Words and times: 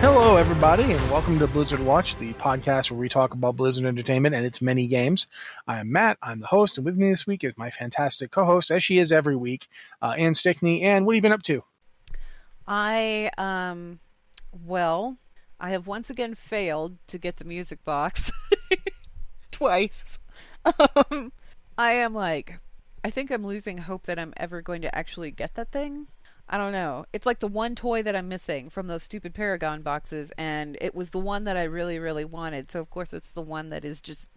Hello, 0.00 0.36
everybody, 0.36 0.84
and 0.84 1.10
welcome 1.10 1.38
to 1.38 1.46
Blizzard 1.46 1.80
Watch, 1.80 2.16
the 2.16 2.32
podcast 2.32 2.90
where 2.90 2.98
we 2.98 3.10
talk 3.10 3.34
about 3.34 3.56
Blizzard 3.56 3.84
Entertainment 3.84 4.34
and 4.34 4.46
its 4.46 4.62
many 4.62 4.86
games. 4.86 5.26
I'm 5.68 5.92
Matt, 5.92 6.16
I'm 6.22 6.40
the 6.40 6.46
host, 6.46 6.78
and 6.78 6.86
with 6.86 6.96
me 6.96 7.10
this 7.10 7.26
week 7.26 7.44
is 7.44 7.52
my 7.58 7.70
fantastic 7.70 8.30
co 8.30 8.46
host, 8.46 8.70
as 8.70 8.82
she 8.82 8.98
is 8.98 9.12
every 9.12 9.36
week, 9.36 9.68
uh, 10.00 10.14
Ann 10.16 10.32
Stickney. 10.32 10.84
And 10.84 11.04
what 11.04 11.12
have 11.12 11.16
you 11.16 11.22
been 11.22 11.32
up 11.32 11.42
to? 11.42 11.62
I 12.66 13.30
um 13.36 14.00
well, 14.66 15.18
I 15.60 15.72
have 15.72 15.86
once 15.86 16.08
again 16.08 16.34
failed 16.34 16.96
to 17.08 17.18
get 17.18 17.36
the 17.36 17.44
music 17.44 17.84
box 17.84 18.32
twice. 19.50 20.18
Um, 20.64 21.30
I 21.76 21.92
am 21.92 22.14
like 22.14 22.58
I 23.04 23.10
think 23.10 23.30
I'm 23.30 23.46
losing 23.46 23.76
hope 23.76 24.06
that 24.06 24.18
I'm 24.18 24.32
ever 24.38 24.62
going 24.62 24.80
to 24.80 24.96
actually 24.96 25.30
get 25.30 25.56
that 25.56 25.70
thing. 25.70 26.06
I 26.50 26.58
don't 26.58 26.72
know. 26.72 27.06
It's 27.12 27.26
like 27.26 27.38
the 27.38 27.46
one 27.46 27.76
toy 27.76 28.02
that 28.02 28.16
I'm 28.16 28.28
missing 28.28 28.70
from 28.70 28.88
those 28.88 29.04
stupid 29.04 29.34
Paragon 29.34 29.82
boxes 29.82 30.32
and 30.36 30.76
it 30.80 30.94
was 30.94 31.10
the 31.10 31.20
one 31.20 31.44
that 31.44 31.56
I 31.56 31.62
really 31.62 31.98
really 31.98 32.24
wanted. 32.24 32.70
So 32.70 32.80
of 32.80 32.90
course 32.90 33.12
it's 33.12 33.30
the 33.30 33.40
one 33.40 33.70
that 33.70 33.84
is 33.84 34.00
just 34.00 34.28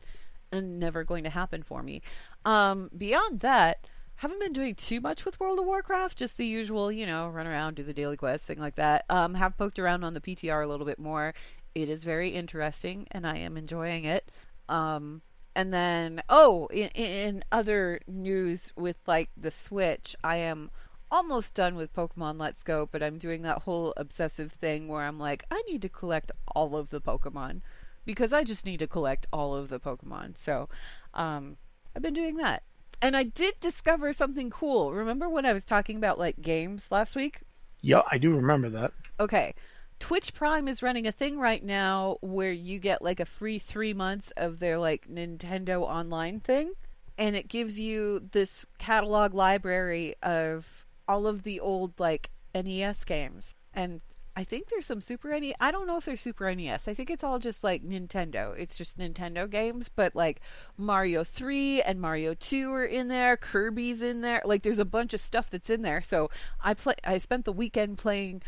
never 0.54 1.04
going 1.04 1.24
to 1.24 1.32
happen 1.32 1.64
for 1.64 1.82
me. 1.82 2.04
Um 2.46 2.92
beyond 2.96 3.40
that, 3.40 3.88
haven't 4.18 4.40
been 4.40 4.54
doing 4.54 4.76
too 4.76 5.02
much 5.02 5.26
with 5.26 5.40
World 5.40 5.60
of 5.60 5.66
Warcraft, 5.66 6.18
just 6.18 6.38
the 6.38 6.46
usual, 6.46 6.92
you 6.92 7.06
know, 7.06 7.28
run 7.30 7.48
around, 7.48 7.76
do 7.76 7.84
the 7.84 7.94
daily 7.94 8.16
quest, 8.16 8.46
thing 8.46 8.60
like 8.60 8.76
that. 8.76 9.06
Um, 9.10 9.34
have 9.34 9.58
poked 9.58 9.80
around 9.80 10.04
on 10.04 10.14
the 10.14 10.22
PTR 10.22 10.64
a 10.64 10.68
little 10.68 10.86
bit 10.86 11.00
more. 11.00 11.34
It 11.74 11.90
is 11.90 12.06
very 12.06 12.30
interesting, 12.30 13.08
and 13.12 13.26
I 13.26 13.38
am 13.38 13.58
enjoying 13.58 14.06
it. 14.06 14.30
Um, 14.70 15.24
and 15.56 15.74
then, 15.74 16.22
oh, 16.30 16.68
in, 16.68 16.90
in 16.90 17.44
other 17.52 18.00
news 18.08 18.72
with 18.76 18.98
like 19.08 19.30
the 19.36 19.52
Switch, 19.52 20.16
I 20.24 20.38
am 20.38 20.70
almost 21.14 21.54
done 21.54 21.76
with 21.76 21.94
Pokemon 21.94 22.40
Let's 22.40 22.64
Go, 22.64 22.90
but 22.92 23.04
I'm 23.04 23.20
doing 23.20 23.44
that 23.44 23.62
whole 23.62 23.94
obsessive 23.96 24.52
thing 24.52 24.88
where 24.88 25.04
I'm 25.04 25.20
like, 25.20 25.46
I 25.52 25.62
need 25.70 25.84
to 25.84 25.90
collect 25.90 26.32
all 26.56 26.76
of 26.76 26.90
the 26.90 27.00
Pokemon 27.00 27.62
because 28.04 28.34
I 28.34 28.44
just 28.44 28.66
need 28.66 28.80
to 28.80 28.88
collect 28.88 29.28
all 29.32 29.56
of 29.56 29.70
the 29.70 29.80
Pokemon. 29.80 30.40
So, 30.40 30.70
um, 31.14 31.58
I've 31.96 32.02
been 32.02 32.16
doing 32.16 32.38
that. 32.38 32.64
And 33.00 33.16
I 33.16 33.22
did 33.24 33.60
discover 33.60 34.12
something 34.12 34.50
cool. 34.50 34.92
Remember 34.92 35.30
when 35.30 35.46
I 35.46 35.54
was 35.54 35.64
talking 35.64 35.98
about 35.98 36.18
like 36.18 36.42
games 36.42 36.88
last 36.90 37.16
week? 37.16 37.42
Yeah, 37.82 38.02
I 38.10 38.18
do 38.18 38.36
remember 38.36 38.70
that. 38.70 38.94
Okay. 39.20 39.54
Twitch 40.00 40.34
Prime 40.34 40.68
is 40.68 40.82
running 40.82 41.06
a 41.06 41.12
thing 41.12 41.38
right 41.38 41.64
now 41.64 42.18
where 42.22 42.52
you 42.52 42.80
get 42.80 43.04
like 43.04 43.20
a 43.20 43.26
free 43.26 43.60
three 43.60 43.94
months 43.94 44.32
of 44.36 44.58
their 44.58 44.80
like 44.80 45.08
Nintendo 45.08 45.82
online 45.82 46.40
thing. 46.40 46.74
And 47.20 47.36
it 47.36 47.48
gives 47.48 47.80
you 47.80 48.28
this 48.32 48.66
catalog 48.80 49.36
library 49.36 50.16
of 50.24 50.83
all 51.08 51.28
of 51.28 51.44
the 51.44 51.60
old 51.60 52.00
like 52.00 52.30
NES 52.54 53.04
games. 53.04 53.56
And 53.74 54.02
I 54.36 54.44
think 54.44 54.70
there's 54.70 54.88
some 54.88 55.02
Super 55.02 55.40
NES. 55.40 55.54
I 55.60 55.72
don't 55.72 55.86
know 55.86 55.98
if 55.98 56.06
there's 56.06 56.22
Super 56.22 56.54
NES. 56.54 56.88
I 56.88 56.96
think 56.96 57.12
it's 57.12 57.24
all 57.24 57.38
just 57.38 57.64
like 57.64 57.84
Nintendo. 57.84 58.58
It's 58.58 58.76
just 58.76 58.98
Nintendo 58.98 59.48
games, 59.48 59.90
but 59.90 60.16
like 60.16 60.42
Mario 60.76 61.24
3 61.24 61.84
and 61.84 62.02
Mario 62.02 62.34
2 62.34 62.72
are 62.72 62.86
in 62.86 63.10
there. 63.10 63.38
Kirby's 63.38 64.02
in 64.02 64.22
there. 64.22 64.42
Like 64.44 64.64
there's 64.64 64.80
a 64.80 64.86
bunch 64.86 65.14
of 65.14 65.22
stuff 65.22 65.52
that's 65.52 65.70
in 65.70 65.84
there. 65.84 66.02
So 66.02 66.32
I 66.64 66.74
play. 66.74 66.96
I 67.04 67.20
spent 67.20 67.46
the 67.46 67.52
weekend 67.52 68.00
playing 68.00 68.42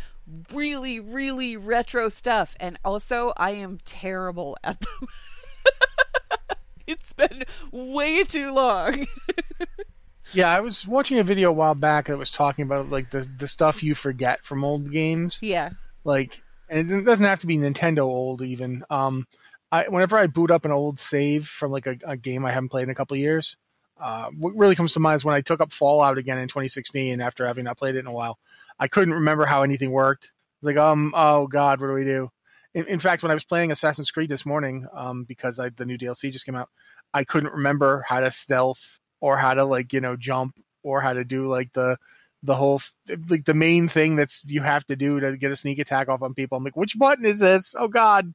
really, 0.51 0.99
really 0.99 1.55
retro 1.55 2.09
stuff, 2.09 2.55
and 2.59 2.79
also 2.83 3.33
I 3.37 3.51
am 3.51 3.79
terrible 3.85 4.57
at 4.63 4.79
them. 4.79 5.07
it's 6.87 7.13
been 7.13 7.43
way 7.71 8.23
too 8.23 8.51
long. 8.51 9.05
Yeah, 10.33 10.49
I 10.49 10.59
was 10.59 10.87
watching 10.87 11.19
a 11.19 11.23
video 11.23 11.49
a 11.49 11.53
while 11.53 11.75
back 11.75 12.07
that 12.07 12.17
was 12.17 12.31
talking 12.31 12.63
about 12.63 12.89
like 12.89 13.09
the 13.11 13.27
the 13.37 13.47
stuff 13.47 13.83
you 13.83 13.95
forget 13.95 14.43
from 14.43 14.63
old 14.63 14.91
games. 14.91 15.39
yeah. 15.41 15.71
Like, 16.03 16.41
and 16.69 16.91
it 16.91 17.03
doesn't 17.03 17.25
have 17.25 17.41
to 17.41 17.47
be 17.47 17.57
Nintendo 17.57 18.03
old 18.03 18.41
even. 18.41 18.83
Um, 18.89 19.27
I 19.71 19.87
whenever 19.87 20.17
I 20.17 20.27
boot 20.27 20.51
up 20.51 20.65
an 20.65 20.71
old 20.71 20.99
save 20.99 21.47
from 21.47 21.71
like 21.71 21.87
a, 21.87 21.97
a 22.05 22.17
game 22.17 22.45
I 22.45 22.51
haven't 22.51 22.69
played 22.69 22.83
in 22.83 22.89
a 22.89 22.95
couple 22.95 23.15
of 23.15 23.21
years, 23.21 23.57
uh, 23.99 24.29
what 24.37 24.55
really 24.55 24.75
comes 24.75 24.93
to 24.93 24.99
mind 24.99 25.17
is 25.17 25.25
when 25.25 25.35
I 25.35 25.41
took 25.41 25.61
up 25.61 25.71
Fallout 25.71 26.17
again 26.17 26.37
in 26.37 26.47
2016 26.47 27.21
after 27.21 27.45
having 27.45 27.63
not 27.63 27.77
played 27.77 27.95
it 27.95 27.99
in 27.99 28.07
a 28.07 28.11
while. 28.11 28.37
I 28.79 28.87
couldn't 28.87 29.13
remember 29.13 29.45
how 29.45 29.63
anything 29.63 29.91
worked. 29.91 30.31
Like, 30.61 30.77
um, 30.77 31.13
oh 31.15 31.47
god, 31.47 31.79
what 31.79 31.87
do 31.87 31.93
we 31.93 32.03
do? 32.03 32.29
In, 32.73 32.85
in 32.87 32.99
fact, 32.99 33.23
when 33.23 33.31
I 33.31 33.35
was 33.35 33.45
playing 33.45 33.71
Assassin's 33.71 34.11
Creed 34.11 34.29
this 34.29 34.45
morning, 34.45 34.85
um, 34.93 35.23
because 35.23 35.59
I, 35.59 35.69
the 35.69 35.85
new 35.85 35.97
DLC 35.97 36.31
just 36.31 36.45
came 36.45 36.55
out, 36.55 36.69
I 37.13 37.23
couldn't 37.23 37.53
remember 37.53 38.03
how 38.07 38.19
to 38.19 38.31
stealth 38.31 38.99
or 39.21 39.37
how 39.37 39.53
to 39.53 39.63
like 39.63 39.93
you 39.93 40.01
know 40.01 40.15
jump 40.15 40.55
or 40.83 41.01
how 41.01 41.13
to 41.13 41.23
do 41.23 41.47
like 41.47 41.71
the 41.73 41.97
the 42.43 42.55
whole 42.55 42.81
like 43.29 43.45
the 43.45 43.53
main 43.53 43.87
thing 43.87 44.15
that's 44.15 44.43
you 44.45 44.61
have 44.61 44.85
to 44.85 44.95
do 44.95 45.19
to 45.19 45.35
get 45.37 45.51
a 45.51 45.55
sneak 45.55 45.79
attack 45.79 46.09
off 46.09 46.21
on 46.21 46.33
people. 46.33 46.57
I'm 46.57 46.63
like, 46.63 46.77
which 46.77 46.97
button 46.97 47.25
is 47.25 47.39
this? 47.39 47.75
Oh 47.77 47.87
God! 47.87 48.33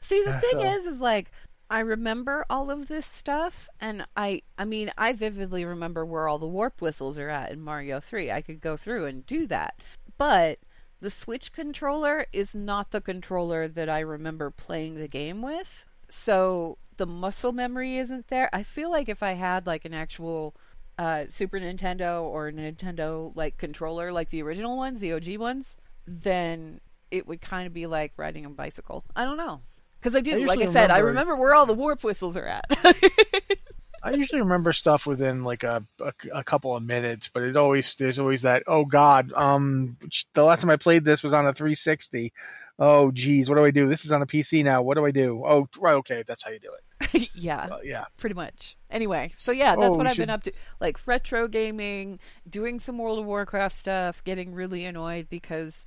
See, 0.00 0.22
the 0.24 0.38
thing 0.38 0.60
so- 0.60 0.62
is, 0.62 0.86
is 0.86 1.00
like 1.00 1.30
I 1.70 1.80
remember 1.80 2.44
all 2.50 2.70
of 2.70 2.88
this 2.88 3.06
stuff, 3.06 3.68
and 3.80 4.04
I, 4.16 4.42
I 4.58 4.64
mean, 4.64 4.90
I 4.98 5.12
vividly 5.12 5.64
remember 5.64 6.04
where 6.04 6.26
all 6.26 6.38
the 6.38 6.48
warp 6.48 6.80
whistles 6.80 7.16
are 7.16 7.28
at 7.28 7.52
in 7.52 7.60
Mario 7.60 8.00
Three. 8.00 8.30
I 8.30 8.40
could 8.40 8.60
go 8.60 8.76
through 8.76 9.06
and 9.06 9.24
do 9.24 9.46
that, 9.46 9.74
but 10.18 10.58
the 11.00 11.10
Switch 11.10 11.52
controller 11.52 12.26
is 12.32 12.54
not 12.54 12.90
the 12.90 13.00
controller 13.00 13.68
that 13.68 13.88
I 13.88 14.00
remember 14.00 14.50
playing 14.50 14.96
the 14.96 15.08
game 15.08 15.42
with. 15.42 15.84
So 16.08 16.78
the 17.00 17.06
muscle 17.06 17.52
memory 17.52 17.96
isn't 17.96 18.28
there. 18.28 18.50
I 18.52 18.62
feel 18.62 18.90
like 18.90 19.08
if 19.08 19.22
I 19.22 19.32
had 19.32 19.66
like 19.66 19.86
an 19.86 19.94
actual 19.94 20.54
uh, 20.98 21.24
Super 21.30 21.58
Nintendo 21.58 22.20
or 22.22 22.52
Nintendo 22.52 23.34
like 23.34 23.56
controller, 23.56 24.12
like 24.12 24.28
the 24.28 24.42
original 24.42 24.76
ones, 24.76 25.00
the 25.00 25.14
OG 25.14 25.38
ones, 25.38 25.78
then 26.06 26.78
it 27.10 27.26
would 27.26 27.40
kind 27.40 27.66
of 27.66 27.72
be 27.72 27.86
like 27.86 28.12
riding 28.18 28.44
a 28.44 28.50
bicycle. 28.50 29.02
I 29.16 29.24
don't 29.24 29.38
know. 29.38 29.62
Because 29.98 30.14
I 30.14 30.20
do, 30.20 30.42
I 30.42 30.44
like 30.44 30.60
I 30.60 30.66
said, 30.66 30.90
I 30.90 30.98
remember- 30.98 31.06
remember 31.32 31.36
where 31.36 31.54
all 31.54 31.64
the 31.64 31.72
warp 31.72 32.04
whistles 32.04 32.36
are 32.36 32.44
at. 32.44 32.66
I 34.02 34.10
usually 34.12 34.42
remember 34.42 34.74
stuff 34.74 35.06
within 35.06 35.42
like 35.42 35.62
a, 35.62 35.82
a 36.02 36.12
a 36.34 36.44
couple 36.44 36.76
of 36.76 36.82
minutes, 36.82 37.30
but 37.32 37.42
it 37.44 37.56
always 37.56 37.94
there's 37.96 38.18
always 38.18 38.42
that 38.42 38.62
oh 38.66 38.84
God, 38.84 39.32
um, 39.34 39.96
the 40.34 40.44
last 40.44 40.60
time 40.60 40.70
I 40.70 40.76
played 40.76 41.02
this 41.04 41.22
was 41.22 41.32
on 41.32 41.46
a 41.46 41.52
360. 41.54 42.30
oh 42.78 43.10
geez, 43.10 43.48
what 43.48 43.56
do 43.56 43.64
I 43.64 43.70
do? 43.70 43.88
This 43.88 44.04
is 44.04 44.12
on 44.12 44.20
a 44.20 44.26
PC 44.26 44.64
now. 44.64 44.82
What 44.82 44.96
do 44.98 45.06
I 45.06 45.10
do? 45.10 45.42
Oh, 45.46 45.66
right, 45.78 45.94
okay, 45.94 46.24
that's 46.26 46.42
how 46.42 46.50
you 46.50 46.58
do 46.58 46.68
it. 46.72 46.84
yeah, 47.34 47.68
yeah. 47.82 48.04
pretty 48.18 48.34
much. 48.34 48.76
Anyway, 48.90 49.32
so 49.36 49.52
yeah, 49.52 49.76
that's 49.76 49.94
Oh, 49.94 49.96
what 49.96 50.06
I've 50.06 50.16
been 50.16 50.30
up 50.30 50.42
to. 50.44 50.52
Like 50.80 51.06
retro 51.06 51.48
gaming, 51.48 52.18
doing 52.48 52.78
some 52.78 52.98
World 52.98 53.18
of 53.18 53.24
Warcraft 53.26 53.76
stuff, 53.76 54.22
getting 54.24 54.54
really 54.54 54.84
annoyed 54.84 55.28
because 55.28 55.86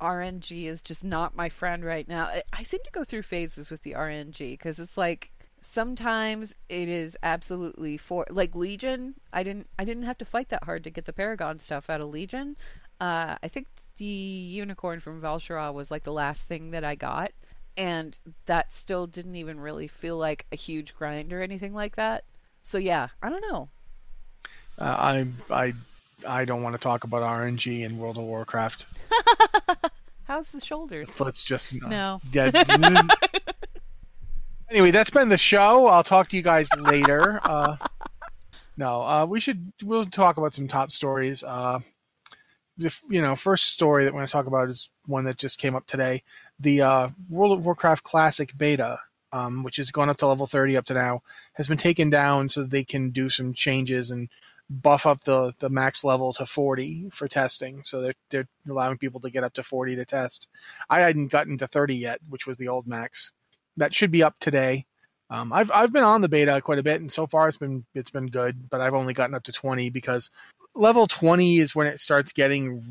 RNG 0.00 0.66
is 0.66 0.82
just 0.82 1.04
not 1.04 1.36
my 1.36 1.48
friend 1.48 1.84
right 1.84 2.06
now. 2.08 2.24
I, 2.26 2.42
I 2.52 2.62
seem 2.62 2.80
to 2.84 2.90
go 2.92 3.04
through 3.04 3.22
phases 3.22 3.70
with 3.70 3.82
the 3.82 3.92
RNG 3.94 4.52
because 4.54 4.78
it's 4.78 4.96
like 4.98 5.32
sometimes 5.62 6.54
it 6.68 6.88
is 6.88 7.16
absolutely 7.22 7.96
for 7.96 8.26
like 8.30 8.54
Legion. 8.54 9.14
I 9.32 9.42
didn't 9.42 9.68
I 9.78 9.84
didn't 9.84 10.04
have 10.04 10.18
to 10.18 10.24
fight 10.24 10.48
that 10.50 10.64
hard 10.64 10.84
to 10.84 10.90
get 10.90 11.04
the 11.06 11.12
Paragon 11.12 11.58
stuff 11.58 11.88
out 11.90 12.00
of 12.00 12.08
Legion. 12.10 12.56
Uh, 13.00 13.36
I 13.42 13.48
think 13.48 13.68
the 13.98 14.04
unicorn 14.04 15.00
from 15.00 15.20
Val'sharah 15.22 15.72
was 15.72 15.90
like 15.90 16.04
the 16.04 16.12
last 16.12 16.44
thing 16.46 16.70
that 16.72 16.84
I 16.84 16.94
got, 16.94 17.32
and 17.76 18.18
that 18.46 18.72
still 18.72 19.06
didn't 19.06 19.36
even 19.36 19.60
really 19.60 19.88
feel 19.88 20.16
like 20.16 20.46
a 20.52 20.56
huge 20.56 20.94
grind 20.94 21.32
or 21.32 21.42
anything 21.42 21.74
like 21.74 21.96
that. 21.96 22.24
So 22.62 22.78
yeah, 22.78 23.08
I 23.22 23.30
don't 23.30 23.42
know. 23.42 23.68
Uh, 24.78 24.84
I 24.84 25.26
I 25.50 25.72
I 26.26 26.44
don't 26.44 26.62
want 26.62 26.74
to 26.74 26.80
talk 26.80 27.04
about 27.04 27.22
RNG 27.22 27.82
in 27.82 27.98
World 27.98 28.16
of 28.16 28.24
Warcraft. 28.24 28.86
How's 30.24 30.50
the 30.50 30.60
shoulders? 30.60 31.20
Let's 31.20 31.44
just 31.44 31.72
No. 31.72 32.20
Yeah. 32.32 32.50
anyway, 34.70 34.90
that's 34.90 35.10
been 35.10 35.28
the 35.28 35.38
show. 35.38 35.86
I'll 35.86 36.02
talk 36.02 36.28
to 36.28 36.36
you 36.36 36.42
guys 36.42 36.68
later. 36.78 37.40
Uh, 37.44 37.76
no, 38.76 39.02
uh, 39.02 39.26
we 39.26 39.40
should 39.40 39.72
we'll 39.82 40.04
talk 40.06 40.36
about 40.36 40.54
some 40.54 40.68
top 40.68 40.90
stories. 40.90 41.44
Uh, 41.44 41.78
the 42.76 42.94
you 43.08 43.22
know 43.22 43.36
first 43.36 43.66
story 43.66 44.04
that 44.04 44.12
we're 44.12 44.18
going 44.18 44.26
to 44.26 44.32
talk 44.32 44.46
about 44.46 44.68
is 44.68 44.90
one 45.06 45.24
that 45.24 45.36
just 45.36 45.58
came 45.58 45.74
up 45.74 45.86
today. 45.86 46.22
The 46.60 46.82
uh, 46.82 47.08
World 47.28 47.58
of 47.58 47.64
Warcraft 47.64 48.02
Classic 48.02 48.50
beta, 48.56 48.98
um, 49.32 49.62
which 49.62 49.76
has 49.76 49.90
gone 49.90 50.08
up 50.08 50.16
to 50.18 50.26
level 50.26 50.46
30 50.46 50.76
up 50.76 50.84
to 50.86 50.94
now, 50.94 51.22
has 51.54 51.68
been 51.68 51.78
taken 51.78 52.10
down 52.10 52.48
so 52.48 52.62
they 52.62 52.84
can 52.84 53.10
do 53.10 53.28
some 53.28 53.52
changes 53.52 54.10
and 54.10 54.28
buff 54.68 55.06
up 55.06 55.22
the, 55.24 55.52
the 55.60 55.68
max 55.68 56.02
level 56.02 56.32
to 56.32 56.46
40 56.46 57.10
for 57.12 57.28
testing. 57.28 57.82
So 57.84 58.00
they're, 58.00 58.14
they're 58.30 58.48
allowing 58.68 58.98
people 58.98 59.20
to 59.20 59.30
get 59.30 59.44
up 59.44 59.54
to 59.54 59.62
40 59.62 59.96
to 59.96 60.04
test. 60.04 60.48
I 60.90 61.00
hadn't 61.00 61.28
gotten 61.28 61.58
to 61.58 61.68
30 61.68 61.94
yet, 61.94 62.20
which 62.28 62.46
was 62.46 62.56
the 62.56 62.68
old 62.68 62.86
max. 62.86 63.32
That 63.76 63.94
should 63.94 64.10
be 64.10 64.22
up 64.22 64.34
today. 64.40 64.86
Um, 65.28 65.52
I've 65.52 65.70
I've 65.72 65.92
been 65.92 66.04
on 66.04 66.20
the 66.20 66.28
beta 66.28 66.60
quite 66.60 66.78
a 66.78 66.84
bit, 66.84 67.00
and 67.00 67.10
so 67.10 67.26
far 67.26 67.48
it's 67.48 67.56
been 67.56 67.84
it's 67.94 68.10
been 68.10 68.28
good. 68.28 68.70
But 68.70 68.80
I've 68.80 68.94
only 68.94 69.12
gotten 69.12 69.34
up 69.34 69.42
to 69.44 69.52
20 69.52 69.90
because 69.90 70.30
level 70.74 71.06
20 71.06 71.58
is 71.58 71.74
when 71.74 71.88
it 71.88 72.00
starts 72.00 72.32
getting 72.32 72.84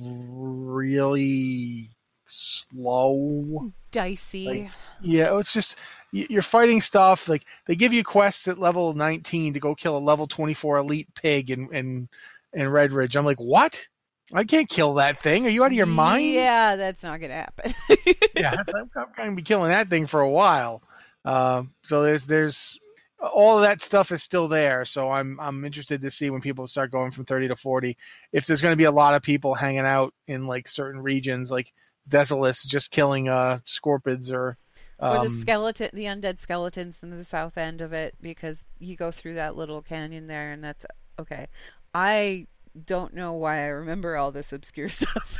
really 0.68 1.94
slow. 2.27 3.72
Dicey. 3.92 4.45
Like, 4.45 4.72
Yeah, 5.01 5.38
it's 5.38 5.54
just 5.54 5.77
you're 6.12 6.42
fighting 6.42 6.80
stuff 6.80 7.27
like 7.27 7.44
they 7.66 7.75
give 7.75 7.92
you 7.92 8.04
quests 8.04 8.48
at 8.48 8.57
level 8.57 8.94
19 8.94 9.54
to 9.54 9.60
go 9.60 9.75
kill 9.75 9.98
a 9.98 10.00
level 10.00 10.27
24 10.27 10.77
elite 10.77 11.10
pig 11.13 11.51
in 11.51 11.74
in 11.74 12.10
in 12.54 12.68
Redridge. 12.68 13.16
I'm 13.16 13.25
like, 13.25 13.39
what? 13.39 13.88
I 14.33 14.44
can't 14.44 14.68
kill 14.68 14.95
that 14.95 15.18
thing. 15.18 15.45
Are 15.45 15.50
you 15.50 15.63
out 15.63 15.72
of 15.72 15.77
your 15.77 15.86
mind? 15.86 16.33
Yeah, 16.33 16.75
that's 16.75 17.04
not 17.04 17.19
gonna 17.19 17.33
happen. 17.33 17.74
yeah, 18.36 18.56
I'm, 18.75 18.89
I'm 18.95 19.07
going 19.16 19.30
to 19.30 19.36
be 19.36 19.44
killing 19.44 19.69
that 19.69 19.89
thing 19.89 20.07
for 20.07 20.21
a 20.21 20.30
while. 20.30 20.81
Uh, 21.24 21.63
so 21.83 22.01
there's 22.01 22.25
there's 22.25 22.80
all 23.19 23.57
of 23.57 23.63
that 23.63 23.81
stuff 23.81 24.12
is 24.12 24.24
still 24.24 24.48
there. 24.48 24.83
So 24.86 25.12
I'm 25.12 25.39
I'm 25.39 25.63
interested 25.63 26.01
to 26.01 26.10
see 26.10 26.30
when 26.30 26.42
people 26.42 26.66
start 26.66 26.92
going 26.92 27.12
from 27.12 27.25
30 27.25 27.50
to 27.50 27.56
40 27.56 27.98
if 28.31 28.48
there's 28.48 28.62
going 28.62 28.71
to 28.74 28.78
be 28.78 28.86
a 28.86 28.92
lot 28.92 29.13
of 29.13 29.21
people 29.21 29.54
hanging 29.54 29.80
out 29.80 30.13
in 30.28 30.48
like 30.48 30.68
certain 30.68 31.01
regions 31.01 31.51
like 31.51 31.71
Desolace 32.10 32.66
just 32.66 32.92
killing 32.92 33.30
uh 33.30 33.60
scorpids 33.66 34.31
or 34.31 34.57
or 35.00 35.13
the 35.16 35.19
um, 35.22 35.30
skeleton, 35.30 35.90
the 35.94 36.06
undead 36.06 36.40
skeletons 36.40 37.00
in 37.04 37.10
the 37.10 37.24
south 37.25 37.57
end 37.57 37.81
of 37.81 37.92
it, 37.92 38.16
because 38.22 38.63
you 38.80 38.96
go 38.96 39.12
through 39.12 39.34
that 39.34 39.57
little 39.57 39.81
canyon 39.81 40.25
there, 40.28 40.54
and 40.54 40.63
that's 40.63 40.86
okay. 41.19 41.48
I 41.94 42.48
don't 42.86 43.13
know 43.13 43.34
why 43.34 43.57
I 43.57 43.68
remember 43.68 44.16
all 44.16 44.31
this 44.31 44.54
obscure 44.54 44.88
stuff. 45.02 45.38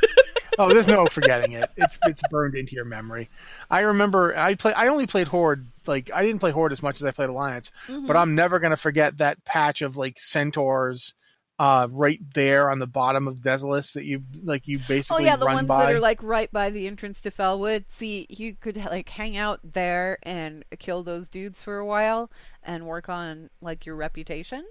oh, 0.58 0.68
there's 0.68 0.86
no 0.86 1.06
forgetting 1.06 1.52
it. 1.52 1.70
It's 1.78 1.98
it's 2.06 2.22
burned 2.30 2.54
into 2.54 2.74
your 2.74 2.84
memory. 2.84 3.30
I 3.70 3.80
remember 3.80 4.36
I 4.36 4.56
play. 4.56 4.74
I 4.74 4.88
only 4.88 5.06
played 5.06 5.28
Horde. 5.28 5.66
Like 5.86 6.10
I 6.12 6.22
didn't 6.22 6.40
play 6.40 6.50
Horde 6.50 6.72
as 6.72 6.82
much 6.82 6.96
as 6.96 7.04
I 7.04 7.10
played 7.10 7.30
Alliance, 7.30 7.72
Mm-hmm. 7.88 8.06
but 8.06 8.16
I'm 8.16 8.34
never 8.34 8.58
gonna 8.58 8.76
forget 8.76 9.16
that 9.18 9.42
patch 9.46 9.80
of 9.80 9.96
like 9.96 10.20
centaurs, 10.20 11.14
uh, 11.58 11.88
right 11.90 12.20
there 12.34 12.70
on 12.70 12.78
the 12.78 12.86
bottom 12.86 13.26
of 13.26 13.38
Desolace 13.38 13.94
that 13.94 14.04
you 14.04 14.22
like 14.42 14.68
you 14.68 14.78
basically. 14.78 14.94
oh 14.94 14.98
basically 14.98 15.24
yeah, 15.24 15.36
the 15.36 15.46
ones 15.46 15.68
by. 15.68 15.86
that 15.86 15.92
are 15.92 16.00
like 16.00 16.22
right 16.22 16.50
by 16.52 16.70
the 16.70 16.86
entrance 16.86 17.22
to 17.22 17.30
Felwood. 17.30 17.84
See, 17.88 18.26
you 18.28 18.54
could 18.54 18.76
like 18.76 19.08
hang 19.08 19.36
out 19.36 19.60
there 19.62 20.18
and 20.22 20.64
kill 20.78 21.02
those 21.02 21.28
dudes 21.28 21.62
for 21.62 21.78
a 21.78 21.86
while 21.86 22.30
and 22.62 22.86
work 22.86 23.08
on 23.08 23.50
like 23.60 23.86
your 23.86 23.96
reputation. 23.96 24.64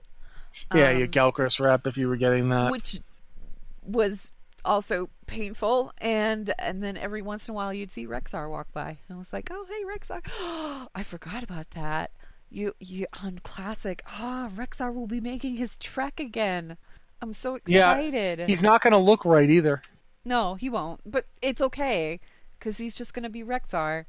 yeah, 0.73 0.89
um, 0.89 0.99
your 0.99 1.07
Gelkis 1.07 1.59
rep 1.59 1.87
if 1.87 1.97
you 1.97 2.07
were 2.07 2.17
getting 2.17 2.49
that. 2.49 2.71
which 2.71 3.01
was 3.83 4.31
also 4.63 5.09
painful 5.27 5.93
and 5.99 6.51
and 6.57 6.81
then 6.83 6.97
every 6.97 7.21
once 7.21 7.47
in 7.47 7.51
a 7.51 7.55
while 7.55 7.71
you'd 7.71 7.91
see 7.91 8.07
Rexxar 8.07 8.49
walk 8.49 8.71
by 8.73 8.89
and 8.89 9.15
I 9.15 9.15
was 9.15 9.31
like 9.31 9.49
oh 9.51 9.65
hey 9.69 9.83
Rexxar 9.85 10.21
I 10.95 11.03
forgot 11.03 11.43
about 11.43 11.69
that 11.71 12.09
you 12.49 12.73
you 12.79 13.07
on 13.23 13.39
classic. 13.43 14.01
Ah 14.07 14.49
Rexxar 14.55 14.93
will 14.93 15.07
be 15.07 15.21
making 15.21 15.57
his 15.57 15.77
trek 15.77 16.19
again. 16.19 16.77
I'm 17.21 17.33
so 17.33 17.55
excited. 17.55 18.39
Yeah, 18.39 18.45
He's 18.45 18.63
not 18.63 18.81
gonna 18.81 18.99
look 18.99 19.25
right 19.25 19.49
either. 19.49 19.81
no 20.23 20.55
he 20.55 20.69
won't. 20.69 20.99
But 21.09 21.25
it's 21.41 21.61
okay 21.61 22.19
because 22.59 22.77
he's 22.77 22.95
just 22.95 23.13
gonna 23.13 23.29
be 23.29 23.43
Rexxar 23.43 24.05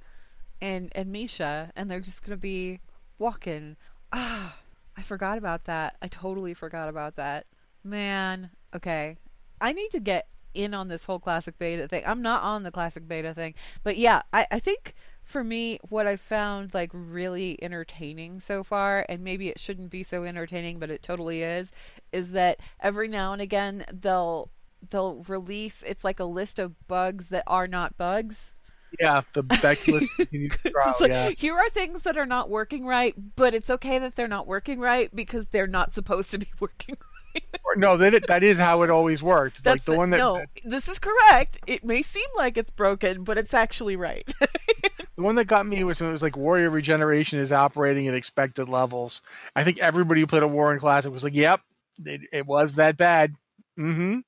and 0.61 0.91
and 0.94 1.11
Misha 1.12 1.73
and 1.77 1.91
they're 1.91 2.00
just 2.00 2.23
gonna 2.25 2.37
be 2.37 2.81
walking. 3.19 3.77
Ah 4.12 4.56
I 4.97 5.03
forgot 5.03 5.37
about 5.38 5.65
that. 5.65 5.97
I 6.00 6.09
totally 6.09 6.55
forgot 6.55 6.88
about 6.88 7.17
that. 7.17 7.47
Man 7.85 8.50
okay. 8.75 9.17
I 9.61 9.73
need 9.73 9.91
to 9.91 10.00
get 10.00 10.29
in 10.55 10.75
on 10.75 10.88
this 10.88 11.05
whole 11.05 11.19
classic 11.19 11.59
beta 11.59 11.87
thing. 11.88 12.03
I'm 12.06 12.23
not 12.23 12.43
on 12.43 12.62
the 12.62 12.71
classic 12.71 13.06
beta 13.06 13.35
thing, 13.35 13.55
but 13.83 13.97
yeah, 13.99 14.23
I, 14.33 14.47
I 14.50 14.59
think 14.59 14.94
for 15.26 15.43
me, 15.43 15.78
what 15.88 16.06
I've 16.06 16.20
found 16.20 16.73
like 16.73 16.90
really 16.93 17.58
entertaining 17.62 18.40
so 18.40 18.62
far, 18.62 19.05
and 19.08 19.23
maybe 19.23 19.49
it 19.49 19.58
shouldn't 19.58 19.90
be 19.90 20.02
so 20.02 20.25
entertaining, 20.25 20.78
but 20.78 20.90
it 20.90 21.02
totally 21.02 21.43
is, 21.43 21.73
is 22.12 22.31
that 22.31 22.61
every 22.81 23.08
now 23.08 23.32
and 23.32 23.43
again 23.43 23.84
they'll 23.93 24.50
they'll 24.90 25.25
release 25.26 25.82
it's 25.87 26.05
like 26.05 26.20
a 26.20 26.25
list 26.25 26.58
of 26.58 26.75
bugs 26.87 27.28
that 27.28 27.43
are 27.46 27.67
not 27.67 27.99
bugs. 27.99 28.55
Yeah, 29.00 29.23
the 29.32 29.43
that 29.43 29.87
list 29.88 30.11
continues 30.17 30.56
to 30.62 30.70
grow. 30.70 30.93
Like, 31.00 31.11
yeah. 31.11 31.31
Here 31.31 31.56
are 31.56 31.69
things 31.70 32.02
that 32.02 32.17
are 32.17 32.25
not 32.25 32.49
working 32.49 32.87
right, 32.87 33.14
but 33.34 33.52
it's 33.52 33.69
okay 33.69 33.99
that 33.99 34.14
they're 34.14 34.28
not 34.28 34.46
working 34.46 34.78
right 34.78 35.14
because 35.14 35.49
they're 35.49 35.66
not 35.66 35.92
supposed 35.92 36.30
to 36.30 36.38
be 36.38 36.49
working 36.61 36.97
right. 37.35 37.42
No, 37.76 37.97
that 37.97 38.28
that 38.28 38.42
is 38.45 38.59
how 38.59 38.83
it 38.83 38.90
always 38.90 39.23
worked. 39.25 39.66
like 39.66 39.85
the 39.85 39.97
one 39.97 40.11
that 40.11 40.18
no, 40.18 40.45
this 40.64 40.88
is 40.88 40.99
correct. 41.00 41.59
It 41.66 41.85
may 41.85 42.00
seem 42.00 42.28
like 42.37 42.56
it's 42.56 42.71
broken, 42.71 43.25
but 43.25 43.37
it's 43.37 43.52
actually 43.52 43.97
right. 43.97 44.33
The 45.16 45.23
one 45.23 45.35
that 45.37 45.46
got 45.46 45.66
me 45.66 45.82
was 45.82 46.00
when 46.00 46.11
it 46.11 46.12
was 46.12 46.23
like 46.23 46.37
Warrior 46.37 46.70
Regeneration 46.70 47.40
is 47.40 47.52
operating 47.52 48.06
at 48.06 48.14
expected 48.14 48.68
levels. 48.68 49.23
I 49.54 49.64
think 49.64 49.78
everybody 49.78 50.20
who 50.20 50.26
played 50.26 50.42
a 50.42 50.49
Warring 50.49 50.78
Classic 50.80 51.11
was 51.11 51.25
like, 51.25 51.35
"Yep, 51.35 51.61
it, 52.04 52.20
it 52.32 52.46
was 52.46 52.75
that 52.75 52.96
bad." 52.96 53.35
Mm-hmm. 53.78 54.18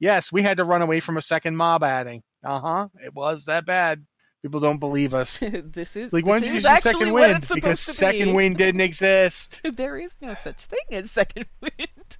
Yes, 0.00 0.32
we 0.32 0.42
had 0.42 0.56
to 0.56 0.64
run 0.64 0.82
away 0.82 1.00
from 1.00 1.16
a 1.16 1.22
second 1.22 1.56
mob 1.56 1.82
adding. 1.82 2.22
Uh 2.44 2.60
huh. 2.60 2.88
It 3.04 3.14
was 3.14 3.44
that 3.44 3.66
bad. 3.66 4.06
People 4.42 4.60
don't 4.60 4.78
believe 4.78 5.14
us. 5.14 5.38
this 5.52 5.96
is 5.96 6.12
Like, 6.12 6.24
when 6.24 6.40
did 6.40 6.54
you 6.54 6.66
actually 6.66 6.92
second 6.92 7.12
wind? 7.12 7.46
Because 7.52 7.80
second 7.80 8.34
wind 8.34 8.56
didn't 8.56 8.80
exist. 8.80 9.60
there 9.76 9.98
is 9.98 10.16
no 10.20 10.34
such 10.34 10.64
thing 10.66 10.78
as 10.92 11.10
second 11.10 11.46
wind. 11.60 12.18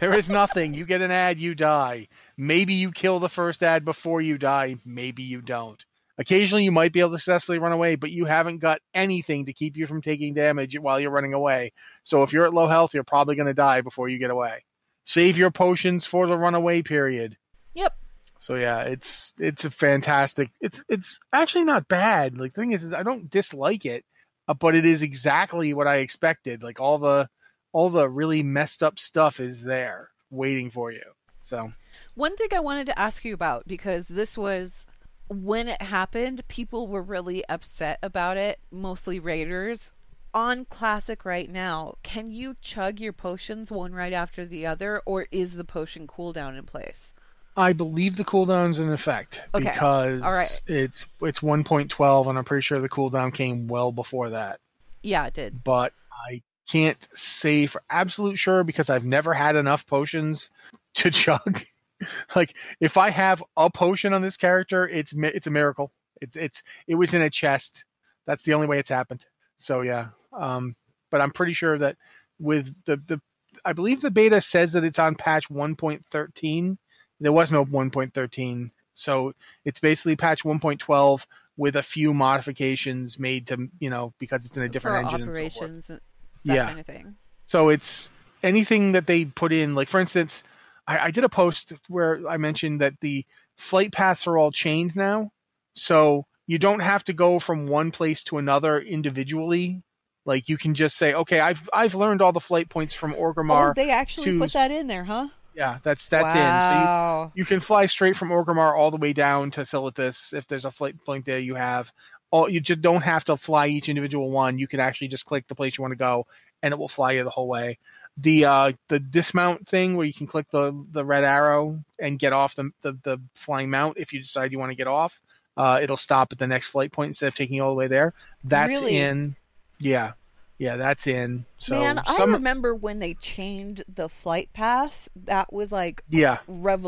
There 0.00 0.14
is 0.14 0.30
nothing. 0.30 0.72
You 0.72 0.86
get 0.86 1.02
an 1.02 1.10
ad, 1.10 1.38
you 1.38 1.54
die. 1.54 2.08
Maybe 2.38 2.74
you 2.74 2.90
kill 2.90 3.20
the 3.20 3.28
first 3.28 3.62
ad 3.62 3.84
before 3.84 4.22
you 4.22 4.38
die. 4.38 4.76
Maybe 4.86 5.22
you 5.22 5.42
don't. 5.42 5.84
Occasionally, 6.18 6.64
you 6.64 6.72
might 6.72 6.92
be 6.92 7.00
able 7.00 7.12
to 7.12 7.18
successfully 7.18 7.60
run 7.60 7.72
away, 7.72 7.94
but 7.94 8.10
you 8.10 8.24
haven't 8.24 8.58
got 8.58 8.80
anything 8.92 9.46
to 9.46 9.52
keep 9.52 9.76
you 9.76 9.86
from 9.86 10.02
taking 10.02 10.34
damage 10.34 10.76
while 10.78 10.98
you're 10.98 11.12
running 11.12 11.32
away. 11.32 11.72
So 12.02 12.24
if 12.24 12.32
you're 12.32 12.44
at 12.44 12.52
low 12.52 12.68
health, 12.68 12.92
you're 12.92 13.04
probably 13.04 13.36
going 13.36 13.46
to 13.46 13.54
die 13.54 13.82
before 13.82 14.08
you 14.08 14.18
get 14.18 14.30
away. 14.30 14.64
Save 15.04 15.38
your 15.38 15.52
potions 15.52 16.06
for 16.06 16.26
the 16.26 16.36
runaway 16.36 16.82
period. 16.82 17.36
Yep. 17.74 17.94
So 18.40 18.56
yeah, 18.56 18.82
it's 18.82 19.32
it's 19.38 19.64
a 19.64 19.70
fantastic. 19.70 20.50
It's 20.60 20.84
it's 20.88 21.18
actually 21.32 21.64
not 21.64 21.88
bad. 21.88 22.36
Like 22.36 22.52
the 22.52 22.62
thing 22.62 22.72
is, 22.72 22.82
is 22.82 22.92
I 22.92 23.04
don't 23.04 23.30
dislike 23.30 23.86
it, 23.86 24.04
uh, 24.48 24.54
but 24.54 24.74
it 24.74 24.84
is 24.84 25.02
exactly 25.02 25.72
what 25.72 25.86
I 25.86 25.98
expected. 25.98 26.62
Like 26.62 26.80
all 26.80 26.98
the 26.98 27.28
all 27.72 27.90
the 27.90 28.08
really 28.08 28.42
messed 28.42 28.82
up 28.82 28.98
stuff 28.98 29.40
is 29.40 29.62
there 29.62 30.10
waiting 30.30 30.70
for 30.70 30.90
you. 30.92 31.02
So 31.40 31.72
One 32.14 32.36
thing 32.36 32.48
I 32.52 32.60
wanted 32.60 32.86
to 32.86 32.98
ask 32.98 33.24
you 33.24 33.34
about 33.34 33.66
because 33.66 34.08
this 34.08 34.36
was 34.36 34.86
when 35.28 35.68
it 35.68 35.82
happened, 35.82 36.46
people 36.48 36.88
were 36.88 37.02
really 37.02 37.46
upset 37.48 37.98
about 38.02 38.36
it, 38.36 38.58
mostly 38.70 39.20
raiders. 39.20 39.92
On 40.34 40.64
classic 40.66 41.24
right 41.24 41.50
now, 41.50 41.94
can 42.02 42.30
you 42.30 42.56
chug 42.60 43.00
your 43.00 43.12
potions 43.12 43.70
one 43.72 43.94
right 43.94 44.12
after 44.12 44.44
the 44.44 44.66
other 44.66 45.00
or 45.06 45.26
is 45.30 45.54
the 45.54 45.64
potion 45.64 46.06
cooldown 46.06 46.58
in 46.58 46.64
place? 46.64 47.14
I 47.56 47.72
believe 47.72 48.16
the 48.16 48.24
cooldown's 48.24 48.78
in 48.78 48.92
effect 48.92 49.42
Okay. 49.52 49.64
because 49.64 50.20
right. 50.20 50.60
it's 50.68 51.06
it's 51.20 51.40
1.12, 51.40 52.28
and 52.28 52.38
I'm 52.38 52.44
pretty 52.44 52.62
sure 52.62 52.80
the 52.80 52.88
cooldown 52.88 53.34
came 53.34 53.66
well 53.66 53.90
before 53.90 54.30
that. 54.30 54.60
Yeah, 55.02 55.26
it 55.26 55.34
did. 55.34 55.64
But 55.64 55.92
I 56.28 56.42
can't 56.68 57.08
say 57.14 57.66
for 57.66 57.82
absolute 57.90 58.38
sure 58.38 58.62
because 58.62 58.90
I've 58.90 59.04
never 59.04 59.34
had 59.34 59.56
enough 59.56 59.86
potions 59.86 60.50
to 60.94 61.10
chug. 61.10 61.62
like 62.36 62.54
if 62.80 62.96
I 62.96 63.10
have 63.10 63.42
a 63.56 63.70
potion 63.70 64.12
on 64.12 64.22
this 64.22 64.36
character, 64.36 64.88
it's 64.88 65.12
it's 65.16 65.46
a 65.46 65.50
miracle. 65.50 65.92
It's 66.20 66.36
it's 66.36 66.62
it 66.86 66.94
was 66.94 67.14
in 67.14 67.22
a 67.22 67.30
chest. 67.30 67.84
That's 68.26 68.42
the 68.44 68.54
only 68.54 68.66
way 68.66 68.78
it's 68.78 68.88
happened. 68.90 69.24
So 69.56 69.82
yeah. 69.82 70.08
Um, 70.32 70.76
but 71.10 71.20
I'm 71.20 71.30
pretty 71.32 71.52
sure 71.54 71.78
that 71.78 71.96
with 72.38 72.74
the 72.84 72.96
the 73.06 73.20
I 73.64 73.72
believe 73.72 74.00
the 74.00 74.10
beta 74.10 74.40
says 74.40 74.72
that 74.72 74.84
it's 74.84 74.98
on 74.98 75.14
patch 75.14 75.48
1.13. 75.48 76.76
There 77.20 77.32
was 77.32 77.50
no 77.50 77.64
1.13, 77.64 78.70
so 78.94 79.32
it's 79.64 79.80
basically 79.80 80.14
patch 80.16 80.44
1.12 80.44 81.26
with 81.56 81.74
a 81.74 81.82
few 81.82 82.14
modifications 82.14 83.18
made 83.18 83.48
to 83.48 83.68
you 83.80 83.90
know 83.90 84.12
because 84.18 84.46
it's 84.46 84.56
in 84.56 84.62
a 84.62 84.68
different 84.68 85.08
For 85.08 85.14
engine. 85.14 85.28
and 85.28 85.34
so 85.34 85.40
forth. 85.40 85.54
operations, 85.56 85.86
that 85.88 86.00
Yeah. 86.44 86.66
kind 86.66 86.80
of 86.80 86.86
thing. 86.86 87.16
So 87.46 87.70
it's 87.70 88.10
anything 88.42 88.92
that 88.92 89.06
they 89.06 89.24
put 89.24 89.52
in, 89.52 89.74
like 89.74 89.88
for 89.88 89.98
instance, 89.98 90.44
I, 90.88 90.98
I 91.06 91.10
did 91.10 91.22
a 91.22 91.28
post 91.28 91.74
where 91.88 92.26
I 92.28 92.38
mentioned 92.38 92.80
that 92.80 92.94
the 93.00 93.24
flight 93.56 93.92
paths 93.92 94.26
are 94.26 94.38
all 94.38 94.50
chained 94.50 94.96
now. 94.96 95.30
So 95.74 96.26
you 96.46 96.58
don't 96.58 96.80
have 96.80 97.04
to 97.04 97.12
go 97.12 97.38
from 97.38 97.68
one 97.68 97.92
place 97.92 98.24
to 98.24 98.38
another 98.38 98.80
individually. 98.80 99.82
Like 100.24 100.48
you 100.48 100.58
can 100.58 100.74
just 100.74 100.96
say, 100.96 101.14
okay, 101.14 101.40
I've 101.40 101.68
I've 101.72 101.94
learned 101.94 102.22
all 102.22 102.32
the 102.32 102.40
flight 102.40 102.68
points 102.68 102.94
from 102.94 103.14
Orgrimmar. 103.14 103.70
Oh, 103.70 103.72
they 103.74 103.90
actually 103.90 104.32
to 104.32 104.38
put 104.40 104.52
that 104.54 104.70
in 104.70 104.86
there, 104.86 105.04
huh? 105.04 105.28
Yeah, 105.54 105.78
that's 105.82 106.08
that's 106.08 106.34
in. 106.34 106.60
So 106.62 107.30
you, 107.34 107.40
you 107.42 107.44
can 107.44 107.60
fly 107.60 107.86
straight 107.86 108.16
from 108.16 108.30
Orgrimmar 108.30 108.76
all 108.76 108.90
the 108.90 108.96
way 108.96 109.12
down 109.12 109.50
to 109.52 109.62
Silithus 109.62 110.32
if 110.32 110.46
there's 110.46 110.64
a 110.64 110.70
flight 110.70 111.02
point 111.04 111.24
there 111.24 111.38
you 111.38 111.54
have. 111.54 111.92
All 112.30 112.48
you 112.48 112.60
just 112.60 112.82
don't 112.82 113.02
have 113.02 113.24
to 113.24 113.36
fly 113.36 113.68
each 113.68 113.88
individual 113.88 114.30
one. 114.30 114.58
You 114.58 114.68
can 114.68 114.80
actually 114.80 115.08
just 115.08 115.24
click 115.24 115.48
the 115.48 115.54
place 115.54 115.78
you 115.78 115.82
want 115.82 115.92
to 115.92 115.96
go, 115.96 116.26
and 116.62 116.72
it 116.72 116.78
will 116.78 116.88
fly 116.88 117.12
you 117.12 117.24
the 117.24 117.30
whole 117.30 117.48
way. 117.48 117.78
The 118.20 118.44
uh, 118.44 118.72
the 118.88 118.98
dismount 118.98 119.68
thing 119.68 119.96
where 119.96 120.04
you 120.06 120.12
can 120.12 120.26
click 120.26 120.46
the 120.50 120.84
the 120.90 121.04
red 121.04 121.22
arrow 121.24 121.78
and 122.00 122.18
get 122.18 122.32
off 122.32 122.54
the 122.56 122.70
the, 122.82 122.92
the 123.04 123.20
flying 123.36 123.70
mount 123.70 123.96
if 123.96 124.12
you 124.12 124.20
decide 124.20 124.50
you 124.52 124.58
want 124.58 124.70
to 124.70 124.76
get 124.76 124.88
off. 124.88 125.20
Uh, 125.56 125.78
it'll 125.82 125.96
stop 125.96 126.32
at 126.32 126.38
the 126.38 126.46
next 126.46 126.68
flight 126.68 126.92
point 126.92 127.08
instead 127.08 127.26
of 127.28 127.34
taking 127.34 127.56
you 127.56 127.62
all 127.64 127.70
the 127.70 127.74
way 127.76 127.86
there. 127.88 128.12
That's 128.44 128.68
Really? 128.80 128.96
in. 128.96 129.34
Yeah, 129.80 130.12
yeah, 130.58 130.76
that's 130.76 131.06
in. 131.06 131.44
So 131.58 131.80
Man, 131.80 132.00
some, 132.06 132.30
I 132.30 132.32
remember 132.34 132.74
when 132.74 132.98
they 133.00 133.14
changed 133.14 133.82
the 133.92 134.08
flight 134.08 134.50
pass. 134.52 135.08
That 135.14 135.52
was 135.52 135.70
like 135.72 136.02
Yeah, 136.08 136.38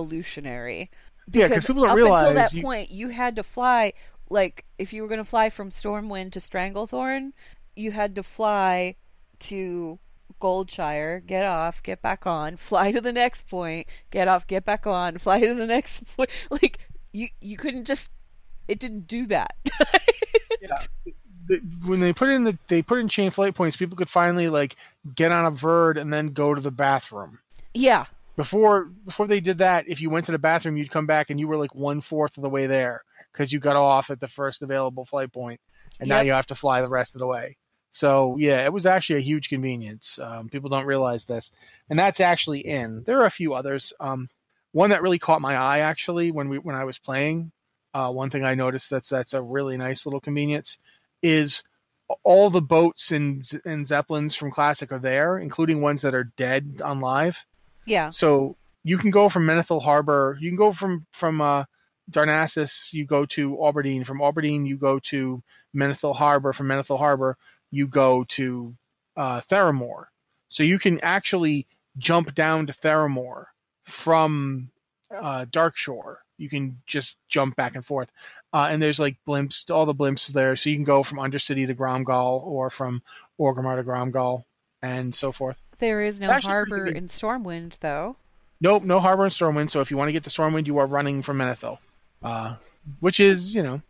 revolutionary. 0.04 0.90
yeah, 1.32 1.48
because 1.48 1.64
people 1.66 1.82
don't 1.82 1.90
up 1.90 1.96
realize 1.96 2.20
until 2.28 2.34
that 2.34 2.52
you- 2.52 2.62
point, 2.62 2.90
you 2.90 3.08
had 3.08 3.36
to 3.36 3.42
fly 3.42 3.92
like 4.28 4.64
if 4.78 4.92
you 4.92 5.02
were 5.02 5.08
going 5.08 5.18
to 5.18 5.24
fly 5.24 5.50
from 5.50 5.70
Stormwind 5.70 6.32
to 6.32 6.38
Stranglethorn, 6.40 7.32
you 7.76 7.90
had 7.92 8.14
to 8.14 8.22
fly 8.22 8.94
to 9.40 9.98
Goldshire, 10.40 11.24
get 11.26 11.44
off, 11.44 11.82
get 11.82 12.02
back 12.02 12.26
on, 12.26 12.56
fly 12.56 12.92
to 12.92 13.00
the 13.00 13.12
next 13.12 13.48
point, 13.48 13.86
get 14.10 14.28
off, 14.28 14.46
get 14.46 14.64
back 14.64 14.86
on, 14.86 15.18
fly 15.18 15.40
to 15.40 15.54
the 15.54 15.66
next 15.66 16.04
point. 16.16 16.30
Like 16.50 16.78
you, 17.12 17.28
you 17.40 17.56
couldn't 17.56 17.84
just. 17.84 18.10
It 18.68 18.78
didn't 18.78 19.08
do 19.08 19.26
that. 19.26 19.56
the, 21.50 21.60
when 21.84 22.00
they 22.00 22.12
put 22.12 22.28
in 22.28 22.44
the 22.44 22.56
they 22.68 22.82
put 22.82 23.00
in 23.00 23.08
chain 23.08 23.30
flight 23.30 23.54
points, 23.54 23.76
people 23.76 23.96
could 23.96 24.08
finally 24.08 24.48
like 24.48 24.76
get 25.14 25.32
on 25.32 25.46
a 25.46 25.50
verd 25.50 25.98
and 25.98 26.12
then 26.12 26.28
go 26.28 26.54
to 26.54 26.60
the 26.60 26.70
bathroom. 26.70 27.38
yeah, 27.74 28.06
Before 28.36 28.84
before 28.84 29.26
they 29.26 29.40
did 29.40 29.58
that, 29.58 29.86
if 29.88 30.00
you 30.00 30.10
went 30.10 30.26
to 30.26 30.32
the 30.32 30.38
bathroom, 30.38 30.76
you'd 30.76 30.90
come 30.90 31.06
back 31.06 31.30
and 31.30 31.40
you 31.40 31.48
were 31.48 31.56
like 31.56 31.74
one 31.74 32.00
fourth 32.00 32.36
of 32.36 32.42
the 32.42 32.48
way 32.48 32.66
there 32.66 33.02
because 33.32 33.52
you 33.52 33.58
got 33.58 33.76
off 33.76 34.10
at 34.10 34.20
the 34.20 34.28
first 34.28 34.62
available 34.62 35.04
flight 35.04 35.32
point, 35.32 35.60
and 35.98 36.08
now 36.08 36.20
you 36.20 36.32
have 36.32 36.46
to 36.46 36.54
fly 36.54 36.80
the 36.80 36.88
rest 36.88 37.14
of 37.14 37.18
the 37.18 37.26
way. 37.26 37.56
So 37.92 38.36
yeah, 38.38 38.64
it 38.64 38.72
was 38.72 38.86
actually 38.86 39.18
a 39.18 39.22
huge 39.22 39.48
convenience. 39.48 40.18
Um, 40.22 40.48
people 40.48 40.70
don't 40.70 40.86
realize 40.86 41.24
this, 41.24 41.50
and 41.88 41.98
that's 41.98 42.20
actually 42.20 42.60
in. 42.60 43.02
There 43.04 43.20
are 43.20 43.26
a 43.26 43.30
few 43.30 43.54
others. 43.54 43.92
Um, 43.98 44.28
one 44.72 44.90
that 44.90 45.02
really 45.02 45.18
caught 45.18 45.40
my 45.40 45.56
eye 45.56 45.80
actually 45.80 46.30
when 46.30 46.48
we 46.48 46.58
when 46.58 46.76
I 46.76 46.84
was 46.84 46.98
playing. 46.98 47.52
Uh, 47.92 48.12
one 48.12 48.30
thing 48.30 48.44
I 48.44 48.54
noticed 48.54 48.90
that's 48.90 49.08
that's 49.08 49.34
a 49.34 49.42
really 49.42 49.76
nice 49.76 50.06
little 50.06 50.20
convenience 50.20 50.78
is 51.22 51.64
all 52.22 52.50
the 52.50 52.62
boats 52.62 53.12
and 53.12 53.48
and 53.64 53.86
zeppelins 53.86 54.36
from 54.36 54.50
classic 54.50 54.92
are 54.92 54.98
there, 54.98 55.38
including 55.38 55.80
ones 55.80 56.02
that 56.02 56.14
are 56.14 56.24
dead 56.24 56.80
on 56.84 57.00
live. 57.00 57.44
yeah. 57.86 58.10
So 58.10 58.56
you 58.82 58.98
can 58.98 59.10
go 59.10 59.28
from 59.28 59.46
Menethil 59.46 59.82
Harbor. 59.82 60.38
You 60.40 60.50
can 60.50 60.56
go 60.56 60.72
from 60.72 61.06
from 61.12 61.40
uh, 61.40 61.64
Darnassus. 62.10 62.92
You 62.92 63.04
go 63.04 63.26
to 63.26 63.64
Aberdeen. 63.64 64.04
From 64.04 64.22
Aberdeen, 64.22 64.66
you 64.66 64.76
go 64.76 64.98
to 65.00 65.42
Menethil 65.74 66.14
Harbor. 66.14 66.52
From 66.52 66.68
Menethil 66.68 66.98
Harbor, 66.98 67.36
you 67.70 67.86
go 67.86 68.24
to 68.24 68.74
uh, 69.16 69.40
Theramore. 69.42 70.06
So 70.48 70.62
you 70.62 70.78
can 70.78 71.00
actually 71.00 71.66
jump 71.98 72.34
down 72.34 72.66
to 72.66 72.72
Theramore 72.72 73.46
from 73.84 74.70
uh, 75.14 75.44
Darkshore. 75.46 76.16
You 76.38 76.48
can 76.48 76.78
just 76.86 77.16
jump 77.28 77.56
back 77.56 77.74
and 77.74 77.84
forth. 77.84 78.08
Uh, 78.52 78.68
and 78.70 78.82
there's 78.82 78.98
like 78.98 79.16
blimps, 79.26 79.70
all 79.70 79.86
the 79.86 79.94
blimps 79.94 80.32
there. 80.32 80.56
So 80.56 80.70
you 80.70 80.76
can 80.76 80.84
go 80.84 81.02
from 81.02 81.18
Undercity 81.18 81.66
to 81.66 81.74
Grom'gol 81.74 82.42
or 82.44 82.70
from 82.70 83.02
Orgrimmar 83.38 83.76
to 83.76 83.84
Grom'gol 83.84 84.44
and 84.82 85.14
so 85.14 85.30
forth. 85.30 85.62
There 85.78 86.02
is 86.02 86.20
no 86.20 86.26
It's 86.26 86.32
actually 86.32 86.54
pretty 86.54 86.70
harbor 86.70 86.90
in 86.90 87.08
Stormwind, 87.08 87.78
though. 87.80 88.16
Nope, 88.60 88.82
no 88.82 89.00
harbor 89.00 89.24
in 89.24 89.30
Stormwind. 89.30 89.70
So 89.70 89.80
if 89.80 89.90
you 89.90 89.96
want 89.96 90.08
to 90.08 90.12
get 90.12 90.24
to 90.24 90.30
Stormwind, 90.30 90.66
you 90.66 90.78
are 90.78 90.86
running 90.86 91.22
from 91.22 91.38
Menethil, 91.38 91.78
uh, 92.22 92.56
which 93.00 93.20
is 93.20 93.54
you 93.54 93.62
know 93.62 93.80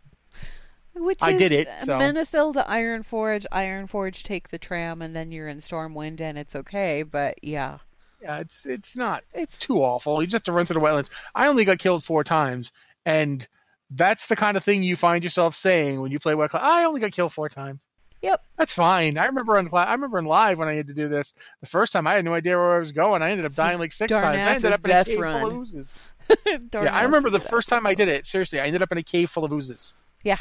Which 0.93 1.19
I 1.21 1.31
is 1.31 1.39
did 1.39 1.51
it, 1.53 1.67
so- 1.85 1.97
Menethil 1.99 2.53
to 2.53 2.63
Ironforge, 2.63 3.45
Ironforge 3.51 4.23
take 4.23 4.49
the 4.49 4.57
tram, 4.57 5.01
and 5.01 5.15
then 5.15 5.31
you're 5.31 5.47
in 5.47 5.59
Stormwind, 5.59 6.19
and 6.19 6.37
it's 6.37 6.55
okay. 6.55 7.03
But 7.03 7.41
yeah, 7.43 7.77
yeah, 8.21 8.39
it's 8.39 8.65
it's 8.65 8.95
not 8.97 9.23
it's 9.33 9.59
too 9.59 9.77
awful. 9.77 10.21
You 10.21 10.27
just 10.27 10.33
have 10.33 10.43
to 10.43 10.51
run 10.51 10.65
through 10.65 10.81
the 10.81 10.85
wetlands. 10.85 11.09
I 11.33 11.47
only 11.47 11.65
got 11.65 11.79
killed 11.79 12.03
four 12.03 12.23
times, 12.23 12.71
and 13.05 13.47
that's 13.89 14.27
the 14.27 14.35
kind 14.35 14.57
of 14.57 14.63
thing 14.63 14.83
you 14.83 14.95
find 14.95 15.23
yourself 15.23 15.55
saying 15.55 16.01
when 16.01 16.11
you 16.11 16.19
play 16.19 16.33
Wetclaw. 16.33 16.61
I 16.61 16.83
only 16.83 16.99
got 17.01 17.11
killed 17.11 17.33
four 17.33 17.49
times. 17.49 17.79
Yep. 18.21 18.43
That's 18.57 18.73
fine. 18.73 19.17
I 19.17 19.25
remember 19.25 19.57
on 19.57 19.69
I 19.73 19.93
remember 19.93 20.19
in 20.19 20.25
live 20.25 20.59
when 20.59 20.67
I 20.67 20.75
had 20.75 20.87
to 20.87 20.93
do 20.93 21.07
this 21.07 21.33
the 21.61 21.67
first 21.67 21.91
time. 21.91 22.05
I 22.05 22.13
had 22.13 22.25
no 22.25 22.33
idea 22.33 22.55
where 22.55 22.75
I 22.75 22.79
was 22.79 22.91
going. 22.91 23.23
I 23.23 23.31
ended 23.31 23.45
up 23.45 23.55
dying 23.55 23.79
like 23.79 23.91
six 23.91 24.11
times. 24.11 24.25
I 24.25 24.51
ended 24.53 24.71
up 24.71 24.85
in 24.85 24.91
a 24.91 25.03
cave 25.05 25.19
run. 25.19 25.41
full 25.41 25.49
of 25.51 25.57
oozes. 25.57 25.95
Yeah, 26.73 26.95
I 26.95 27.01
remember 27.03 27.29
the 27.29 27.39
first 27.41 27.67
time 27.67 27.85
I 27.85 27.93
did 27.93 28.07
it. 28.07 28.25
Seriously, 28.25 28.59
I 28.59 28.65
ended 28.65 28.81
up 28.81 28.91
in 28.91 28.97
a 28.97 29.03
cave 29.03 29.29
full 29.29 29.43
of 29.43 29.51
oozes. 29.51 29.95
Yeah. 30.23 30.37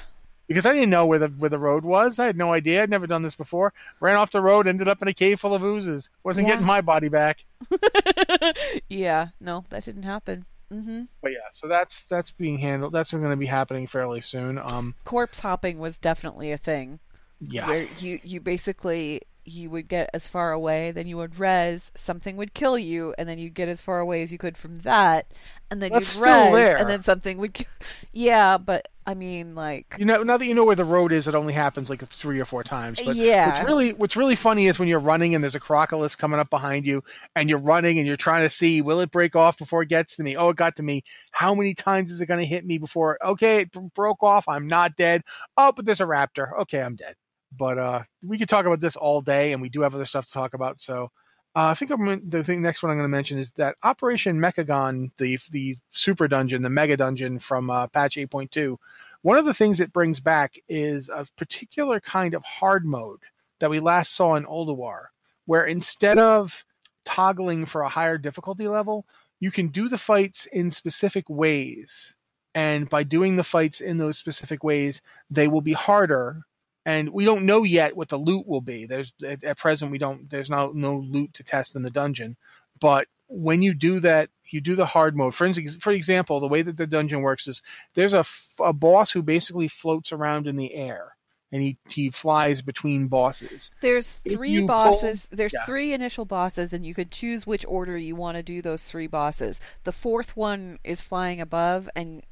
Because 0.50 0.66
I 0.66 0.72
didn't 0.72 0.90
know 0.90 1.06
where 1.06 1.20
the 1.20 1.28
where 1.28 1.48
the 1.48 1.60
road 1.60 1.84
was. 1.84 2.18
I 2.18 2.26
had 2.26 2.36
no 2.36 2.52
idea. 2.52 2.82
I'd 2.82 2.90
never 2.90 3.06
done 3.06 3.22
this 3.22 3.36
before. 3.36 3.72
Ran 4.00 4.16
off 4.16 4.32
the 4.32 4.40
road, 4.42 4.66
ended 4.66 4.88
up 4.88 5.00
in 5.00 5.06
a 5.06 5.14
cave 5.14 5.38
full 5.38 5.54
of 5.54 5.62
oozes. 5.62 6.10
Wasn't 6.24 6.46
Yeah. 6.48 6.54
getting 6.54 6.66
my 6.66 6.80
body 6.80 7.08
back. 7.08 7.44
yeah, 8.88 9.28
no, 9.40 9.64
that 9.70 9.84
didn't 9.84 10.02
happen. 10.02 10.44
Mm-hmm. 10.72 11.02
But 11.22 11.30
yeah, 11.30 11.38
so 11.52 11.68
that's 11.68 12.04
that's 12.06 12.32
being 12.32 12.58
handled. 12.58 12.92
That's 12.92 13.12
going 13.12 13.30
to 13.30 13.36
be 13.36 13.46
happening 13.46 13.86
fairly 13.86 14.20
soon. 14.20 14.58
Um, 14.58 14.94
Corpse 15.04 15.38
hopping 15.40 15.78
was 15.78 15.98
definitely 15.98 16.50
a 16.50 16.58
thing 16.58 16.98
yeah, 17.40 17.68
where 17.68 17.86
you 17.98 18.18
you 18.24 18.40
basically 18.40 19.22
you 19.44 19.70
would 19.70 19.88
get 19.88 20.10
as 20.14 20.28
far 20.28 20.52
away, 20.52 20.90
then 20.92 21.06
you 21.06 21.16
would 21.16 21.38
res, 21.38 21.90
something 21.96 22.36
would 22.36 22.54
kill 22.54 22.78
you, 22.78 23.14
and 23.18 23.28
then 23.28 23.38
you'd 23.38 23.54
get 23.54 23.68
as 23.68 23.80
far 23.80 23.98
away 23.98 24.22
as 24.22 24.30
you 24.30 24.38
could 24.38 24.56
from 24.56 24.76
that, 24.76 25.26
and 25.70 25.82
then 25.82 25.90
That's 25.92 26.14
you'd 26.14 26.22
res, 26.22 26.52
there. 26.52 26.76
and 26.76 26.88
then 26.88 27.02
something 27.02 27.38
would. 27.38 27.64
Yeah, 28.12 28.58
but 28.58 28.88
I 29.10 29.14
mean, 29.14 29.56
like, 29.56 29.98
you 29.98 30.04
know, 30.04 30.22
now 30.22 30.36
that 30.36 30.46
you 30.46 30.54
know 30.54 30.64
where 30.64 30.76
the 30.76 30.84
road 30.84 31.10
is, 31.10 31.26
it 31.26 31.34
only 31.34 31.52
happens 31.52 31.90
like 31.90 32.08
three 32.08 32.38
or 32.38 32.44
four 32.44 32.62
times. 32.62 33.00
But 33.04 33.16
Yeah. 33.16 33.42
what's 33.42 33.60
really 33.60 33.92
what's 33.92 34.16
really 34.16 34.36
funny 34.36 34.68
is 34.68 34.78
when 34.78 34.88
you're 34.88 35.00
running 35.00 35.34
and 35.34 35.42
there's 35.42 35.56
a 35.56 35.60
crocodile 35.60 36.08
coming 36.10 36.38
up 36.38 36.48
behind 36.48 36.86
you, 36.86 37.02
and 37.34 37.50
you're 37.50 37.58
running 37.58 37.98
and 37.98 38.06
you're 38.06 38.16
trying 38.16 38.42
to 38.42 38.50
see 38.50 38.82
will 38.82 39.00
it 39.00 39.10
break 39.10 39.34
off 39.34 39.58
before 39.58 39.82
it 39.82 39.88
gets 39.88 40.16
to 40.16 40.22
me? 40.22 40.36
Oh, 40.36 40.50
it 40.50 40.56
got 40.56 40.76
to 40.76 40.82
me. 40.84 41.02
How 41.32 41.54
many 41.54 41.74
times 41.74 42.10
is 42.12 42.20
it 42.20 42.26
going 42.26 42.40
to 42.40 42.46
hit 42.46 42.64
me 42.64 42.78
before? 42.78 43.18
Okay, 43.24 43.62
it 43.62 43.94
broke 43.94 44.22
off. 44.22 44.48
I'm 44.48 44.68
not 44.68 44.96
dead. 44.96 45.22
Oh, 45.56 45.72
but 45.74 45.84
there's 45.84 46.00
a 46.00 46.04
raptor. 46.06 46.60
Okay, 46.62 46.80
I'm 46.80 46.94
dead. 46.96 47.16
But 47.58 47.78
uh, 47.78 48.02
we 48.24 48.38
could 48.38 48.48
talk 48.48 48.66
about 48.66 48.80
this 48.80 48.96
all 48.96 49.20
day, 49.22 49.52
and 49.52 49.60
we 49.60 49.68
do 49.70 49.80
have 49.82 49.94
other 49.94 50.04
stuff 50.04 50.26
to 50.26 50.32
talk 50.32 50.54
about. 50.54 50.80
So 50.80 51.10
uh, 51.56 51.66
I 51.66 51.74
think 51.74 51.90
I'm, 51.90 52.28
the 52.28 52.42
thing 52.44 52.62
next 52.62 52.82
one 52.82 52.90
I'm 52.90 52.98
going 52.98 53.10
to 53.10 53.16
mention 53.16 53.38
is 53.38 53.50
that 53.52 53.76
Operation 53.82 54.38
Mechagon, 54.38 55.10
the 55.16 55.38
the 55.50 55.76
super 55.90 56.28
dungeon, 56.28 56.62
the 56.62 56.70
mega 56.70 56.96
dungeon 56.96 57.38
from 57.38 57.70
uh, 57.70 57.88
patch 57.88 58.16
8.2. 58.16 58.76
One 59.22 59.36
of 59.36 59.44
the 59.44 59.54
things 59.54 59.80
it 59.80 59.92
brings 59.92 60.20
back 60.20 60.58
is 60.68 61.08
a 61.08 61.26
particular 61.36 62.00
kind 62.00 62.34
of 62.34 62.44
hard 62.44 62.86
mode 62.86 63.20
that 63.58 63.70
we 63.70 63.80
last 63.80 64.14
saw 64.14 64.36
in 64.36 64.46
Ulduar, 64.46 65.06
where 65.46 65.66
instead 65.66 66.18
of 66.18 66.64
toggling 67.04 67.66
for 67.66 67.82
a 67.82 67.88
higher 67.88 68.16
difficulty 68.16 68.68
level, 68.68 69.04
you 69.40 69.50
can 69.50 69.68
do 69.68 69.88
the 69.88 69.98
fights 69.98 70.46
in 70.46 70.70
specific 70.70 71.28
ways. 71.28 72.14
And 72.54 72.88
by 72.88 73.02
doing 73.02 73.36
the 73.36 73.44
fights 73.44 73.80
in 73.80 73.98
those 73.98 74.18
specific 74.18 74.62
ways, 74.64 75.02
they 75.30 75.48
will 75.48 75.60
be 75.60 75.72
harder. 75.72 76.42
And 76.86 77.10
we 77.10 77.24
don't 77.24 77.44
know 77.44 77.62
yet 77.62 77.96
what 77.96 78.08
the 78.08 78.16
loot 78.16 78.46
will 78.46 78.60
be. 78.62 78.86
There's 78.86 79.12
at, 79.24 79.44
at 79.44 79.58
present 79.58 79.92
we 79.92 79.98
don't. 79.98 80.30
There's 80.30 80.50
no 80.50 80.72
no 80.72 80.96
loot 80.96 81.34
to 81.34 81.42
test 81.42 81.76
in 81.76 81.82
the 81.82 81.90
dungeon, 81.90 82.36
but 82.80 83.06
when 83.28 83.62
you 83.62 83.74
do 83.74 84.00
that, 84.00 84.30
you 84.50 84.60
do 84.60 84.74
the 84.74 84.86
hard 84.86 85.16
mode. 85.16 85.34
For 85.34 85.52
for 85.80 85.92
example, 85.92 86.40
the 86.40 86.48
way 86.48 86.62
that 86.62 86.76
the 86.76 86.86
dungeon 86.86 87.20
works 87.20 87.46
is 87.48 87.62
there's 87.94 88.14
a, 88.14 88.24
a 88.60 88.72
boss 88.72 89.10
who 89.10 89.22
basically 89.22 89.68
floats 89.68 90.10
around 90.10 90.46
in 90.46 90.56
the 90.56 90.74
air 90.74 91.14
and 91.52 91.62
he, 91.62 91.78
he 91.88 92.10
flies 92.10 92.62
between 92.62 93.08
bosses. 93.08 93.70
There's 93.80 94.08
three 94.08 94.64
bosses. 94.64 95.26
pull- 95.26 95.36
There's 95.36 95.52
yeah. 95.52 95.64
three 95.64 95.92
initial 95.92 96.24
bosses, 96.24 96.72
and 96.72 96.86
you 96.86 96.94
could 96.94 97.10
choose 97.10 97.46
which 97.46 97.64
order 97.66 97.96
you 97.98 98.14
want 98.14 98.36
to 98.36 98.42
do 98.42 98.62
those 98.62 98.84
three 98.84 99.06
bosses. 99.06 99.60
The 99.84 99.92
fourth 99.92 100.36
one 100.36 100.78
is 100.84 101.00
flying 101.00 101.40
above, 101.40 101.88
and 101.96 102.22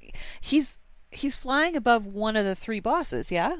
he's 0.41 0.79
he's 1.11 1.37
flying 1.37 1.75
above 1.75 2.07
one 2.07 2.37
of 2.37 2.45
the 2.45 2.55
three 2.55 2.81
bosses. 2.81 3.33
Yeah. 3.33 3.59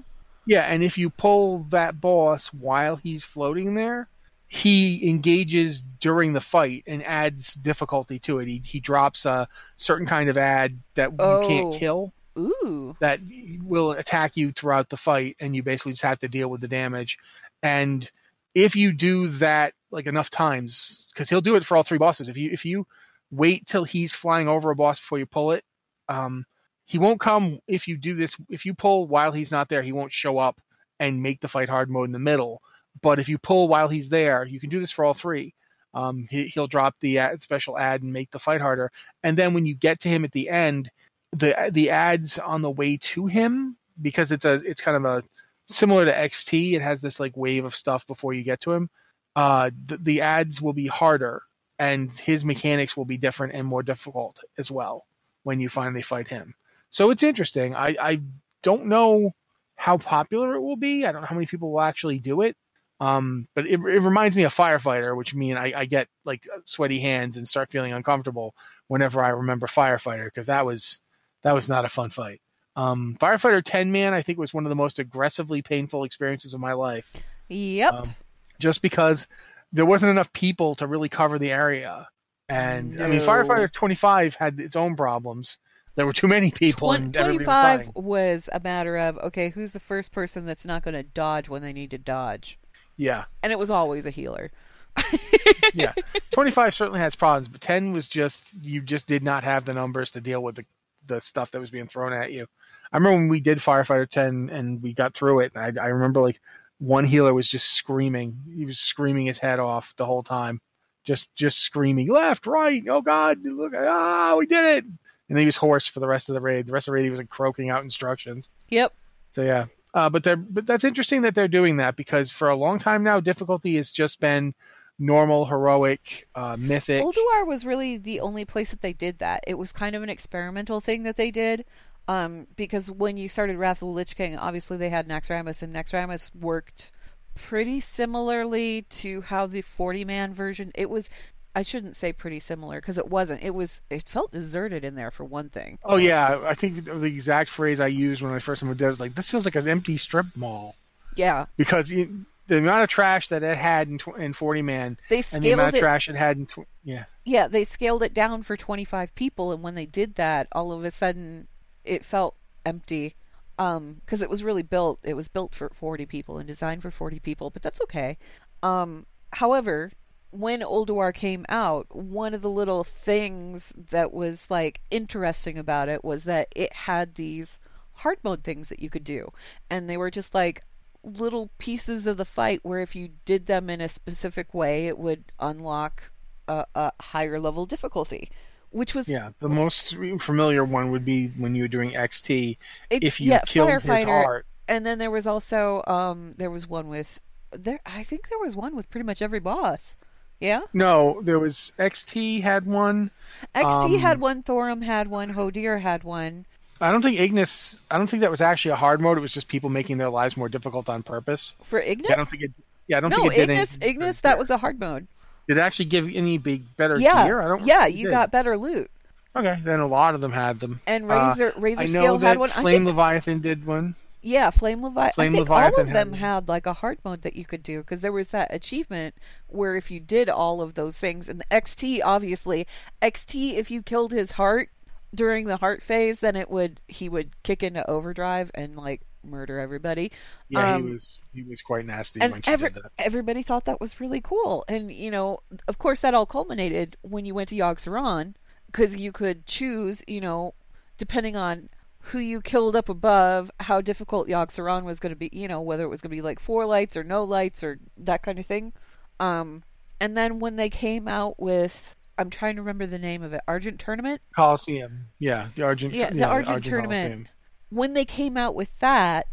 Yeah, 0.49 0.63
and 0.63 0.83
if 0.83 0.97
you 0.97 1.11
pull 1.11 1.65
that 1.69 2.01
boss 2.01 2.47
while 2.55 2.97
he's 2.97 3.23
floating 3.23 3.75
there, 3.75 4.09
he 4.47 5.07
engages 5.07 5.83
during 6.01 6.33
the 6.33 6.41
fight 6.41 6.85
and 6.87 7.07
adds 7.07 7.53
difficulty 7.53 8.19
to 8.21 8.39
it. 8.39 8.49
He 8.49 8.63
he 8.65 8.81
drops 8.81 9.27
a 9.27 9.47
certain 9.77 10.07
kind 10.07 10.31
of 10.31 10.39
ad 10.39 10.79
that 10.95 11.11
Oh. 11.19 11.43
you 11.43 11.47
can't 11.47 11.75
kill 11.75 12.15
Ooh. 12.39 12.97
that 12.99 13.21
will 13.63 13.93
attack 13.93 14.39
you 14.39 14.51
throughout 14.53 14.89
the 14.89 14.97
fight, 14.97 15.37
and 15.39 15.55
you 15.55 15.63
basically 15.63 15.93
just 15.93 16.03
have 16.03 16.21
to 16.21 16.29
deal 16.29 16.49
with 16.49 16.63
the 16.63 16.69
damage. 16.69 17.19
And 17.63 18.11
if 18.55 18.75
you 18.75 18.95
do 18.95 19.29
that 19.29 19.75
like 19.91 20.07
enough 20.07 20.31
times, 20.31 21.07
because 21.13 21.29
he'll 21.29 21.43
do 21.43 21.57
it 21.57 21.65
for 21.67 21.77
all 21.77 21.83
three 21.83 21.99
bosses. 21.99 22.31
If 22.31 22.39
you 22.39 22.51
if 22.51 22.65
you 22.65 22.87
wait 23.31 23.67
till 23.67 23.85
he's 23.85 24.15
flying 24.15 24.49
over 24.49 24.71
a 24.71 24.75
boss 24.77 24.99
before 24.99 25.19
you 25.19 25.27
pull 25.27 25.53
it, 25.53 25.65
um, 26.09 26.47
he 26.89 26.99
won't 26.99 27.21
come. 27.21 27.61
If 27.69 27.87
you 27.87 27.99
do 27.99 28.15
this, 28.15 28.35
if 28.49 28.65
you 28.65 28.73
pull 28.73 29.07
while 29.07 29.31
he's 29.31 29.53
not 29.53 29.69
there, 29.69 29.83
he 29.83 29.93
won't 29.93 30.13
show 30.13 30.39
up 30.39 30.59
and 30.99 31.23
make 31.23 31.41
the 31.41 31.49
fight 31.49 31.69
hard 31.69 31.91
mode 31.91 32.09
in 32.09 32.13
the 32.13 32.19
middle. 32.19 32.63
But 33.03 33.19
if 33.19 33.29
you 33.29 33.37
pull 33.37 33.69
while 33.69 33.89
he's 33.89 34.09
there, 34.09 34.47
you 34.47 34.59
can 34.59 34.71
do 34.71 34.81
this 34.81 34.91
for 34.91 35.05
all 35.05 35.13
three. 35.13 35.55
Um, 35.93 36.27
he, 36.31 36.47
he'll 36.47 36.67
drop 36.67 36.95
the 37.01 37.19
ad, 37.19 37.43
special 37.43 37.79
ad 37.79 38.03
and 38.03 38.13
make 38.13 38.31
the 38.31 38.39
fight 38.39 38.63
harder. 38.63 38.91
And 39.23 39.37
then 39.37 39.53
when 39.53 39.67
you 39.67 39.75
get 39.75 40.01
to 40.01 40.09
him 40.09 40.25
at 40.25 40.33
the 40.33 40.49
end, 40.49 40.91
the 41.33 41.69
the 41.71 41.91
ads 41.91 42.39
on 42.39 42.63
the 42.63 42.71
way 42.71 42.97
to 42.97 43.27
him 43.27 43.77
because 44.01 44.33
it's 44.33 44.47
a 44.47 44.55
it's 44.55 44.81
kind 44.81 44.97
of 44.97 45.05
a 45.05 45.23
similar 45.69 46.07
to 46.07 46.13
XT. 46.13 46.73
It 46.73 46.81
has 46.81 47.03
this 47.03 47.21
like 47.21 47.37
wave 47.37 47.67
of 47.67 47.77
stuff 47.77 48.07
before 48.07 48.33
you 48.33 48.45
get 48.45 48.63
to 48.63 48.73
him. 48.73 48.89
Uh, 49.37 49.71
the, 49.87 49.99
the 49.99 50.21
ads 50.23 50.63
will 50.63 50.73
be 50.73 50.87
harder, 50.87 51.43
and 51.79 52.11
his 52.19 52.47
mechanics 52.47 52.97
will 52.97 53.05
be 53.05 53.19
different 53.19 53.53
and 53.53 53.67
more 53.67 53.83
difficult 53.83 54.41
as 54.57 54.71
well 54.71 55.05
when 55.43 55.61
you 55.61 55.69
finally 55.69 56.03
fight 56.03 56.29
him. 56.29 56.55
So 56.91 57.11
it's 57.11 57.23
interesting. 57.23 57.75
I 57.75 57.97
I 58.01 58.21
don't 58.63 58.87
know 58.87 59.33
how 59.77 59.99
popular 59.99 60.55
it 60.55 60.61
will 60.61 60.77
be. 60.77 61.07
I 61.07 61.13
don't 61.13 61.23
know 61.23 61.29
how 61.29 61.37
many 61.37 61.47
people 61.47 61.71
will 61.71 61.81
actually 61.81 62.19
do 62.19 62.43
it. 62.43 62.57
Um, 63.01 63.47
but 63.55 63.65
it, 63.67 63.75
it 63.75 64.01
reminds 64.01 64.37
me 64.37 64.43
of 64.43 64.53
Firefighter, 64.55 65.17
which 65.17 65.35
mean 65.35 65.57
I, 65.57 65.73
I 65.77 65.85
get 65.85 66.09
like 66.25 66.43
sweaty 66.65 66.99
hands 66.99 67.37
and 67.37 67.47
start 67.47 67.71
feeling 67.71 67.93
uncomfortable 67.93 68.55
whenever 68.89 69.23
I 69.23 69.29
remember 69.29 69.69
Firefighter 69.69 70.25
because 70.25 70.49
that 70.49 70.67
was 70.67 71.01
that 71.43 71.55
was 71.55 71.69
not 71.69 71.85
a 71.85 71.89
fun 71.89 72.11
fight. 72.11 72.41
Um, 72.75 73.17
Firefighter 73.21 73.63
10 73.65 73.93
man, 73.93 74.15
I 74.15 74.23
think, 74.23 74.39
was 74.39 74.55
one 74.55 74.65
of 74.65 74.71
the 74.71 74.77
most 74.77 74.99
aggressively 74.99 75.63
painful 75.63 76.05
experiences 76.05 76.55
of 76.55 76.61
my 76.61 76.73
life. 76.73 77.13
Yep. 77.49 77.93
Um, 77.93 78.15
just 78.59 78.83
because 78.83 79.27
there 79.73 79.87
wasn't 79.87 80.11
enough 80.11 80.33
people 80.33 80.75
to 80.77 80.87
really 80.87 81.09
cover 81.09 81.39
the 81.39 81.51
area. 81.51 82.09
And 82.49 83.01
I 83.03 83.09
mean, 83.09 83.21
Firefighter 83.21 83.71
25 83.71 84.35
had 84.35 84.59
its 84.59 84.77
own 84.77 84.97
problems. 84.97 85.59
There 85.99 86.07
were 86.07 86.13
too 86.13 86.29
many 86.29 86.53
people, 86.53 86.91
Twen- 86.91 87.03
and 87.03 87.17
everybody 87.17 87.45
was 87.45 87.83
25 87.83 87.91
was 87.97 88.49
a 88.53 88.61
matter 88.61 88.97
of 88.97 89.19
okay, 89.19 89.49
who's 89.49 89.73
the 89.73 89.81
first 89.81 90.13
person 90.13 90.47
that's 90.47 90.65
not 90.65 90.85
going 90.85 90.95
to 90.95 91.03
dodge 91.03 91.49
when 91.49 91.61
they 91.61 91.73
need 91.73 91.91
to 91.91 91.99
dodge? 91.99 92.57
Yeah, 92.97 93.25
And 93.43 93.53
it 93.53 93.59
was 93.59 93.69
always 93.69 94.07
a 94.07 94.11
healer. 94.11 94.53
yeah. 95.75 95.93
25 96.31 96.73
certainly 96.73 97.01
has 97.01 97.17
problems, 97.17 97.49
but 97.49 97.61
10 97.61 97.93
was 97.93 98.09
just 98.09 98.55
you 98.63 98.81
just 98.81 99.09
did 99.09 99.25
not 99.25 99.43
have 99.43 99.65
the 99.65 99.75
numbers 99.75 100.13
to 100.13 100.21
deal 100.21 100.41
with 100.41 100.55
the 100.55 100.65
the 101.09 101.21
stuff 101.21 101.51
that 101.51 101.61
was 101.61 101.73
being 101.73 101.89
thrown 101.89 102.13
at 102.13 102.31
you. 102.31 102.47
I 102.93 102.97
remember 102.99 103.19
when 103.19 103.29
we 103.29 103.41
did 103.41 103.59
Firefighter 103.59 104.09
10 104.09 104.51
and 104.53 104.81
we 104.81 104.95
got 104.95 105.15
through 105.15 105.41
it, 105.41 105.53
and 105.57 105.81
I, 105.81 105.83
I 105.83 105.89
remember 105.89 106.21
like 106.21 106.41
one 106.79 107.07
healer 107.07 107.35
was 107.35 107.49
just 107.49 107.73
screaming. 107.73 108.39
He 108.55 108.65
was 108.65 108.79
screaming 108.79 109.27
his 109.27 109.41
head 109.41 109.59
off 109.59 109.95
the 109.97 110.07
whole 110.07 110.23
time, 110.23 110.61
just 111.03 111.35
just 111.35 111.59
screaming 111.59 112.07
left, 112.07 112.47
right. 112.47 112.85
Oh 112.89 113.03
God, 113.03 113.39
look! 113.43 113.73
Ah, 113.77 114.37
we 114.39 114.47
did 114.47 114.65
it! 114.65 114.85
And 115.29 115.39
he 115.39 115.45
was 115.45 115.57
hoarse 115.57 115.87
for 115.87 116.01
the 116.01 116.07
rest 116.07 116.29
of 116.29 116.35
the 116.35 116.41
raid. 116.41 116.67
The 116.67 116.73
rest 116.73 116.89
of 116.89 116.93
the 116.93 116.97
raid, 116.97 117.05
he 117.05 117.11
was 117.11 117.19
like 117.19 117.29
croaking 117.29 117.71
out 117.71 117.83
instructions. 117.83 118.49
Yep. 118.71 118.95
So 119.33 119.43
yeah, 119.43 119.67
uh, 119.95 120.09
but 120.09 120.25
they're 120.25 120.37
but 120.37 120.67
that's 120.67 120.85
interesting 120.85 121.23
that 121.23 121.35
they're 121.35 121.49
doing 121.49 121.77
that 121.79 121.97
because 121.97 122.31
for 122.31 122.49
a 122.49 122.57
long 122.57 122.79
time 122.79 123.03
now, 123.03 123.21
difficulty 123.21 123.77
has 123.77 123.91
just 123.91 124.21
been 124.21 124.55
normal, 124.99 125.47
heroic, 125.47 126.29
uh, 126.35 126.57
mythic. 126.59 127.03
Ulduar 127.03 127.47
was 127.47 127.65
really 127.65 127.97
the 127.97 128.21
only 128.21 128.45
place 128.45 128.71
that 128.71 128.81
they 128.81 128.93
did 128.93 129.19
that. 129.19 129.45
It 129.47 129.55
was 129.55 129.73
kind 129.73 129.95
of 129.95 130.03
an 130.03 130.09
experimental 130.09 130.81
thing 130.81 131.05
that 131.05 131.17
they 131.17 131.31
did. 131.31 131.65
Um, 132.09 132.47
because 132.57 132.91
when 132.91 133.19
you 133.19 133.29
started 133.29 133.59
Wrath 133.59 133.83
of 133.83 133.89
the 133.89 133.93
Lich 133.95 134.17
King, 134.17 134.37
obviously 134.39 134.79
they 134.79 134.89
had 134.89 135.07
Naxxramas, 135.07 135.63
and 135.63 135.73
Naxxramas 135.73 136.35
worked 136.35 136.91
pretty 137.35 137.81
similarly 137.81 138.83
to 138.83 139.21
how 139.21 139.47
the 139.47 139.61
40 139.61 140.05
man 140.05 140.33
version. 140.33 140.73
It 140.75 140.89
was, 140.89 141.11
I 141.59 141.63
shouldn't 141.63 141.97
say 141.97 142.13
pretty 142.13 142.39
similar 142.39 142.81
because 142.81 142.99
it 142.99 143.09
wasn't. 143.09 143.43
It 143.43 143.51
was, 143.51 143.83
it 143.91 144.09
felt 144.09 144.31
deserted 144.31 144.85
in 144.85 144.95
there 144.95 145.11
for 145.11 145.25
one 145.25 145.49
thing. 145.49 145.81
Oh 145.85 145.97
yeah, 145.97 146.41
I 146.47 146.55
think 146.55 146.85
the 146.85 147.03
exact 147.03 147.51
phrase 147.51 147.81
I 147.81 147.89
used 147.89 148.23
when 148.23 148.33
I 148.33 148.39
first 148.39 148.63
moved 148.63 148.79
there 148.79 148.91
was 148.91 149.01
like, 149.01 149.17
"This 149.17 149.29
feels 149.29 149.45
like 149.45 149.57
an 149.57 149.67
empty 149.67 149.97
strip 149.97 150.27
mall," 150.37 150.77
Yeah, 151.17 151.47
because 151.57 151.91
you, 151.91 152.27
the 152.47 152.59
amount 152.59 152.85
of 152.85 152.89
trash 152.89 153.27
that 153.31 153.43
it 153.43 153.57
had 153.59 153.89
in, 153.89 153.99
tw- 153.99 154.17
in 154.19 154.35
Forty 154.35 154.63
Man 154.63 154.99
they 155.09 155.21
scaled 155.21 155.39
and 155.39 155.45
the 155.47 155.51
amount 155.51 155.73
scaled 155.73 155.75
of 155.75 155.79
it. 155.79 155.81
trash 155.81 156.09
it 156.09 156.15
had 156.15 156.37
in 156.37 156.47
tw- 156.47 156.69
yeah, 156.85 157.07
Yeah, 157.25 157.49
they 157.49 157.65
scaled 157.65 158.05
it 158.05 158.15
down 158.15 158.45
for 158.45 158.57
25 158.57 159.13
people, 159.17 159.51
and 159.51 159.61
when 159.61 159.75
they 159.75 159.87
did 159.87 160.15
that, 160.15 160.47
all 160.53 160.71
of 160.71 160.85
a 160.85 160.93
sudden 160.93 161.49
it 161.85 162.05
felt 162.05 162.37
empty. 162.65 163.17
Um, 163.59 163.97
because 164.05 164.23
it 164.23 164.31
was 164.31 164.45
really 164.45 164.63
built, 164.63 165.01
it 165.03 165.15
was 165.15 165.27
built 165.27 165.57
for 165.57 165.73
40 165.75 166.07
people 166.07 166.39
and 166.39 166.47
designed 166.47 166.83
for 166.83 166.93
40 166.93 167.19
people, 167.19 167.51
but 167.51 167.63
that's 167.63 167.81
okay. 167.81 168.17
Um, 168.63 169.07
however, 169.33 169.91
when 170.31 170.61
Ulduar 170.61 171.15
came 171.15 171.47
out, 171.49 171.95
one 171.95 172.35
of 172.35 172.43
the 172.43 172.51
little 172.51 172.85
things 172.85 173.73
that 173.91 174.13
was 174.13 174.51
like 174.51 174.81
interesting 174.91 175.59
about 175.59 175.89
it 175.89 176.05
was 176.05 176.25
that 176.25 176.49
it 176.55 176.73
had 176.73 177.15
these 177.15 177.59
hard 177.93 178.19
mode 178.23 178.45
things 178.45 178.69
that 178.69 178.81
you 178.81 178.91
could 178.91 179.05
do, 179.05 179.33
and 179.71 179.89
they 179.89 179.97
were 179.97 180.11
just 180.11 180.35
like 180.35 180.63
little 181.03 181.51
pieces 181.59 182.07
of 182.07 182.17
the 182.17 182.25
fight 182.25 182.61
where 182.63 182.81
if 182.81 182.95
you 182.95 183.11
did 183.25 183.47
them 183.47 183.71
in 183.71 183.81
a 183.81 183.89
specific 183.89 184.53
way, 184.53 184.87
it 184.87 184.99
would 184.99 185.25
unlock 185.41 186.11
a, 186.47 186.67
a 186.75 186.93
higher 187.01 187.41
level 187.41 187.67
difficulty, 187.67 188.31
which 188.71 188.95
was 188.95 189.09
yeah. 189.09 189.31
The 189.41 189.49
most 189.49 189.97
familiar 190.19 190.65
one 190.65 190.91
would 190.91 191.05
be 191.05 191.29
when 191.29 191.55
you 191.55 191.63
were 191.65 191.69
doing 191.69 191.93
XT. 191.93 192.57
if 192.91 193.21
you 193.21 193.31
yeah, 193.31 193.41
killed 193.47 193.81
his 193.83 194.03
heart, 194.03 194.47
And 194.67 194.85
then 194.85 194.99
there 194.99 195.11
was 195.11 195.27
also 195.27 195.83
um 195.87 196.35
there 196.37 196.51
was 196.51 196.67
one 196.67 196.89
with 196.89 197.21
there 197.51 197.81
I 197.87 198.03
think 198.03 198.29
there 198.29 198.39
was 198.39 198.55
one 198.55 198.77
with 198.77 198.91
pretty 198.91 199.07
much 199.07 199.23
every 199.23 199.41
boss. 199.41 199.97
Yeah? 200.41 200.61
no, 200.73 201.21
there 201.23 201.39
was 201.39 201.73
XT 201.79 202.43
had 202.43 202.67
one. 202.67 203.11
XT 203.55 203.95
Um, 203.95 203.99
had 203.99 204.21
one, 204.21 204.43
Thorim 204.43 204.83
had 204.85 205.09
one, 205.09 205.35
Hodir 205.35 205.81
had 205.81 206.05
one. 206.05 206.47
I 206.81 206.93
don't 206.93 207.03
think 207.03 207.19
Ignis. 207.19 207.81
I 207.91 207.99
don't 207.99 208.09
think 208.09 208.21
that 208.21 208.31
was 208.31 208.41
actually 208.41 208.71
a 208.73 208.77
hard 208.77 209.01
mode. 209.01 209.19
It 209.19 209.21
was 209.21 209.33
just 209.33 209.49
people 209.49 209.69
making 209.69 209.99
their 209.99 210.11
lives 210.11 210.37
more 210.37 210.49
difficult 210.49 210.89
on 210.89 211.03
purpose. 211.03 211.55
For 211.65 211.81
Ignis? 211.81 212.09
Yeah, 212.09 212.15
I 212.15 212.17
don't 212.19 212.29
think 212.29 212.43
it. 212.45 212.53
Yeah, 212.87 212.97
I 212.99 213.01
don't 213.01 213.11
no, 213.11 213.17
think 213.17 213.33
it 213.33 213.37
did 213.37 213.51
Ignis 213.51 213.79
Ignis 213.83 214.21
that 214.21 214.39
was 214.39 214.51
a 214.51 214.59
hard 214.59 214.79
mode. 214.79 215.09
Did 215.49 215.57
it 215.57 215.61
actually 215.61 215.87
give 215.87 216.09
any 216.15 216.39
big 216.39 216.77
better 216.77 216.99
yeah. 216.99 217.27
gear? 217.27 217.41
I 217.41 217.49
don't. 217.49 217.65
yeah, 217.65 217.87
you 217.87 218.05
did. 218.05 218.13
got 218.13 218.31
better 218.31 218.57
loot. 218.57 218.91
Okay, 219.35 219.59
then 219.65 219.81
a 219.81 219.87
lot 219.87 220.15
of 220.15 220.21
them 220.21 220.33
had 220.33 220.61
them. 220.61 220.81
And 220.87 221.11
Uh, 221.11 221.29
Razor 221.29 221.55
Razor 221.57 221.83
I 221.83 221.87
Scale 221.87 222.19
had 222.19 222.39
one. 222.39 222.51
I 222.51 222.61
Flame 222.61 222.85
think, 222.85 222.97
Leviathan 222.97 223.41
did 223.41 223.67
one. 223.67 223.95
Yeah, 224.23 224.51
Flame 224.51 224.83
Leviathan. 224.83 225.15
Flame 225.15 225.33
I 225.33 225.37
think 225.39 225.49
Leviathan 225.49 225.51
all 225.51 225.79
of 225.79 225.93
them 225.93 226.13
one. 226.13 226.15
had 226.15 226.49
like 226.49 226.67
a 226.67 226.73
hard 226.75 226.99
mode 227.05 227.23
that 227.23 227.37
you 227.37 227.45
could 227.45 227.63
do 227.63 227.79
because 227.81 228.01
there 228.01 228.13
was 228.13 228.29
that 228.29 228.53
achievement 228.53 229.15
where 229.47 229.77
if 229.77 229.91
you 229.91 230.01
did 230.01 230.29
all 230.29 230.61
of 230.61 230.75
those 230.75 230.99
things, 230.99 231.29
and 231.29 231.41
the 231.41 231.45
XT 231.51 232.01
obviously 232.05 232.67
XT 233.03 233.57
if 233.57 233.71
you 233.71 233.83
killed 233.83 234.13
his 234.13 234.33
heart 234.33 234.71
during 235.15 235.47
the 235.47 235.57
heart 235.59 235.83
phase, 235.83 236.21
then 236.21 236.37
it 236.37 236.51
would 236.51 236.81
he 236.89 237.09
would 237.09 237.41
kick 237.43 237.63
into 237.63 237.89
overdrive 237.89 238.51
and 238.55 238.77
like 238.77 239.03
murder 239.23 239.59
everybody. 239.59 240.13
Yeah, 240.49 240.67
Um, 240.75 240.83
he 240.83 240.83
was 240.83 241.21
he 241.33 241.43
was 241.43 241.63
quite 241.63 241.87
nasty 241.87 242.21
and 242.21 242.31
when 242.31 242.43
she 242.43 242.55
every, 242.55 242.71
did 242.73 242.75
that. 242.75 242.93
everybody 242.99 243.43
thought 243.43 243.65
that 243.67 243.81
was 243.81 244.01
really 244.01 244.21
cool. 244.21 244.65
And 244.69 244.93
you 244.93 245.11
know, 245.11 245.41
of 245.69 245.79
course, 245.79 246.01
that 246.01 246.15
all 246.15 246.27
culminated 246.27 246.97
when 247.03 247.25
you 247.25 247.35
went 247.35 247.49
to 247.51 247.55
Yogg 247.57 247.77
Saron 247.79 248.35
because 248.67 248.97
you 248.97 249.13
could 249.13 249.47
choose, 249.47 250.03
you 250.07 250.21
know, 250.21 250.55
depending 250.99 251.37
on 251.37 251.69
who 252.09 252.19
you 252.19 252.41
killed 252.41 252.77
up 252.77 252.89
above, 252.89 253.51
how 253.61 253.81
difficult 253.81 254.29
Yogg 254.29 254.49
Saron 254.49 254.85
was 254.85 255.01
going 255.01 255.13
to 255.13 255.17
be. 255.17 255.31
You 255.33 255.49
know, 255.49 255.61
whether 255.61 255.85
it 255.85 255.89
was 255.89 256.01
going 256.01 256.11
to 256.11 256.17
be 256.17 256.23
like 256.23 256.41
four 256.41 256.67
lights 256.67 256.97
or 256.97 257.05
no 257.05 257.25
lights 257.25 257.63
or 257.63 257.79
that 257.97 258.23
kind 258.23 258.39
of 258.39 258.47
thing. 258.47 258.73
Um, 259.21 259.63
and 260.01 260.17
then 260.17 260.39
when 260.39 260.57
they 260.57 260.71
came 260.71 261.09
out 261.09 261.39
with, 261.41 261.97
I'm 262.17 262.31
trying 262.31 262.57
to 262.57 262.63
remember 262.63 262.87
the 262.87 262.99
name 262.99 263.23
of 263.23 263.33
it, 263.33 263.41
Argent 263.49 263.79
Tournament. 263.79 264.21
Coliseum. 264.35 265.07
Yeah, 265.19 265.49
the 265.55 265.63
Argent. 265.63 265.95
Yeah, 265.95 266.11
the 266.11 266.25
Argent 266.25 266.55
Argent 266.55 266.65
tournament. 266.65 267.13
Coliseum. 267.13 267.29
when 267.71 267.93
they 267.93 268.05
came 268.05 268.37
out 268.37 268.55
with 268.55 268.77
that, 268.79 269.27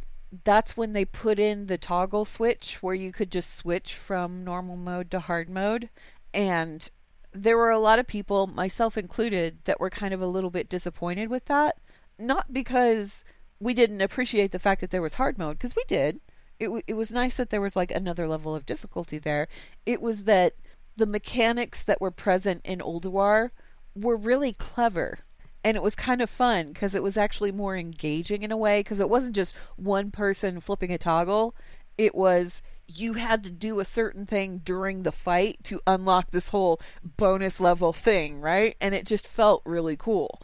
that's 0.44 0.76
when 0.76 0.94
they 0.94 1.06
put 1.06 1.40
in 1.40 1.68
the 1.68 1.78
toggle 1.78 2.26
switch 2.26 2.80
where 2.82 2.96
you 2.96 3.12
could 3.12 3.32
just 3.32 3.56
switch 3.56 3.94
from 3.96 4.44
normal 4.44 4.76
mode 4.76 5.10
to 5.12 5.20
hard 5.20 5.50
mode. 5.50 5.90
And 6.34 6.90
there 7.32 7.58
were 7.58 7.70
a 7.70 7.80
lot 7.80 8.00
of 8.00 8.08
people, 8.08 8.48
myself 8.48 8.98
included, 8.98 9.60
that 9.66 9.80
were 9.80 9.90
kind 9.90 10.14
of 10.14 10.22
a 10.22 10.28
little 10.28 10.50
bit 10.50 10.68
disappointed 10.68 11.30
with 11.30 11.46
that. 11.46 11.78
Not 12.18 12.54
because 12.54 13.24
we 13.60 13.74
didn't 13.74 14.02
appreciate 14.02 14.52
the 14.52 14.60
fact 14.60 14.82
that 14.82 14.92
there 14.92 15.02
was 15.02 15.16
hard 15.16 15.38
mode, 15.38 15.58
because 15.58 15.76
we 15.76 15.84
did. 15.88 16.20
It, 16.60 16.66
w- 16.66 16.84
it 16.88 16.94
was 16.94 17.12
nice 17.12 17.38
that 17.38 17.50
there 17.50 17.62
was 17.62 17.76
like 17.76 17.92
another 17.92 18.28
level 18.28 18.56
of 18.56 18.66
difficulty 18.66 19.18
there. 19.18 19.48
It 19.86 20.02
was 20.02 20.24
that 20.24 20.54
the 20.96 21.06
mechanics 21.06 21.84
that 21.84 22.00
were 22.00 22.12
present 22.12 22.62
in 22.64 22.80
Ulduar 22.80 23.52
were 23.96 24.18
really 24.18 24.54
clever. 24.54 25.20
And 25.64 25.76
it 25.76 25.84
was 25.84 25.96
kind 25.96 26.22
of 26.22 26.30
fun 26.30 26.74
because 26.74 26.94
it 26.94 27.04
was 27.04 27.18
actually 27.18 27.52
more 27.52 27.76
engaging 27.76 28.44
in 28.44 28.52
a 28.52 28.58
way 28.58 28.82
because 28.82 29.00
it 29.00 29.10
wasn't 29.10 29.36
just 29.36 29.56
one 29.76 30.12
person 30.12 30.60
flipping 30.60 30.92
a 30.92 30.98
toggle. 30.98 31.56
It 31.98 32.14
was 32.14 32.62
you 32.88 33.14
had 33.14 33.44
to 33.44 33.50
do 33.50 33.80
a 33.80 33.86
certain 33.86 34.26
thing 34.28 34.62
during 34.64 35.02
the 35.04 35.12
fight 35.12 35.58
to 35.64 35.82
unlock 35.88 36.30
this 36.30 36.50
whole 36.50 36.80
bonus 37.18 37.60
level 37.60 37.94
thing, 37.94 38.40
right? 38.40 38.76
And 38.80 38.94
it 38.94 39.06
just 39.06 39.28
felt 39.28 39.64
really 39.66 39.98
cool. 39.98 40.40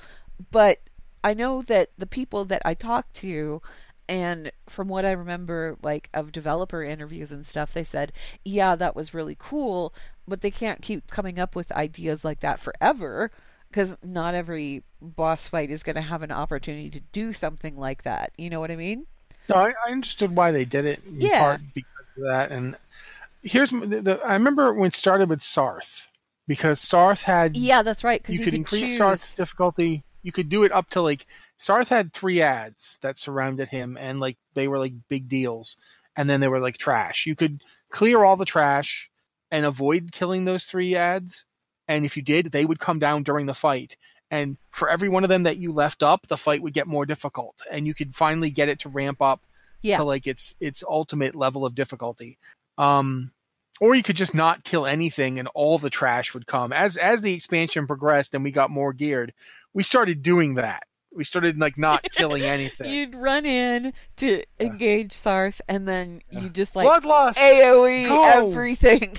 But 0.50 0.80
I 1.24 1.34
know 1.34 1.62
that 1.64 1.90
the 1.98 2.06
people 2.08 2.46
that 2.46 2.62
I 2.66 2.74
talked 2.74 3.14
to 3.18 3.62
and 4.10 4.52
from 4.68 4.88
what 4.88 5.06
I 5.06 5.12
remember 5.12 5.78
like 5.82 6.10
of 6.14 6.32
developer 6.32 6.84
interviews 6.84 7.32
and 7.32 7.46
stuff, 7.46 7.74
they 7.74 7.84
said, 7.84 8.12
"Yeah, 8.44 8.76
that 8.76 8.96
was 8.96 9.14
really 9.14 9.36
cool, 9.40 9.94
but 10.28 10.42
they 10.42 10.52
can't 10.52 10.82
keep 10.82 11.10
coming 11.10 11.40
up 11.40 11.56
with 11.56 11.72
ideas 11.72 12.26
like 12.26 12.40
that 12.42 12.60
forever." 12.60 13.32
Because 13.70 13.96
not 14.04 14.36
every 14.36 14.84
boss 15.02 15.48
fight 15.48 15.72
is 15.72 15.84
going 15.84 15.96
to 15.96 16.02
have 16.02 16.24
an 16.24 16.32
opportunity 16.32 16.90
to 16.90 17.00
do 17.00 17.32
something 17.32 17.78
like 17.78 18.04
that. 18.04 18.34
You 18.38 18.50
know 18.50 18.60
what 18.60 18.72
I 18.72 18.76
mean? 18.76 19.08
No, 19.50 19.56
I, 19.56 19.74
I 19.88 19.92
understood 19.92 20.36
why 20.36 20.52
they 20.52 20.66
did 20.66 20.86
it. 20.86 21.04
In 21.06 21.22
Yeah. 21.22 21.40
part 21.40 21.62
because 21.74 22.06
of 22.18 22.24
that. 22.24 22.52
And 22.52 22.76
here's 23.44 23.72
the, 23.72 24.02
the, 24.02 24.22
I 24.26 24.34
remember 24.34 24.74
when 24.74 24.88
it 24.88 24.96
started 24.96 25.30
with 25.30 25.42
Sarth 25.42 26.08
because 26.48 26.80
Sarth 26.82 27.24
had 27.24 27.56
Yeah, 27.56 27.82
that's 27.84 28.04
right. 28.04 28.22
Because 28.22 28.36
you, 28.36 28.40
you, 28.40 28.46
could 28.46 28.54
could 28.54 28.60
increase 28.60 28.90
choose. 28.92 29.00
Sarth's 29.00 29.36
difficulty. 29.36 30.04
You 30.24 30.32
could 30.32 30.50
do 30.50 30.64
it 30.64 30.72
up 30.72 30.90
to 30.92 31.02
like 31.02 31.26
Sarth 31.58 31.90
had 31.90 32.14
three 32.14 32.42
ads 32.42 32.98
that 33.02 33.20
surrounded 33.20 33.70
him, 33.70 33.98
and 34.00 34.20
like 34.20 34.38
they 34.54 34.68
were 34.68 34.80
like 34.80 34.94
big 35.10 35.28
deals, 35.28 35.78
and 36.16 36.30
then 36.30 36.40
they 36.40 36.48
were 36.48 36.60
like 36.60 36.78
trash. 36.78 37.26
You 37.26 37.36
could 37.36 37.64
clear 37.90 38.24
all 38.24 38.36
the 38.36 38.46
trash 38.46 39.10
and 39.52 39.66
avoid 39.66 40.12
killing 40.12 40.46
those 40.46 40.66
three 40.66 40.96
ads, 40.96 41.46
and 41.88 42.06
if 42.06 42.16
you 42.16 42.24
did, 42.24 42.52
they 42.52 42.66
would 42.66 42.80
come 42.80 43.00
down 43.00 43.24
during 43.24 43.46
the 43.46 43.54
fight. 43.54 43.98
And 44.30 44.58
for 44.72 44.90
every 44.90 45.10
one 45.10 45.24
of 45.24 45.30
them 45.30 45.44
that 45.44 45.58
you 45.58 45.74
left 45.74 46.04
up, 46.04 46.26
the 46.28 46.38
fight 46.38 46.62
would 46.62 46.74
get 46.74 46.88
more 46.88 47.06
difficult, 47.06 47.62
and 47.70 47.86
you 47.86 47.94
could 47.94 48.16
finally 48.16 48.50
get 48.50 48.70
it 48.70 48.80
to 48.80 48.90
ramp 48.90 49.22
up 49.22 49.42
yeah, 49.82 49.98
to 49.98 50.04
like 50.04 50.28
its 50.28 50.56
its 50.60 50.84
ultimate 50.88 51.36
level 51.36 51.66
of 51.66 51.76
difficulty. 51.76 52.38
Um, 52.78 53.32
or 53.80 53.96
you 53.96 54.04
could 54.04 54.16
just 54.16 54.36
not 54.36 54.64
kill 54.64 54.86
anything 54.86 55.40
and 55.40 55.48
all 55.50 55.80
the 55.80 55.90
trash 55.90 56.34
would 56.34 56.46
come. 56.46 56.72
As 56.72 56.98
as 56.98 57.22
the 57.22 57.34
expansion 57.34 57.88
progressed 57.88 58.36
and 58.36 58.44
we 58.44 58.52
got 58.52 58.70
more 58.70 58.94
geared, 58.94 59.34
we 59.74 59.84
started 59.84 60.22
doing 60.22 60.56
that. 60.56 60.84
We 61.14 61.24
started 61.24 61.60
like 61.60 61.78
not 61.78 62.04
killing 62.12 62.44
anything. 62.44 62.92
You'd 62.92 63.16
run 63.16 63.46
in 63.46 63.94
to 64.18 64.44
engage 64.60 65.12
Sarth, 65.12 65.60
and 65.68 65.88
then 65.88 66.22
you 66.30 66.50
just 66.50 66.76
like 66.76 66.88
Bloodlust. 66.88 67.36
AOE 67.36 68.08
Go! 68.08 68.24
everything. 68.24 69.18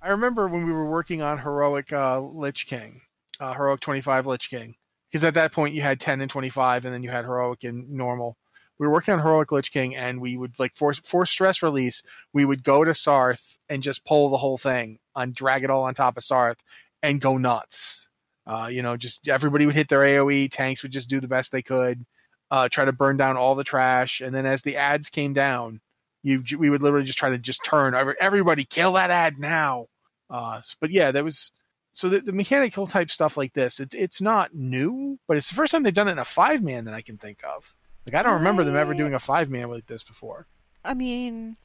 I 0.00 0.10
remember 0.10 0.46
when 0.48 0.66
we 0.66 0.72
were 0.72 0.88
working 0.88 1.22
on 1.22 1.38
heroic 1.38 1.92
uh, 1.92 2.20
Lich 2.20 2.66
King, 2.66 3.00
uh, 3.40 3.54
heroic 3.54 3.80
25 3.80 4.26
Lich 4.26 4.50
King, 4.50 4.74
because 5.10 5.24
at 5.24 5.34
that 5.34 5.52
point 5.52 5.74
you 5.74 5.82
had 5.82 5.98
10 5.98 6.20
and 6.20 6.30
25, 6.30 6.84
and 6.84 6.94
then 6.94 7.02
you 7.02 7.10
had 7.10 7.24
heroic 7.24 7.64
and 7.64 7.90
normal. 7.90 8.36
We 8.78 8.86
were 8.86 8.92
working 8.92 9.14
on 9.14 9.20
heroic 9.20 9.50
Lich 9.50 9.72
King, 9.72 9.96
and 9.96 10.20
we 10.20 10.36
would 10.36 10.58
like 10.58 10.76
for 10.76 10.92
for 10.92 11.26
stress 11.26 11.62
release, 11.62 12.02
we 12.32 12.44
would 12.44 12.62
go 12.62 12.84
to 12.84 12.90
Sarth 12.90 13.56
and 13.68 13.82
just 13.82 14.04
pull 14.04 14.28
the 14.28 14.36
whole 14.36 14.58
thing 14.58 14.98
and 15.16 15.34
drag 15.34 15.64
it 15.64 15.70
all 15.70 15.84
on 15.84 15.94
top 15.94 16.16
of 16.16 16.22
Sarth 16.22 16.58
and 17.02 17.20
go 17.20 17.38
nuts. 17.38 18.06
Uh, 18.46 18.68
you 18.70 18.82
know, 18.82 18.96
just 18.96 19.26
everybody 19.28 19.66
would 19.66 19.74
hit 19.74 19.88
their 19.88 20.00
AOE. 20.00 20.50
Tanks 20.50 20.82
would 20.82 20.92
just 20.92 21.08
do 21.08 21.20
the 21.20 21.28
best 21.28 21.50
they 21.50 21.62
could, 21.62 22.04
uh, 22.50 22.68
try 22.68 22.84
to 22.84 22.92
burn 22.92 23.16
down 23.16 23.36
all 23.36 23.54
the 23.54 23.64
trash, 23.64 24.20
and 24.20 24.34
then 24.34 24.44
as 24.46 24.62
the 24.62 24.76
ads 24.76 25.08
came 25.08 25.32
down, 25.32 25.80
you 26.22 26.42
we 26.58 26.70
would 26.70 26.82
literally 26.82 27.06
just 27.06 27.18
try 27.18 27.30
to 27.30 27.38
just 27.38 27.64
turn 27.64 27.94
every- 27.94 28.16
everybody 28.20 28.64
kill 28.64 28.92
that 28.94 29.10
ad 29.10 29.38
now. 29.38 29.86
Uh, 30.30 30.60
but 30.80 30.90
yeah, 30.90 31.10
that 31.10 31.24
was 31.24 31.52
so 31.92 32.08
the, 32.08 32.20
the 32.20 32.32
mechanical 32.32 32.86
type 32.86 33.10
stuff 33.10 33.36
like 33.36 33.52
this. 33.54 33.80
It's 33.80 33.94
it's 33.94 34.20
not 34.20 34.54
new, 34.54 35.18
but 35.28 35.36
it's 35.36 35.48
the 35.48 35.54
first 35.54 35.70
time 35.72 35.82
they've 35.82 35.94
done 35.94 36.08
it 36.08 36.12
in 36.12 36.18
a 36.18 36.24
five 36.24 36.62
man 36.62 36.84
that 36.86 36.94
I 36.94 37.02
can 37.02 37.16
think 37.18 37.38
of. 37.44 37.72
Like 38.06 38.18
I 38.18 38.22
don't 38.22 38.34
remember 38.34 38.64
them 38.64 38.76
ever 38.76 38.92
doing 38.94 39.14
a 39.14 39.18
five 39.18 39.48
man 39.48 39.70
like 39.70 39.86
this 39.86 40.02
before. 40.02 40.46
I 40.84 40.92
mean, 40.94 41.56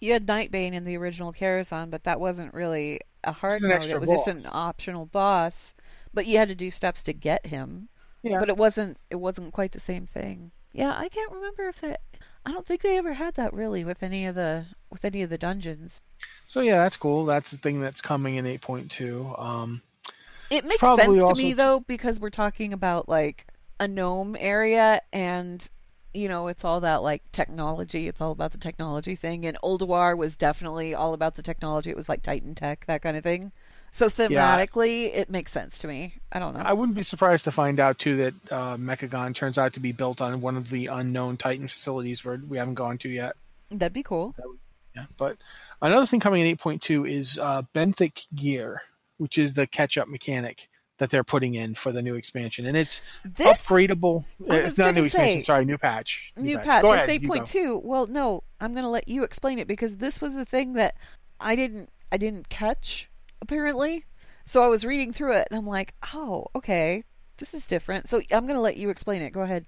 you 0.00 0.12
had 0.12 0.26
Nightbane 0.26 0.72
in 0.72 0.84
the 0.84 0.96
original 0.96 1.32
Karazhan, 1.32 1.90
but 1.90 2.04
that 2.04 2.18
wasn't 2.18 2.52
really 2.54 3.00
a 3.22 3.32
hard 3.32 3.62
mode. 3.62 3.84
It 3.84 4.00
was 4.00 4.10
just 4.10 4.26
an 4.28 4.50
optional 4.50 5.06
boss, 5.06 5.74
but 6.12 6.26
you 6.26 6.38
had 6.38 6.48
to 6.48 6.54
do 6.54 6.70
steps 6.70 7.02
to 7.04 7.12
get 7.12 7.46
him. 7.46 7.88
Yeah. 8.22 8.40
But 8.40 8.48
it 8.48 8.56
wasn't. 8.56 8.98
It 9.10 9.16
wasn't 9.16 9.52
quite 9.52 9.72
the 9.72 9.80
same 9.80 10.06
thing. 10.06 10.50
Yeah, 10.72 10.94
I 10.96 11.08
can't 11.08 11.32
remember 11.32 11.68
if 11.68 11.80
that. 11.80 12.00
I 12.44 12.52
don't 12.52 12.66
think 12.66 12.80
they 12.80 12.96
ever 12.96 13.14
had 13.14 13.34
that 13.34 13.52
really 13.52 13.84
with 13.84 14.02
any 14.02 14.26
of 14.26 14.34
the 14.34 14.66
with 14.90 15.04
any 15.04 15.22
of 15.22 15.30
the 15.30 15.38
dungeons. 15.38 16.00
So 16.46 16.60
yeah, 16.60 16.78
that's 16.78 16.96
cool. 16.96 17.24
That's 17.24 17.50
the 17.50 17.58
thing 17.58 17.80
that's 17.80 18.00
coming 18.00 18.36
in 18.36 18.44
8.2. 18.44 19.38
Um, 19.40 19.82
It 20.50 20.64
makes 20.64 20.80
sense 20.80 21.02
to 21.02 21.34
me 21.36 21.50
t- 21.50 21.52
though 21.52 21.80
because 21.80 22.18
we're 22.18 22.30
talking 22.30 22.72
about 22.72 23.08
like 23.08 23.46
a 23.78 23.86
gnome 23.88 24.36
area 24.38 25.00
and 25.12 25.68
you 26.12 26.28
know 26.28 26.48
it's 26.48 26.64
all 26.64 26.80
that 26.80 27.02
like 27.02 27.22
technology 27.32 28.08
it's 28.08 28.20
all 28.20 28.32
about 28.32 28.52
the 28.52 28.58
technology 28.58 29.14
thing 29.14 29.46
and 29.46 29.56
Ulduar 29.62 30.16
was 30.16 30.36
definitely 30.36 30.92
all 30.94 31.14
about 31.14 31.36
the 31.36 31.42
technology 31.42 31.88
it 31.88 31.96
was 31.96 32.08
like 32.08 32.20
Titan 32.22 32.54
tech 32.54 32.84
that 32.86 33.00
kind 33.00 33.16
of 33.16 33.22
thing 33.22 33.52
so 33.92 34.08
thematically 34.08 35.10
it 35.14 35.28
makes 35.30 35.52
sense 35.52 35.78
to 35.78 35.88
me 35.88 36.14
I 36.32 36.38
don't 36.38 36.54
know 36.54 36.60
I 36.60 36.72
wouldn't 36.72 36.96
be 36.96 37.02
surprised 37.02 37.44
to 37.44 37.50
find 37.50 37.80
out 37.80 37.98
too 37.98 38.16
that 38.16 38.34
uh, 38.52 38.76
Mechagon 38.76 39.34
turns 39.34 39.58
out 39.58 39.72
to 39.74 39.80
be 39.80 39.92
built 39.92 40.20
on 40.20 40.40
one 40.40 40.56
of 40.56 40.68
the 40.70 40.86
unknown 40.86 41.36
Titan 41.36 41.68
facilities 41.68 42.24
where 42.24 42.40
we 42.48 42.56
haven't 42.58 42.74
gone 42.74 42.98
to 42.98 43.08
yet. 43.08 43.36
that'd 43.70 43.92
be 43.92 44.02
cool 44.02 44.34
Yeah, 44.96 45.04
but 45.16 45.36
another 45.82 46.06
thing 46.06 46.20
coming 46.20 46.46
in 46.46 46.56
8.2 46.56 47.10
is 47.10 47.38
uh, 47.38 47.62
Benthic 47.74 48.26
Gear, 48.34 48.82
which 49.18 49.38
is 49.38 49.54
the 49.54 49.66
catch-up 49.66 50.08
mechanic 50.08 50.68
that 50.98 51.08
they're 51.10 51.24
putting 51.24 51.54
in 51.54 51.74
for 51.74 51.92
the 51.92 52.02
new 52.02 52.14
expansion, 52.14 52.66
and 52.66 52.76
it's 52.76 53.00
this 53.24 53.60
upgradable. 53.62 54.24
It's 54.46 54.76
not 54.76 54.88
a 54.88 54.92
new 54.92 54.96
gonna 55.00 55.06
expansion. 55.06 55.40
say, 55.40 55.44
Sorry, 55.44 55.64
new 55.64 55.78
patch. 55.78 56.32
new 56.36 56.58
patch 56.58 56.82
Go 56.82 56.92
it's 56.92 57.08
ahead, 57.08 57.22
go. 57.26 57.34
8.2 57.34 57.82
well 57.84 58.06
no 58.06 58.42
I'm 58.60 58.74
gonna 58.74 58.90
let 58.90 59.08
you 59.08 59.22
explain 59.24 59.58
it 59.58 59.66
because 59.66 59.96
this 59.96 60.20
was 60.20 60.34
the 60.34 60.44
thing 60.44 60.74
that 60.74 60.94
I 61.40 61.56
didn't 61.56 61.90
I 62.12 62.18
didn't 62.18 62.48
catch 62.50 63.08
apparently 63.42 64.04
so 64.44 64.62
I 64.64 64.68
was 64.68 64.84
reading 64.84 65.12
through 65.12 65.36
it 65.36 65.48
and 65.50 65.58
I'm 65.58 65.66
like 65.66 65.94
oh 66.14 66.46
okay 66.54 67.04
this 67.38 67.54
is 67.54 67.66
different 67.66 68.08
so 68.08 68.20
I'm 68.30 68.46
gonna 68.46 68.60
let 68.60 68.76
you 68.76 68.90
explain 68.90 69.22
it 69.22 69.30
go 69.30 69.42
ahead 69.42 69.66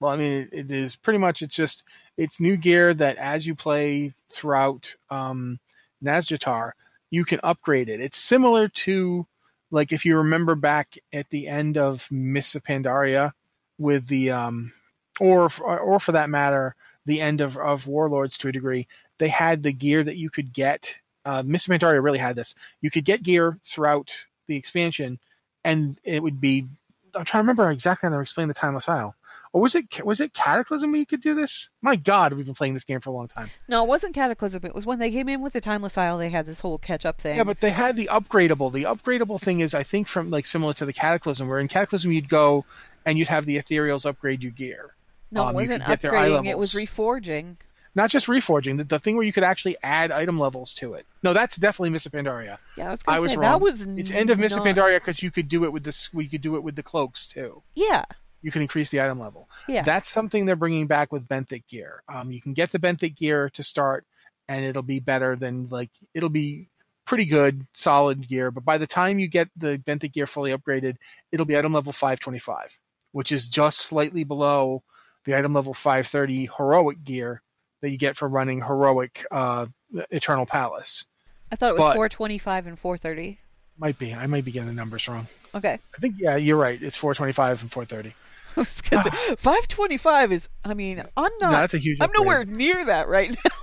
Well, 0.00 0.12
I 0.12 0.16
mean, 0.16 0.32
it, 0.32 0.48
it 0.52 0.70
is 0.70 0.96
pretty 0.96 1.18
much. 1.18 1.42
It's 1.42 1.54
just 1.56 1.84
it's 2.16 2.40
new 2.40 2.56
gear 2.56 2.94
that 2.94 3.16
as 3.16 3.46
you 3.46 3.54
play 3.54 4.14
throughout 4.32 4.94
um, 5.10 5.58
Nazjatar, 6.04 6.72
you 7.10 7.24
can 7.24 7.40
upgrade 7.42 7.88
it. 7.88 8.00
It's 8.00 8.18
similar 8.18 8.68
to 8.68 9.26
like 9.70 9.92
if 9.92 10.04
you 10.04 10.16
remember 10.18 10.54
back 10.54 10.96
at 11.12 11.28
the 11.30 11.48
end 11.48 11.76
of 11.78 12.06
Mists 12.10 12.54
of 12.54 12.62
Pandaria 12.62 13.32
with 13.78 14.06
the 14.06 14.30
um, 14.30 14.72
or 15.20 15.48
or 15.60 15.98
for 15.98 16.12
that 16.12 16.30
matter, 16.30 16.74
the 17.06 17.20
end 17.20 17.40
of 17.40 17.56
of 17.56 17.86
Warlords 17.86 18.38
to 18.38 18.48
a 18.48 18.52
degree. 18.52 18.86
They 19.18 19.28
had 19.28 19.62
the 19.62 19.72
gear 19.72 20.04
that 20.04 20.16
you 20.16 20.30
could 20.30 20.52
get. 20.52 20.94
Uh, 21.24 21.40
of 21.40 21.46
Pandaria 21.46 22.02
really 22.02 22.18
had 22.18 22.36
this. 22.36 22.54
You 22.80 22.90
could 22.90 23.04
get 23.04 23.22
gear 23.22 23.58
throughout 23.64 24.16
the 24.46 24.56
expansion, 24.56 25.18
and 25.64 25.98
it 26.04 26.22
would 26.22 26.40
be. 26.40 26.66
I'm 27.14 27.24
trying 27.24 27.40
to 27.40 27.44
remember 27.44 27.70
exactly 27.70 28.08
how 28.08 28.14
to 28.14 28.20
explain 28.20 28.48
the 28.48 28.54
Timeless 28.54 28.88
Isle. 28.88 29.14
Or 29.52 29.62
was 29.62 29.74
it 29.74 30.04
was 30.04 30.20
it 30.20 30.34
Cataclysm 30.34 30.90
where 30.90 31.00
you 31.00 31.06
could 31.06 31.22
do 31.22 31.34
this? 31.34 31.70
My 31.80 31.96
God, 31.96 32.34
we've 32.34 32.44
been 32.44 32.54
playing 32.54 32.74
this 32.74 32.84
game 32.84 33.00
for 33.00 33.10
a 33.10 33.14
long 33.14 33.28
time. 33.28 33.50
No, 33.66 33.82
it 33.82 33.88
wasn't 33.88 34.14
Cataclysm. 34.14 34.64
It 34.64 34.74
was 34.74 34.84
when 34.84 34.98
they 34.98 35.10
came 35.10 35.28
in 35.28 35.40
with 35.40 35.54
the 35.54 35.60
Timeless 35.60 35.96
Isle. 35.96 36.18
They 36.18 36.28
had 36.28 36.44
this 36.44 36.60
whole 36.60 36.76
catch-up 36.76 37.20
thing. 37.20 37.36
Yeah, 37.38 37.44
but 37.44 37.60
they 37.60 37.70
had 37.70 37.96
the 37.96 38.08
upgradable. 38.12 38.70
The 38.72 38.84
upgradable 38.84 39.40
thing 39.40 39.60
is, 39.60 39.74
I 39.74 39.82
think, 39.84 40.06
from 40.06 40.30
like 40.30 40.46
similar 40.46 40.74
to 40.74 40.84
the 40.84 40.92
Cataclysm, 40.92 41.48
where 41.48 41.60
in 41.60 41.68
Cataclysm 41.68 42.12
you'd 42.12 42.28
go 42.28 42.66
and 43.06 43.18
you'd 43.18 43.28
have 43.28 43.46
the 43.46 43.56
Ethereals 43.56 44.04
upgrade 44.04 44.42
your 44.42 44.52
gear. 44.52 44.94
no, 45.30 45.44
um, 45.44 45.50
it 45.50 45.54
wasn't 45.54 45.82
could 45.82 45.88
get 45.88 46.02
their 46.02 46.14
eye 46.14 46.28
upgrading. 46.28 46.46
It 46.48 46.58
was 46.58 46.74
reforging. 46.74 47.56
Not 47.98 48.10
just 48.10 48.28
reforging, 48.28 48.76
the, 48.78 48.84
the 48.84 48.98
thing 49.00 49.16
where 49.16 49.26
you 49.26 49.32
could 49.32 49.42
actually 49.42 49.76
add 49.82 50.12
item 50.12 50.38
levels 50.38 50.72
to 50.74 50.94
it. 50.94 51.04
No, 51.24 51.32
that's 51.32 51.56
definitely 51.56 51.90
Mists 51.90 52.06
of 52.06 52.12
Pandaria. 52.12 52.58
Yeah, 52.76 52.86
I 52.86 52.90
was 52.90 53.00
I 53.08 53.18
was 53.18 53.32
say 53.32 53.36
wrong. 53.38 53.50
that 53.50 53.60
was 53.60 53.80
It's 53.86 54.12
end 54.12 54.30
of 54.30 54.38
Mists 54.38 54.56
of 54.56 54.62
Pandaria 54.64 54.94
because 55.00 55.20
you 55.20 55.32
could 55.32 55.48
do 55.48 55.64
it 55.64 55.72
with 55.72 55.82
this. 55.82 56.08
We 56.14 56.28
could 56.28 56.40
do 56.40 56.54
it 56.54 56.62
with 56.62 56.76
the 56.76 56.82
cloaks 56.84 57.26
too. 57.26 57.60
Yeah, 57.74 58.04
You 58.40 58.52
can 58.52 58.62
increase 58.62 58.90
the 58.90 59.00
item 59.00 59.18
level. 59.18 59.48
yeah. 59.66 59.82
That's 59.82 60.08
something 60.08 60.46
they're 60.46 60.54
bringing 60.54 60.86
back 60.86 61.10
with 61.12 61.26
Benthic 61.26 61.66
gear. 61.66 62.04
Um, 62.08 62.30
you 62.30 62.40
can 62.40 62.52
get 62.54 62.70
the 62.70 62.78
Benthic 62.78 63.16
gear 63.16 63.50
to 63.50 63.64
start, 63.64 64.06
and 64.48 64.64
it'll 64.64 64.82
be 64.82 65.00
better 65.00 65.34
than 65.34 65.68
like 65.68 65.90
it'll 66.14 66.28
be 66.28 66.68
pretty 67.04 67.24
good, 67.24 67.66
solid 67.72 68.28
gear. 68.28 68.52
But 68.52 68.64
by 68.64 68.78
the 68.78 68.86
time 68.86 69.18
you 69.18 69.26
get 69.26 69.48
the 69.56 69.78
Benthic 69.78 70.12
gear 70.12 70.28
fully 70.28 70.52
upgraded, 70.56 70.98
it'll 71.32 71.46
be 71.46 71.58
item 71.58 71.72
level 71.72 71.92
525, 71.92 72.78
which 73.10 73.32
is 73.32 73.48
just 73.48 73.78
slightly 73.80 74.22
below 74.22 74.84
the 75.24 75.36
item 75.36 75.52
level 75.52 75.74
530 75.74 76.48
heroic 76.56 77.02
gear 77.02 77.42
that 77.80 77.90
you 77.90 77.98
get 77.98 78.16
for 78.16 78.28
running 78.28 78.60
heroic 78.62 79.24
uh, 79.30 79.66
Eternal 80.10 80.46
Palace. 80.46 81.04
I 81.50 81.56
thought 81.56 81.70
it 81.70 81.78
was 81.78 81.88
But- 81.88 81.94
425 81.94 82.66
and 82.66 82.78
430. 82.78 83.38
Might 83.80 83.96
be. 83.98 84.12
I 84.12 84.26
might 84.26 84.44
be 84.44 84.50
getting 84.50 84.66
the 84.66 84.74
numbers 84.74 85.06
wrong. 85.06 85.28
Okay. 85.54 85.78
I 85.96 85.98
think 86.00 86.16
yeah, 86.18 86.34
you're 86.34 86.56
right. 86.56 86.82
It's 86.82 86.96
425 86.96 87.62
and 87.62 87.70
430. 87.70 88.12
I 88.56 88.60
was 88.60 88.80
gonna 88.80 89.04
say, 89.04 89.36
525 89.36 90.32
is. 90.32 90.48
I 90.64 90.74
mean, 90.74 90.98
I'm 91.16 91.32
not. 91.40 91.52
No, 91.52 91.58
that's 91.58 91.74
a 91.74 91.78
huge 91.78 91.98
I'm 92.00 92.10
nowhere 92.16 92.44
near 92.44 92.84
that 92.86 93.06
right 93.08 93.30
now. 93.30 93.50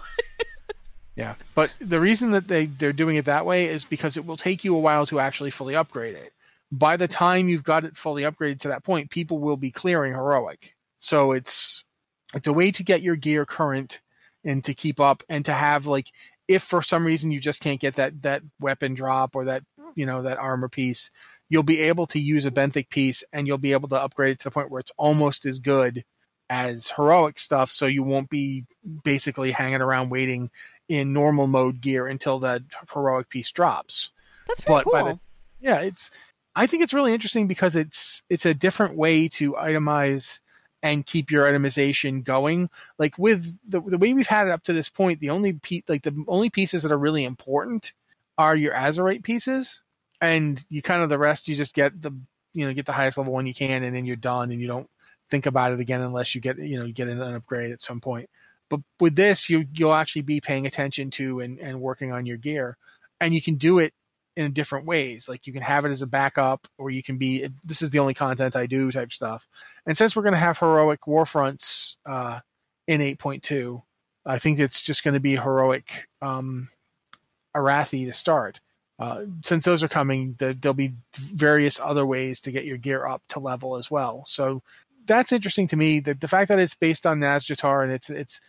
Yeah, 1.15 1.35
but 1.53 1.73
the 1.79 1.99
reason 1.99 2.31
that 2.31 2.47
they 2.47 2.65
they're 2.65 2.91
doing 2.91 3.15
it 3.15 3.25
that 3.25 3.45
way 3.45 3.67
is 3.67 3.85
because 3.85 4.17
it 4.17 4.25
will 4.25 4.35
take 4.35 4.65
you 4.65 4.75
a 4.75 4.79
while 4.79 5.05
to 5.07 5.19
actually 5.21 5.49
fully 5.51 5.73
upgrade 5.75 6.15
it. 6.15 6.33
By 6.71 6.97
the 6.97 7.07
time 7.07 7.47
you've 7.47 7.63
got 7.63 7.85
it 7.85 7.95
fully 7.95 8.23
upgraded 8.23 8.59
to 8.61 8.67
that 8.69 8.83
point, 8.83 9.09
people 9.09 9.39
will 9.39 9.55
be 9.55 9.71
clearing 9.71 10.11
heroic. 10.11 10.75
So 10.99 11.31
it's 11.31 11.85
it's 12.33 12.47
a 12.47 12.53
way 12.53 12.71
to 12.71 12.83
get 12.83 13.01
your 13.01 13.15
gear 13.15 13.45
current 13.45 14.01
and 14.45 14.63
to 14.63 14.73
keep 14.73 14.99
up 14.99 15.23
and 15.27 15.43
to 15.45 15.53
have 15.53 15.87
like 15.87 16.11
if 16.47 16.63
for 16.63 16.81
some 16.81 17.05
reason 17.05 17.31
you 17.31 17.39
just 17.39 17.59
can't 17.59 17.81
get 17.81 17.95
that 17.95 18.21
that 18.21 18.43
weapon 18.59 18.93
drop 18.93 19.35
or 19.35 19.45
that 19.45 19.63
mm. 19.79 19.91
you 19.95 20.05
know 20.05 20.21
that 20.21 20.37
armor 20.37 20.69
piece, 20.69 21.11
you'll 21.49 21.63
be 21.63 21.81
able 21.81 22.07
to 22.07 22.19
use 22.19 22.45
a 22.45 22.51
benthic 22.51 22.89
piece 22.89 23.23
and 23.33 23.47
you'll 23.47 23.57
be 23.57 23.73
able 23.73 23.89
to 23.89 24.01
upgrade 24.01 24.31
it 24.33 24.39
to 24.39 24.45
the 24.45 24.51
point 24.51 24.69
where 24.69 24.79
it's 24.79 24.91
almost 24.97 25.45
as 25.45 25.59
good 25.59 26.03
as 26.49 26.89
heroic 26.89 27.39
stuff 27.39 27.71
so 27.71 27.87
you 27.87 28.03
won't 28.03 28.29
be 28.29 28.63
basically 29.03 29.51
hanging 29.51 29.81
around 29.81 30.11
waiting 30.11 30.49
in 30.89 31.11
normal 31.11 31.47
mode 31.47 31.81
gear 31.81 32.05
until 32.07 32.39
that 32.39 32.61
heroic 32.93 33.27
piece 33.29 33.51
drops. 33.51 34.11
That's 34.47 34.61
pretty 34.61 34.83
But 34.85 35.01
cool. 35.01 35.05
the- 35.05 35.19
Yeah, 35.59 35.79
it's 35.81 36.11
I 36.55 36.67
think 36.67 36.83
it's 36.83 36.93
really 36.93 37.13
interesting 37.13 37.47
because 37.47 37.75
it's 37.75 38.21
it's 38.29 38.45
a 38.45 38.53
different 38.53 38.95
way 38.95 39.27
to 39.29 39.53
itemize 39.53 40.39
and 40.85 41.03
keep 41.03 41.31
your 41.31 41.45
itemization 41.45 42.23
going. 42.23 42.69
Like 42.99 43.17
with 43.17 43.43
the 43.67 43.81
the 43.81 43.97
way 43.97 44.13
we've 44.13 44.27
had 44.27 44.45
it 44.45 44.51
up 44.51 44.63
to 44.65 44.73
this 44.73 44.87
point, 44.87 45.19
the 45.19 45.31
only 45.31 45.53
pe- 45.53 45.81
like 45.87 46.03
the 46.03 46.23
only 46.27 46.51
pieces 46.51 46.83
that 46.83 46.91
are 46.91 46.97
really 46.97 47.23
important 47.23 47.91
are 48.37 48.55
your 48.55 48.73
Azerite 48.75 49.23
pieces, 49.23 49.81
and 50.21 50.63
you 50.69 50.83
kind 50.83 51.01
of 51.01 51.09
the 51.09 51.17
rest 51.17 51.47
you 51.47 51.55
just 51.55 51.73
get 51.73 51.99
the 51.99 52.11
you 52.53 52.67
know 52.67 52.73
get 52.73 52.85
the 52.85 52.91
highest 52.91 53.17
level 53.17 53.33
one 53.33 53.47
you 53.47 53.53
can, 53.55 53.81
and 53.81 53.95
then 53.95 54.05
you're 54.05 54.15
done, 54.15 54.51
and 54.51 54.61
you 54.61 54.67
don't 54.67 54.87
think 55.31 55.47
about 55.47 55.71
it 55.71 55.79
again 55.79 56.01
unless 56.01 56.35
you 56.35 56.41
get 56.41 56.59
you 56.59 56.77
know 56.77 56.85
you 56.85 56.93
get 56.93 57.07
an 57.07 57.19
upgrade 57.19 57.71
at 57.71 57.81
some 57.81 57.99
point. 57.99 58.29
But 58.69 58.81
with 58.99 59.15
this, 59.15 59.49
you 59.49 59.65
you'll 59.73 59.93
actually 59.93 60.21
be 60.21 60.39
paying 60.39 60.67
attention 60.67 61.09
to 61.11 61.39
and, 61.39 61.59
and 61.59 61.81
working 61.81 62.11
on 62.11 62.27
your 62.27 62.37
gear, 62.37 62.77
and 63.19 63.33
you 63.33 63.41
can 63.41 63.55
do 63.55 63.79
it 63.79 63.91
in 64.35 64.53
different 64.53 64.85
ways. 64.85 65.29
Like 65.29 65.47
you 65.47 65.53
can 65.53 65.61
have 65.61 65.85
it 65.85 65.91
as 65.91 66.01
a 66.01 66.07
backup, 66.07 66.67
or 66.77 66.89
you 66.89 67.03
can 67.03 67.17
be 67.17 67.47
this 67.63 67.81
is 67.81 67.89
the 67.89 67.99
only 67.99 68.13
content 68.13 68.55
I 68.55 68.65
do 68.65 68.91
type 68.91 69.11
stuff. 69.11 69.47
And 69.85 69.97
since 69.97 70.15
we're 70.15 70.23
going 70.23 70.33
to 70.33 70.39
have 70.39 70.59
heroic 70.59 71.01
warfronts 71.01 71.97
uh, 72.05 72.39
in 72.87 73.01
8.2, 73.01 73.81
I 74.25 74.39
think 74.39 74.59
it's 74.59 74.81
just 74.81 75.03
going 75.03 75.13
to 75.13 75.19
be 75.19 75.35
heroic 75.35 76.07
um, 76.21 76.69
Arathi 77.55 78.05
to 78.05 78.13
start. 78.13 78.59
Uh, 78.97 79.23
since 79.43 79.65
those 79.65 79.83
are 79.83 79.89
coming, 79.89 80.35
the, 80.39 80.57
there'll 80.59 80.73
be 80.73 80.93
various 81.17 81.79
other 81.79 82.05
ways 82.05 82.39
to 82.41 82.51
get 82.51 82.65
your 82.65 82.77
gear 82.77 83.05
up 83.05 83.21
to 83.27 83.39
level 83.39 83.75
as 83.75 83.91
well. 83.91 84.23
So 84.25 84.63
that's 85.05 85.33
interesting 85.33 85.67
to 85.69 85.75
me. 85.75 85.99
The, 85.99 86.13
the 86.13 86.27
fact 86.27 86.47
that 86.47 86.59
it's 86.59 86.75
based 86.75 87.05
on 87.05 87.19
Nazjatar 87.19 87.83
and 87.83 87.91
it's 87.91 88.09
it's 88.09 88.41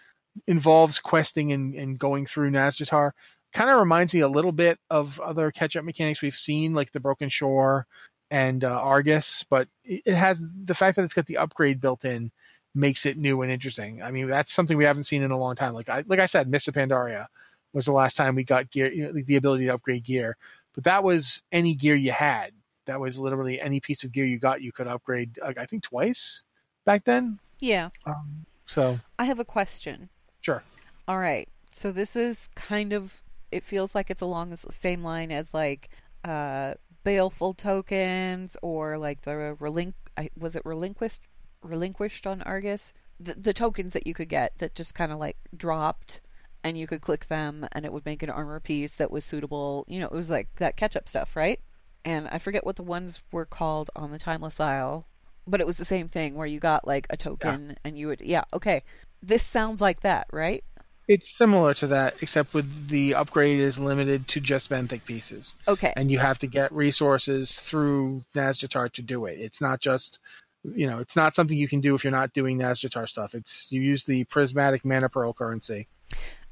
involves 0.47 0.99
questing 0.99 1.53
and, 1.53 1.75
and 1.75 1.99
going 1.99 2.27
through 2.27 2.51
Nazjatar 2.51 3.13
kind 3.57 3.71
of 3.71 3.79
reminds 3.79 4.13
me 4.13 4.21
a 4.21 4.29
little 4.29 4.53
bit 4.53 4.79
of 4.91 5.19
other 5.19 5.51
catch-up 5.51 5.83
mechanics 5.83 6.21
we've 6.21 6.37
seen, 6.37 6.75
like 6.75 6.93
the 6.93 7.01
Broken 7.01 7.31
Shore 7.31 7.87
and 8.31 8.63
uh, 8.63 8.69
Argus. 8.69 9.47
But 9.49 9.69
it, 9.83 10.15
has 10.15 10.45
the 10.65 10.75
fact 10.75 10.97
that 10.97 11.05
it's 11.05 11.15
got 11.15 11.25
the 11.25 11.39
upgrade 11.39 11.81
built 11.81 12.05
in 12.05 12.31
makes 12.75 13.07
it 13.07 13.17
new 13.17 13.41
and 13.41 13.51
interesting. 13.51 14.03
I 14.03 14.11
mean, 14.11 14.29
that's 14.29 14.53
something 14.53 14.77
we 14.77 14.85
haven't 14.85 15.05
seen 15.05 15.23
in 15.23 15.31
a 15.31 15.39
long 15.39 15.57
time. 15.57 15.73
Like 15.73 15.89
I 15.89 16.05
like 16.07 16.19
I 16.19 16.27
said, 16.27 16.51
Mists 16.51 16.69
of 16.69 16.75
Pandaria 16.75 17.29
was 17.73 17.87
the 17.87 17.93
last 17.93 18.19
time 18.19 18.35
we 18.35 18.45
got 18.45 18.71
gear, 18.71 18.93
you 18.93 19.05
know, 19.05 19.13
the 19.25 19.37
ability 19.37 19.65
to 19.65 19.73
upgrade 19.73 20.05
gear. 20.05 20.37
But 20.75 20.85
that 20.85 21.03
was 21.03 21.43
any 21.51 21.75
gear 21.75 21.95
you 21.95 22.13
had. 22.13 22.53
That 22.85 23.01
was 23.01 23.19
literally 23.19 23.59
any 23.59 23.81
piece 23.81 24.05
of 24.05 24.13
gear 24.13 24.27
you 24.27 24.39
got, 24.39 24.61
you 24.61 24.71
could 24.71 24.87
upgrade. 24.87 25.39
Like, 25.41 25.57
I 25.57 25.65
think 25.65 25.83
twice 25.83 26.45
back 26.85 27.05
then. 27.05 27.39
Yeah. 27.61 27.89
Um, 28.05 28.45
so 28.67 29.01
I 29.19 29.25
have 29.25 29.39
a 29.39 29.47
question. 29.47 30.11
sure. 30.43 30.63
All 31.09 31.19
right. 31.19 31.49
So 31.73 31.91
this 31.91 32.17
is 32.17 32.51
kind 32.55 32.93
of 32.93 33.23
it 33.51 33.65
feels 33.65 33.95
like 33.95 34.11
it's 34.11 34.23
along 34.23 34.51
the 34.51 34.57
same 34.57 35.03
line 35.03 35.31
as 35.31 35.53
like 35.55 35.89
uh 36.25 36.75
baleful 37.05 37.55
tokens 37.55 38.57
or 38.63 38.99
like 38.99 39.23
the 39.23 39.57
relinq 39.61 39.95
I- 40.17 40.31
was 40.37 40.57
it 40.57 40.63
relinquished 40.65 41.23
relinquished 41.63 42.27
on 42.27 42.43
Argus? 42.43 42.93
The, 43.19 43.35
the 43.35 43.53
tokens 43.55 43.93
that 43.95 44.07
you 44.07 44.13
could 44.15 44.29
get 44.29 44.59
that 44.59 44.75
just 44.75 44.95
kind 44.95 45.11
of 45.13 45.19
like 45.19 45.37
dropped 45.57 46.21
and 46.63 46.77
you 46.77 46.87
could 46.87 47.01
click 47.01 47.27
them 47.27 47.67
and 47.73 47.85
it 47.85 47.93
would 47.93 48.05
make 48.05 48.23
an 48.23 48.31
armor 48.31 48.61
piece 48.61 48.93
that 48.93 49.11
was 49.11 49.25
suitable 49.25 49.85
you 49.89 50.01
know 50.01 50.07
it 50.07 50.13
was 50.13 50.29
like 50.29 50.49
that 50.57 50.77
catch 50.77 50.97
up 50.97 51.09
stuff 51.09 51.37
right? 51.37 51.61
And 52.05 52.29
I 52.29 52.39
forget 52.39 52.65
what 52.65 52.77
the 52.77 52.85
ones 52.85 53.23
were 53.33 53.47
called 53.47 53.91
on 53.97 54.11
the 54.11 54.19
timeless 54.19 54.61
isle 54.61 55.07
but 55.47 55.61
it 55.61 55.67
was 55.67 55.77
the 55.77 55.85
same 55.85 56.09
thing 56.09 56.35
where 56.35 56.47
you 56.47 56.59
got 56.59 56.87
like 56.87 57.07
a 57.11 57.17
token 57.17 57.77
and 57.85 57.99
you 57.99 58.09
would 58.09 58.21
yeah 58.21 58.45
okay 58.53 58.83
this 59.23 59.45
sounds 59.45 59.81
like 59.81 60.01
that 60.01 60.27
right 60.33 60.65
It's 61.09 61.37
similar 61.37 61.73
to 61.75 61.87
that, 61.89 62.17
except 62.21 62.53
with 62.53 62.89
the 62.89 63.15
upgrade 63.15 63.61
is 63.61 63.79
limited 63.79 64.27
to 64.29 64.41
just 64.41 64.71
benthic 64.71 65.05
pieces, 65.05 65.55
okay 65.69 65.93
and 65.97 66.11
you 66.11 66.19
have 66.19 66.39
to 66.41 66.47
get 66.47 66.73
resources 66.73 67.61
through 67.61 68.25
Nazjatar 68.35 68.93
to 68.93 69.03
do 69.03 69.27
it. 69.27 69.39
It's 69.39 69.61
not 69.61 69.81
just, 69.81 70.19
you 70.65 70.89
know, 70.89 70.99
it's 70.99 71.15
not 71.15 71.35
something 71.35 71.57
you 71.57 71.69
can 71.69 71.81
do 71.81 71.95
if 71.95 72.03
you're 72.03 72.11
not 72.11 72.33
doing 72.33 72.59
Nazjatar 72.59 73.09
stuff. 73.09 73.35
It's 73.35 73.69
you 73.71 73.81
use 73.81 74.05
the 74.05 74.25
prismatic 74.25 74.85
mana 74.85 75.09
pearl 75.09 75.33
currency. 75.33 75.87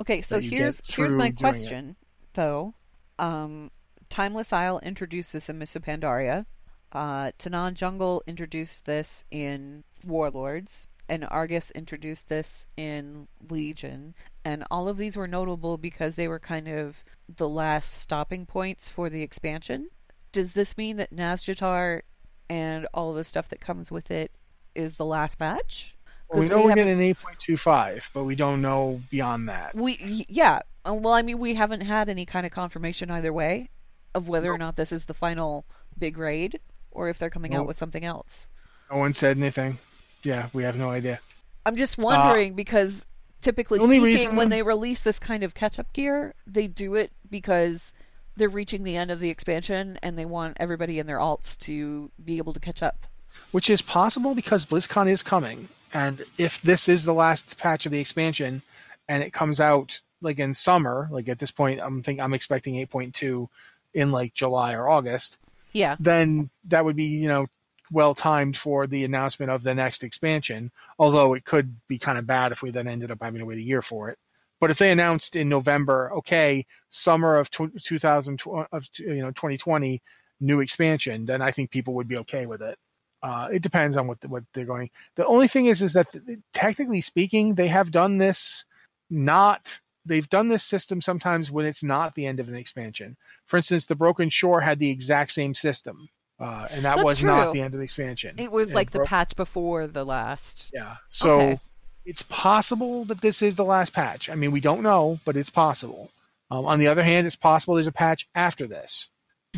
Okay, 0.01 0.23
so 0.23 0.41
here's 0.41 0.81
here's 0.95 1.15
my 1.17 1.31
question, 1.31 1.97
though. 2.35 2.75
Um, 3.19 3.71
Timeless 4.09 4.53
Isle 4.53 4.81
introduced 4.83 5.33
this 5.33 5.49
in 5.49 5.59
Mists 5.59 5.77
of 5.77 5.83
Pandaria. 5.83 6.47
Uh, 6.93 7.33
Tanaan 7.39 7.75
Jungle 7.75 8.23
introduced 8.27 8.85
this 8.85 9.25
in 9.31 9.83
Warlords, 10.07 10.89
and 11.09 11.27
Argus 11.31 11.71
introduced 11.73 12.29
this 12.29 12.67
in 12.77 13.29
Legion. 13.51 14.15
And 14.45 14.65
all 14.71 14.89
of 14.89 14.97
these 14.97 15.17
were 15.17 15.29
notable 15.29 15.79
because 15.79 16.15
they 16.15 16.29
were 16.29 16.39
kind 16.39 16.69
of 16.69 17.05
the 17.29 17.49
last 17.49 17.95
stopping 17.95 18.47
points 18.47 18.89
for 18.89 19.11
the 19.11 19.23
expansion. 19.23 19.89
Does 20.33 20.53
this 20.53 20.77
mean 20.77 20.97
that 20.97 21.15
Nazjatar 21.15 22.03
and 22.49 22.87
all 22.93 23.15
the 23.15 23.25
stuff 23.25 23.49
that 23.49 23.61
comes 23.61 23.91
with 23.91 24.11
it 24.11 24.33
is 24.75 24.95
the 24.95 25.05
last 25.05 25.39
patch? 25.39 25.95
Well, 26.29 26.41
we 26.41 26.49
know 26.49 26.63
we 26.63 26.73
are 26.73 26.75
getting 26.75 27.01
an 27.01 27.15
8.25, 27.15 28.11
but 28.13 28.25
we 28.25 28.35
don't 28.35 28.63
know 28.63 29.01
beyond 29.11 29.49
that. 29.49 29.75
we 29.75 30.27
yeah. 30.29 30.61
Uh, 30.87 30.95
Well, 30.95 31.15
I 31.15 31.23
mean, 31.23 31.39
we 31.39 31.55
haven't 31.55 31.83
had 31.83 32.09
any 32.09 32.27
kind 32.27 32.45
of 32.45 32.53
confirmation 32.53 33.11
either 33.11 33.33
way 33.33 33.71
of 34.15 34.29
whether 34.29 34.51
or 34.51 34.59
not 34.59 34.77
this 34.77 34.93
is 34.93 35.05
the 35.05 35.15
final 35.15 35.65
big 35.99 36.17
raid 36.17 36.61
or 36.91 37.09
if 37.09 37.19
they're 37.19 37.31
coming 37.31 37.55
out 37.55 37.67
with 37.67 37.77
something 37.77 38.05
else. 38.05 38.49
No 38.91 38.99
one 38.99 39.13
said 39.15 39.37
anything. 39.37 39.79
Yeah, 40.25 40.49
we 40.53 40.63
have 40.65 40.77
no 40.77 40.91
idea. 40.91 41.21
I'm 41.67 41.77
just 41.77 41.97
wondering 41.99 42.55
because 42.55 43.07
typically 43.41 43.79
Uh, 43.79 43.83
the 43.83 43.85
only 43.85 43.99
speaking, 43.99 44.15
reason- 44.31 44.37
when 44.37 44.49
they 44.49 44.63
release 44.63 45.03
this 45.03 45.19
kind 45.19 45.43
of 45.43 45.55
catch-up 45.55 45.93
gear, 45.93 46.35
they 46.47 46.67
do 46.67 46.95
it 46.95 47.13
because 47.31 47.95
they're 48.37 48.49
reaching 48.49 48.83
the 48.83 48.97
end 48.97 49.11
of 49.11 49.21
the 49.21 49.31
expansion 49.31 49.99
and 50.03 50.19
they 50.19 50.25
want 50.25 50.57
everybody 50.59 50.99
in 50.99 51.07
their 51.07 51.19
alts 51.19 51.57
to 51.61 52.11
be 52.25 52.39
able 52.39 52.53
to 52.53 52.61
catch 52.61 52.83
up. 52.83 53.07
which 53.51 53.69
is 53.69 53.83
possible 53.83 54.33
because 54.35 54.65
BlizzCon 54.65 55.09
is 55.11 55.23
coming, 55.23 55.69
and 55.93 56.25
if 56.39 56.61
this 56.63 56.89
is 56.89 57.05
the 57.05 57.13
last 57.15 57.59
patch 57.59 57.85
of 57.85 57.91
the 57.93 57.99
expansion, 57.99 58.63
and 59.09 59.23
it 59.25 59.33
comes 59.33 59.61
out 59.61 60.01
like 60.21 60.39
in 60.39 60.55
summer, 60.55 61.09
like 61.11 61.29
at 61.29 61.39
this 61.41 61.51
point, 61.51 61.81
I'm 61.81 62.01
think 62.03 62.21
I'm 62.21 62.33
expecting 62.33 62.75
8.2 62.77 63.49
in 63.93 64.13
like 64.13 64.35
July 64.35 64.75
or 64.75 64.89
August, 64.89 65.39
Yeah. 65.73 65.97
then 65.99 66.49
that 66.69 66.85
would 66.85 66.95
be 66.97 67.05
you 67.07 67.27
know 67.29 67.47
well 67.95 68.15
timed 68.15 68.57
for 68.57 68.87
the 68.87 69.05
announcement 69.05 69.51
of 69.51 69.63
the 69.63 69.75
next 69.75 70.05
expansion. 70.05 70.71
Although 70.99 71.35
it 71.35 71.45
could 71.45 71.75
be 71.89 71.99
kind 71.99 72.19
of 72.19 72.27
bad 72.27 72.53
if 72.53 72.61
we 72.61 72.71
then 72.71 72.89
ended 72.89 73.11
up 73.11 73.23
having 73.23 73.39
to 73.39 73.47
wait 73.47 73.59
a 73.59 73.63
year 73.63 73.81
for 73.81 74.11
it. 74.11 74.19
But 74.61 74.71
if 74.71 74.79
they 74.79 74.93
announced 74.93 75.37
in 75.37 75.49
November, 75.49 76.13
okay, 76.19 76.67
summer 76.89 77.37
of 77.37 77.51
2000 77.51 78.43
of 78.73 78.89
you 78.99 79.23
know 79.23 79.31
2020 79.31 80.03
new 80.41 80.61
expansion, 80.61 81.25
then 81.25 81.41
I 81.43 81.51
think 81.51 81.71
people 81.71 81.95
would 81.95 82.09
be 82.09 82.19
okay 82.19 82.47
with 82.47 82.63
it. 82.63 82.79
Uh, 83.23 83.49
it 83.51 83.63
depends 83.63 83.97
on 83.97 84.07
what 84.07 84.21
the, 84.21 84.29
what 84.29 84.45
they're 84.53 84.67
going. 84.67 84.91
The 85.17 85.27
only 85.27 85.49
thing 85.49 85.67
is, 85.67 85.83
is 85.83 85.95
that 85.95 86.11
th- 86.11 86.39
technically 86.53 87.01
speaking, 87.01 87.55
they 87.55 87.69
have 87.69 87.91
done 87.91 88.19
this 88.19 88.67
not. 89.11 89.81
They've 90.05 90.29
done 90.29 90.49
this 90.49 90.65
system 90.65 91.01
sometimes 91.01 91.51
when 91.51 91.65
it's 91.65 91.83
not 91.83 92.15
the 92.15 92.27
end 92.27 92.39
of 92.41 92.49
an 92.49 92.55
expansion. 92.55 93.17
For 93.47 93.57
instance, 93.57 93.87
the 93.87 93.95
Broken 93.95 94.29
Shore 94.29 94.61
had 94.61 94.79
the 94.79 94.91
exact 94.91 95.33
same 95.33 95.55
system, 95.55 96.09
uh, 96.41 96.67
and 96.71 96.85
that 96.85 96.97
That's 96.97 97.05
was 97.05 97.19
true. 97.21 97.29
not 97.31 97.53
the 97.53 97.61
end 97.61 97.75
of 97.75 97.79
the 97.79 97.85
expansion. 97.85 98.35
It 98.39 98.51
was 98.51 98.69
And 98.69 98.75
like 98.75 98.91
the 98.91 99.01
patch 99.01 99.37
before 99.37 99.87
the 99.87 100.05
last. 100.05 100.71
yeah. 100.75 100.97
So 101.09 101.41
Okay. 101.41 101.61
it's 102.05 102.23
possible 102.23 103.05
that 103.07 103.21
this 103.21 103.41
is 103.43 103.57
the 103.57 103.65
last 103.65 103.93
patch. 103.93 104.29
I 104.29 104.35
mean, 104.35 104.51
we 104.53 104.61
don't 104.61 104.83
know, 104.83 105.21
but 105.25 105.37
it's 105.37 105.51
possible. 105.51 106.11
Um, 106.51 106.67
on 106.67 106.79
the 106.79 106.89
other 106.89 107.03
hand, 107.03 107.27
it's 107.27 107.37
possible 107.37 107.75
there's 107.75 107.87
a 107.87 107.93
patch 107.93 108.29
after 108.35 108.67
this 108.67 109.09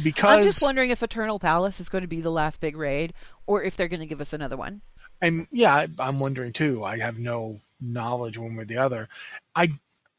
because 0.03 0.39
I'm 0.39 0.45
just 0.45 0.63
wondering 0.63 0.91
if 0.91 1.03
Eternal 1.03 1.39
Palace 1.39 1.81
is 1.81 1.89
going 1.89 2.03
to 2.03 2.09
be 2.09 2.21
the 2.21 2.31
last 2.31 2.61
big 2.61 2.77
raid 2.77 3.13
or 3.47 3.63
if 3.63 3.77
they're 3.77 3.89
going 3.89 4.01
to 4.01 4.07
give 4.07 4.21
us 4.21 4.33
another 4.33 4.57
one. 4.57 4.83
And 5.23 5.47
yeah, 5.51 5.87
I'm 5.99 6.21
wondering 6.21 6.53
too. 6.53 6.85
I 6.85 6.99
have 6.99 7.19
no 7.19 7.59
knowledge 7.81 8.37
one 8.39 8.55
way 8.55 8.63
or 8.63 8.67
the 8.67 8.77
other. 8.79 9.09
I, 9.55 9.71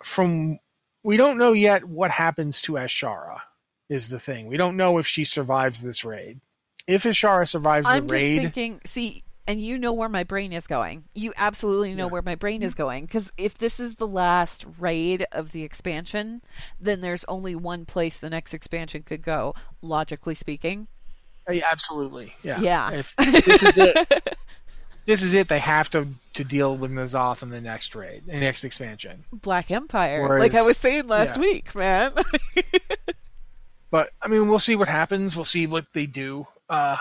from 0.04 0.60
we 1.04 1.17
don't 1.17 1.38
know 1.38 1.54
yet 1.54 1.84
what 1.86 2.10
happens 2.12 2.62
to 2.62 2.74
Azshara. 2.74 3.39
Is 3.89 4.10
the 4.10 4.20
thing 4.20 4.48
we 4.48 4.58
don't 4.58 4.76
know 4.76 4.98
if 4.98 5.08
she 5.08 5.24
survives 5.24 5.80
this 5.80 6.04
raid. 6.04 6.41
If 6.88 7.04
Azshara 7.04 7.47
survives 7.47 7.86
the 7.86 7.91
raid 7.93 7.97
I'm 7.97 8.08
the 8.08 8.13
just 8.17 8.26
thinking. 8.56 8.80
See, 8.86 9.23
and 9.45 9.62
you 9.62 9.78
know 9.78 9.93
where 9.93 10.10
my 10.10 10.23
brain 10.23 10.52
is 10.54 10.67
going. 10.67 11.04
You 11.13 11.34
absolutely 11.38 11.93
know 11.93 12.06
Yeah. 12.08 12.12
where 12.12 12.21
my 12.21 12.36
brain 12.36 12.63
is 12.63 12.76
going 12.76 13.06
because 13.06 13.32
if 13.38 13.58
this 13.58 13.80
is 13.80 13.95
the 13.95 14.08
last 14.08 14.65
raid 14.80 15.26
of 15.32 15.52
the 15.52 15.63
expansion, 15.63 16.41
then 16.80 17.02
there's 17.02 17.23
only 17.26 17.56
one 17.56 17.86
place 17.86 18.17
the 18.19 18.30
next 18.30 18.54
expansion 18.54 19.04
could 19.04 19.21
go. 19.21 19.54
Logically 19.82 20.36
speaking, 20.36 20.88
uh, 21.50 21.54
Yeah, 21.54 21.67
absolutely. 21.71 22.34
Yeah. 22.43 22.60
Yeah. 22.60 22.91
If 22.91 23.15
this 23.17 23.63
is 23.63 23.78
it. 23.78 24.38
this 25.06 25.23
is 25.23 25.34
it. 25.34 25.47
They 25.47 25.60
have 25.60 25.89
to 25.91 26.08
to 26.34 26.43
deal 26.43 26.76
with 26.78 26.91
N'Zoth 26.91 27.41
in 27.41 27.50
the 27.50 27.62
next 27.62 27.95
raid, 27.95 28.23
the 28.28 28.34
next 28.39 28.63
expansion. 28.63 29.23
Black 29.32 29.71
Empire, 29.71 30.21
Whereas- 30.23 30.41
like 30.41 30.56
I 30.56 30.62
was 30.62 30.78
saying 30.78 31.08
last 31.08 31.36
yeah. 31.38 31.41
week, 31.41 31.73
man. 31.76 32.13
But 33.89 34.10
I 34.21 34.28
mean, 34.28 34.50
we'll 34.50 34.60
see 34.60 34.76
what 34.76 34.89
happens. 34.89 35.36
We'll 35.36 35.45
see 35.45 35.65
what 35.65 35.86
they 35.93 36.06
do. 36.06 36.45
Uh, 36.69 36.97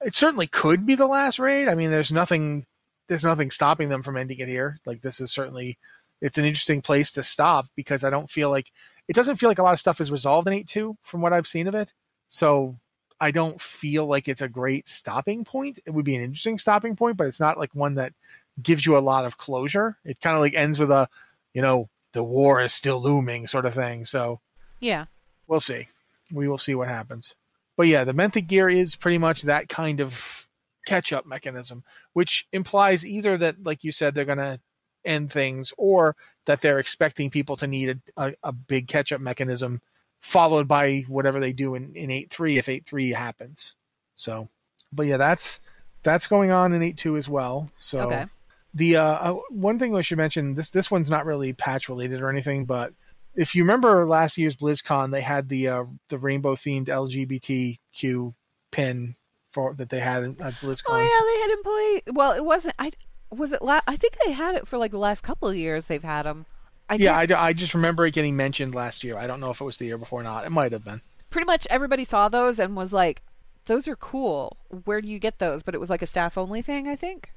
it 0.00 0.14
certainly 0.14 0.46
could 0.46 0.86
be 0.86 0.94
the 0.94 1.06
last 1.06 1.38
raid. 1.38 1.68
I 1.68 1.74
mean, 1.74 1.90
there's 1.90 2.12
nothing, 2.12 2.66
there's 3.08 3.24
nothing 3.24 3.50
stopping 3.50 3.88
them 3.88 4.02
from 4.02 4.16
ending 4.16 4.38
it 4.38 4.48
here. 4.48 4.78
Like 4.86 5.00
this 5.00 5.20
is 5.20 5.30
certainly, 5.30 5.78
it's 6.20 6.38
an 6.38 6.44
interesting 6.44 6.82
place 6.82 7.12
to 7.12 7.22
stop 7.22 7.66
because 7.76 8.04
I 8.04 8.10
don't 8.10 8.30
feel 8.30 8.50
like 8.50 8.70
it 9.08 9.14
doesn't 9.14 9.36
feel 9.36 9.48
like 9.48 9.58
a 9.58 9.62
lot 9.62 9.72
of 9.72 9.80
stuff 9.80 10.00
is 10.00 10.12
resolved 10.12 10.46
in 10.46 10.54
eight 10.54 10.68
two 10.68 10.96
from 11.02 11.20
what 11.20 11.32
I've 11.32 11.46
seen 11.46 11.66
of 11.66 11.74
it. 11.74 11.92
So 12.28 12.78
I 13.20 13.30
don't 13.30 13.60
feel 13.60 14.06
like 14.06 14.28
it's 14.28 14.40
a 14.40 14.48
great 14.48 14.88
stopping 14.88 15.44
point. 15.44 15.78
It 15.84 15.90
would 15.90 16.04
be 16.04 16.16
an 16.16 16.22
interesting 16.22 16.58
stopping 16.58 16.96
point, 16.96 17.16
but 17.16 17.26
it's 17.26 17.40
not 17.40 17.58
like 17.58 17.74
one 17.74 17.94
that 17.96 18.12
gives 18.60 18.84
you 18.84 18.96
a 18.96 18.98
lot 18.98 19.24
of 19.24 19.38
closure. 19.38 19.96
It 20.04 20.20
kind 20.20 20.36
of 20.36 20.40
like 20.40 20.54
ends 20.54 20.78
with 20.78 20.90
a, 20.90 21.08
you 21.54 21.62
know, 21.62 21.88
the 22.12 22.24
war 22.24 22.60
is 22.60 22.72
still 22.72 23.00
looming 23.00 23.46
sort 23.46 23.66
of 23.66 23.74
thing. 23.74 24.04
So 24.06 24.40
yeah, 24.80 25.06
we'll 25.46 25.60
see. 25.60 25.88
We 26.32 26.48
will 26.48 26.58
see 26.58 26.74
what 26.74 26.88
happens. 26.88 27.34
But 27.76 27.86
yeah, 27.86 28.04
the 28.04 28.14
Benthic 28.14 28.46
gear 28.48 28.68
is 28.68 28.96
pretty 28.96 29.18
much 29.18 29.42
that 29.42 29.68
kind 29.68 30.00
of 30.00 30.46
catch 30.86 31.12
up 31.12 31.26
mechanism, 31.26 31.84
which 32.12 32.46
implies 32.52 33.06
either 33.06 33.36
that, 33.38 33.62
like 33.62 33.84
you 33.84 33.92
said, 33.92 34.14
they're 34.14 34.24
going 34.24 34.38
to 34.38 34.60
end 35.04 35.32
things 35.32 35.72
or 35.78 36.16
that 36.46 36.60
they're 36.60 36.78
expecting 36.78 37.30
people 37.30 37.56
to 37.56 37.66
need 37.66 38.00
a, 38.16 38.24
a, 38.28 38.34
a 38.44 38.52
big 38.52 38.88
catch 38.88 39.12
up 39.12 39.20
mechanism 39.20 39.80
followed 40.20 40.68
by 40.68 41.00
whatever 41.08 41.40
they 41.40 41.52
do 41.52 41.74
in, 41.74 41.94
in 41.96 42.10
8.3 42.10 42.58
if 42.58 42.66
8.3 42.66 43.14
happens. 43.14 43.76
So, 44.14 44.48
but 44.92 45.06
yeah, 45.06 45.16
that's 45.16 45.60
that's 46.02 46.26
going 46.26 46.50
on 46.50 46.72
in 46.72 46.82
8.2 46.82 47.18
as 47.18 47.28
well. 47.28 47.70
So 47.78 48.04
Okay. 48.04 48.26
the 48.74 48.96
uh, 48.96 49.04
uh, 49.04 49.34
one 49.50 49.78
thing 49.78 49.94
I 49.96 50.02
should 50.02 50.18
mention 50.18 50.54
this 50.54 50.70
this 50.70 50.90
one's 50.90 51.10
not 51.10 51.26
really 51.26 51.52
patch 51.52 51.88
related 51.88 52.20
or 52.20 52.30
anything, 52.30 52.64
but 52.64 52.92
if 53.34 53.54
you 53.54 53.62
remember 53.62 54.06
last 54.06 54.36
year's 54.38 54.56
BlizzCon, 54.56 55.10
they 55.10 55.20
had 55.20 55.48
the 55.48 55.68
uh, 55.68 55.84
the 56.08 56.18
rainbow 56.18 56.54
themed 56.54 56.88
LGBTQ 56.88 58.34
pin 58.70 59.14
for 59.52 59.74
that 59.74 59.88
they 59.88 60.00
had 60.00 60.22
at 60.22 60.54
BlizzCon. 60.54 60.82
Oh 60.88 60.98
yeah, 60.98 61.26
they 61.26 61.40
had 61.40 61.50
employee. 61.50 62.02
Well, 62.14 62.32
it 62.32 62.44
wasn't. 62.44 62.74
I 62.78 62.92
was 63.30 63.52
it. 63.52 63.62
La- 63.62 63.80
I 63.86 63.96
think 63.96 64.16
they 64.24 64.32
had 64.32 64.54
it 64.54 64.66
for 64.68 64.78
like 64.78 64.90
the 64.90 64.98
last 64.98 65.22
couple 65.22 65.48
of 65.48 65.56
years. 65.56 65.86
They've 65.86 66.02
had 66.02 66.24
them. 66.24 66.46
I 66.90 66.96
yeah, 66.96 67.16
I, 67.16 67.26
I 67.48 67.52
just 67.52 67.74
remember 67.74 68.04
it 68.06 68.12
getting 68.12 68.36
mentioned 68.36 68.74
last 68.74 69.04
year. 69.04 69.16
I 69.16 69.26
don't 69.26 69.40
know 69.40 69.50
if 69.50 69.60
it 69.60 69.64
was 69.64 69.78
the 69.78 69.86
year 69.86 69.98
before 69.98 70.20
or 70.20 70.24
not. 70.24 70.44
It 70.44 70.50
might 70.50 70.72
have 70.72 70.84
been. 70.84 71.00
pretty 71.30 71.46
much 71.46 71.66
everybody 71.70 72.04
saw 72.04 72.28
those 72.28 72.58
and 72.58 72.76
was 72.76 72.92
like, 72.92 73.22
"Those 73.66 73.88
are 73.88 73.96
cool. 73.96 74.56
Where 74.84 75.00
do 75.00 75.08
you 75.08 75.18
get 75.18 75.38
those?" 75.38 75.62
But 75.62 75.74
it 75.74 75.80
was 75.80 75.88
like 75.90 76.02
a 76.02 76.06
staff 76.06 76.36
only 76.36 76.60
thing, 76.60 76.88
I 76.88 76.96
think. 76.96 77.30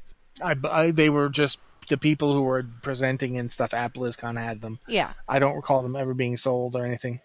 I, 0.44 0.56
I 0.70 0.92
they 0.92 1.10
were 1.10 1.30
just 1.30 1.60
the 1.88 1.98
people 1.98 2.34
who 2.34 2.44
were 2.44 2.64
presenting 2.82 3.38
and 3.38 3.52
stuff 3.52 3.74
at 3.74 3.94
BlizzCon 3.94 4.38
had 4.38 4.62
them. 4.62 4.80
Yeah. 4.88 5.14
I 5.28 5.40
don't 5.40 5.56
recall 5.56 5.82
them 5.82 5.96
ever 5.96 6.14
being 6.14 6.38
sold 6.38 6.76
or 6.76 6.86
anything. 6.86 7.20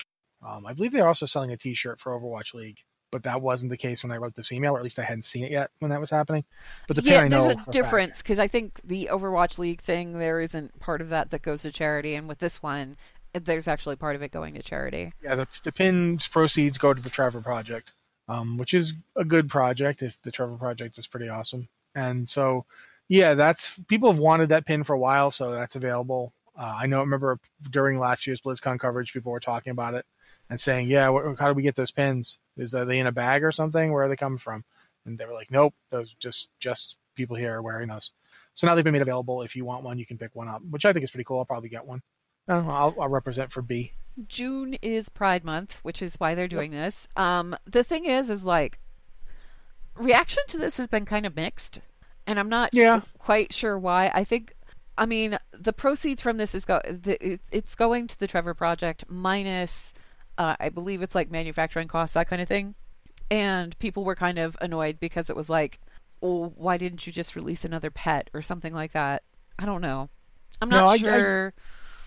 Um, 0.46 0.66
I 0.66 0.72
believe 0.72 0.92
they're 0.92 1.06
also 1.06 1.26
selling 1.26 1.52
a 1.52 1.56
T-shirt 1.56 2.00
for 2.00 2.18
Overwatch 2.18 2.54
League, 2.54 2.78
but 3.10 3.24
that 3.24 3.42
wasn't 3.42 3.70
the 3.70 3.76
case 3.76 4.02
when 4.02 4.12
I 4.12 4.16
wrote 4.16 4.34
this 4.34 4.52
email, 4.52 4.74
or 4.74 4.78
at 4.78 4.84
least 4.84 4.98
I 4.98 5.04
hadn't 5.04 5.24
seen 5.24 5.44
it 5.44 5.52
yet 5.52 5.70
when 5.80 5.90
that 5.90 6.00
was 6.00 6.10
happening. 6.10 6.44
But 6.88 6.96
the 6.96 7.02
yeah, 7.02 7.20
I 7.20 7.28
know 7.28 7.48
there's 7.48 7.66
a 7.66 7.70
difference 7.70 8.22
because 8.22 8.38
I 8.38 8.48
think 8.48 8.80
the 8.84 9.10
Overwatch 9.12 9.58
League 9.58 9.82
thing 9.82 10.18
there 10.18 10.40
isn't 10.40 10.78
part 10.80 11.00
of 11.00 11.10
that 11.10 11.30
that 11.30 11.42
goes 11.42 11.62
to 11.62 11.72
charity, 11.72 12.14
and 12.14 12.26
with 12.26 12.38
this 12.38 12.62
one, 12.62 12.96
there's 13.34 13.68
actually 13.68 13.96
part 13.96 14.16
of 14.16 14.22
it 14.22 14.32
going 14.32 14.54
to 14.54 14.62
charity. 14.62 15.12
Yeah, 15.22 15.34
the, 15.36 15.48
the 15.62 15.72
pin's 15.72 16.26
proceeds 16.26 16.78
go 16.78 16.94
to 16.94 17.02
the 17.02 17.10
Trevor 17.10 17.40
Project, 17.40 17.92
um, 18.28 18.56
which 18.56 18.72
is 18.72 18.94
a 19.16 19.24
good 19.24 19.50
project. 19.50 20.02
If 20.02 20.16
the 20.22 20.30
Trevor 20.30 20.56
Project 20.56 20.96
is 20.98 21.06
pretty 21.06 21.28
awesome, 21.28 21.68
and 21.94 22.28
so 22.28 22.64
yeah, 23.10 23.34
that's 23.34 23.74
people 23.88 24.08
have 24.08 24.20
wanted 24.20 24.50
that 24.50 24.64
pin 24.64 24.84
for 24.84 24.94
a 24.94 24.98
while, 24.98 25.32
so 25.32 25.50
that's 25.50 25.74
available. 25.74 26.32
Uh, 26.56 26.76
I 26.82 26.86
know. 26.86 26.98
I 26.98 27.00
remember 27.00 27.40
during 27.70 27.98
last 27.98 28.24
year's 28.24 28.40
BlizzCon 28.40 28.78
coverage, 28.78 29.12
people 29.12 29.32
were 29.32 29.40
talking 29.40 29.72
about 29.72 29.94
it 29.94 30.06
and 30.48 30.60
saying, 30.60 30.86
"Yeah, 30.86 31.10
wh- 31.10 31.36
how 31.36 31.48
do 31.48 31.54
we 31.54 31.64
get 31.64 31.74
those 31.74 31.90
pins? 31.90 32.38
Is 32.56 32.72
are 32.72 32.84
they 32.84 33.00
in 33.00 33.08
a 33.08 33.12
bag 33.12 33.42
or 33.42 33.50
something? 33.50 33.92
Where 33.92 34.04
are 34.04 34.08
they 34.08 34.14
coming 34.14 34.38
from?" 34.38 34.64
And 35.04 35.18
they 35.18 35.24
were 35.24 35.32
like, 35.32 35.50
"Nope, 35.50 35.74
those 35.90 36.14
just 36.14 36.50
just 36.60 36.98
people 37.16 37.34
here 37.34 37.56
are 37.56 37.62
wearing 37.62 37.88
those." 37.88 38.12
So 38.54 38.68
now 38.68 38.76
they've 38.76 38.84
been 38.84 38.92
made 38.92 39.02
available. 39.02 39.42
If 39.42 39.56
you 39.56 39.64
want 39.64 39.82
one, 39.82 39.98
you 39.98 40.06
can 40.06 40.16
pick 40.16 40.36
one 40.36 40.46
up, 40.46 40.62
which 40.70 40.84
I 40.84 40.92
think 40.92 41.02
is 41.02 41.10
pretty 41.10 41.24
cool. 41.24 41.40
I'll 41.40 41.44
probably 41.44 41.68
get 41.68 41.84
one. 41.84 42.00
I 42.46 42.54
don't 42.54 42.66
know, 42.66 42.72
I'll, 42.72 42.94
I'll 43.00 43.08
represent 43.08 43.50
for 43.50 43.60
B. 43.60 43.92
June 44.28 44.74
is 44.82 45.08
Pride 45.08 45.44
Month, 45.44 45.80
which 45.82 46.00
is 46.00 46.14
why 46.18 46.36
they're 46.36 46.48
doing 46.48 46.70
this. 46.70 47.08
Um, 47.16 47.56
the 47.66 47.82
thing 47.82 48.04
is, 48.04 48.30
is 48.30 48.44
like 48.44 48.78
reaction 49.96 50.42
to 50.48 50.58
this 50.58 50.76
has 50.76 50.86
been 50.86 51.04
kind 51.04 51.26
of 51.26 51.34
mixed, 51.34 51.80
and 52.30 52.38
I'm 52.38 52.48
not 52.48 52.70
Yeah. 52.72 53.00
quite 53.18 53.52
sure 53.52 53.76
why. 53.76 54.10
I 54.14 54.22
think, 54.22 54.54
I 54.96 55.04
mean, 55.04 55.36
the 55.52 55.72
proceeds 55.72 56.22
from 56.22 56.36
this 56.36 56.54
is 56.54 56.64
go 56.64 56.80
it's 56.84 57.74
going 57.74 58.06
to 58.06 58.18
the 58.18 58.28
Trevor 58.28 58.54
Project 58.54 59.04
minus, 59.08 59.92
uh, 60.38 60.54
I 60.60 60.68
believe 60.68 61.02
it's 61.02 61.14
like 61.16 61.28
manufacturing 61.30 61.88
costs, 61.88 62.14
that 62.14 62.28
kind 62.28 62.40
of 62.40 62.46
thing. 62.48 62.76
And 63.32 63.76
people 63.80 64.04
were 64.04 64.14
kind 64.14 64.38
of 64.38 64.56
annoyed 64.60 65.00
because 65.00 65.28
it 65.28 65.34
was 65.36 65.48
like, 65.50 65.80
oh, 66.22 66.52
why 66.56 66.76
didn't 66.78 67.04
you 67.06 67.12
just 67.12 67.34
release 67.34 67.64
another 67.64 67.90
pet 67.90 68.30
or 68.32 68.42
something 68.42 68.72
like 68.72 68.92
that? 68.92 69.24
I 69.58 69.66
don't 69.66 69.82
know. 69.82 70.08
I'm 70.62 70.68
No, 70.68 70.76
not 70.84 70.88
I- 70.88 70.92
I- 70.92 70.98
sure. 70.98 71.54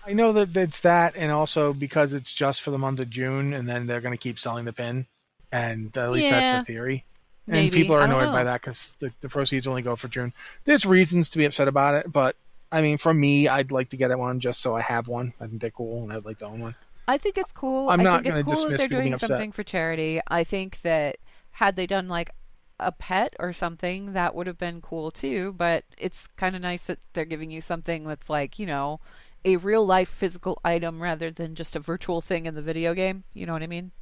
I 0.06 0.12
know 0.12 0.32
that 0.34 0.56
it's 0.56 0.80
that, 0.80 1.16
and 1.16 1.30
also 1.32 1.72
because 1.72 2.12
it's 2.14 2.32
just 2.32 2.62
for 2.62 2.70
the 2.70 2.78
month 2.78 3.00
of 3.00 3.08
June, 3.10 3.52
and 3.54 3.68
then 3.68 3.86
they're 3.86 4.02
going 4.02 4.12
to 4.12 4.18
keep 4.18 4.38
selling 4.38 4.64
the 4.66 4.72
pin, 4.72 5.06
and 5.52 5.96
at 5.96 6.10
least 6.10 6.26
Yeah, 6.28 6.40
that's 6.40 6.66
the 6.66 6.72
theory. 6.72 7.04
And 7.46 7.56
maybe. 7.56 7.76
people 7.76 7.96
are 7.96 8.02
annoyed 8.02 8.32
by 8.32 8.44
that 8.44 8.60
because 8.60 8.94
the, 9.00 9.12
the 9.20 9.28
proceeds 9.28 9.66
only 9.66 9.82
go 9.82 9.96
for 9.96 10.08
June. 10.08 10.32
There's 10.64 10.86
reasons 10.86 11.30
to 11.30 11.38
be 11.38 11.44
upset 11.44 11.68
about 11.68 11.94
it, 11.94 12.10
but 12.10 12.36
I 12.72 12.80
mean, 12.82 12.98
for 12.98 13.12
me, 13.12 13.48
I'd 13.48 13.70
like 13.70 13.90
to 13.90 13.96
get 13.96 14.10
it 14.10 14.18
one 14.18 14.40
just 14.40 14.60
so 14.60 14.74
I 14.74 14.80
have 14.80 15.08
one. 15.08 15.32
I 15.40 15.46
think 15.46 15.60
they're 15.60 15.70
cool, 15.70 16.02
and 16.02 16.12
I'd 16.12 16.24
like 16.24 16.38
to 16.38 16.46
own 16.46 16.60
one. 16.60 16.74
I 17.06 17.18
think 17.18 17.36
it's 17.36 17.52
cool. 17.52 17.90
I'm 17.90 18.00
I 18.00 18.02
not 18.02 18.22
think 18.22 18.34
it's 18.34 18.42
gonna 18.42 18.44
cool 18.44 18.54
that 18.54 18.60
dismiss 18.60 18.78
they're 18.78 18.88
people 18.88 18.98
being 19.00 19.02
doing 19.02 19.14
upset. 19.14 19.28
something 19.28 19.52
for 19.52 19.62
charity. 19.62 20.20
I 20.26 20.42
think 20.42 20.80
that 20.82 21.18
had 21.52 21.76
they 21.76 21.86
done 21.86 22.08
like 22.08 22.30
a 22.80 22.90
pet 22.92 23.34
or 23.38 23.52
something, 23.52 24.14
that 24.14 24.34
would 24.34 24.46
have 24.46 24.58
been 24.58 24.80
cool 24.80 25.10
too. 25.10 25.52
But 25.52 25.84
it's 25.98 26.26
kind 26.28 26.56
of 26.56 26.62
nice 26.62 26.84
that 26.84 26.98
they're 27.12 27.24
giving 27.24 27.50
you 27.50 27.60
something 27.60 28.04
that's 28.04 28.30
like, 28.30 28.58
you 28.58 28.66
know, 28.66 29.00
a 29.44 29.56
real 29.56 29.84
life 29.84 30.08
physical 30.08 30.58
item 30.64 31.02
rather 31.02 31.30
than 31.30 31.54
just 31.54 31.76
a 31.76 31.80
virtual 31.80 32.20
thing 32.20 32.46
in 32.46 32.54
the 32.54 32.62
video 32.62 32.94
game. 32.94 33.24
You 33.34 33.46
know 33.46 33.52
what 33.52 33.62
I 33.62 33.66
mean? 33.66 33.92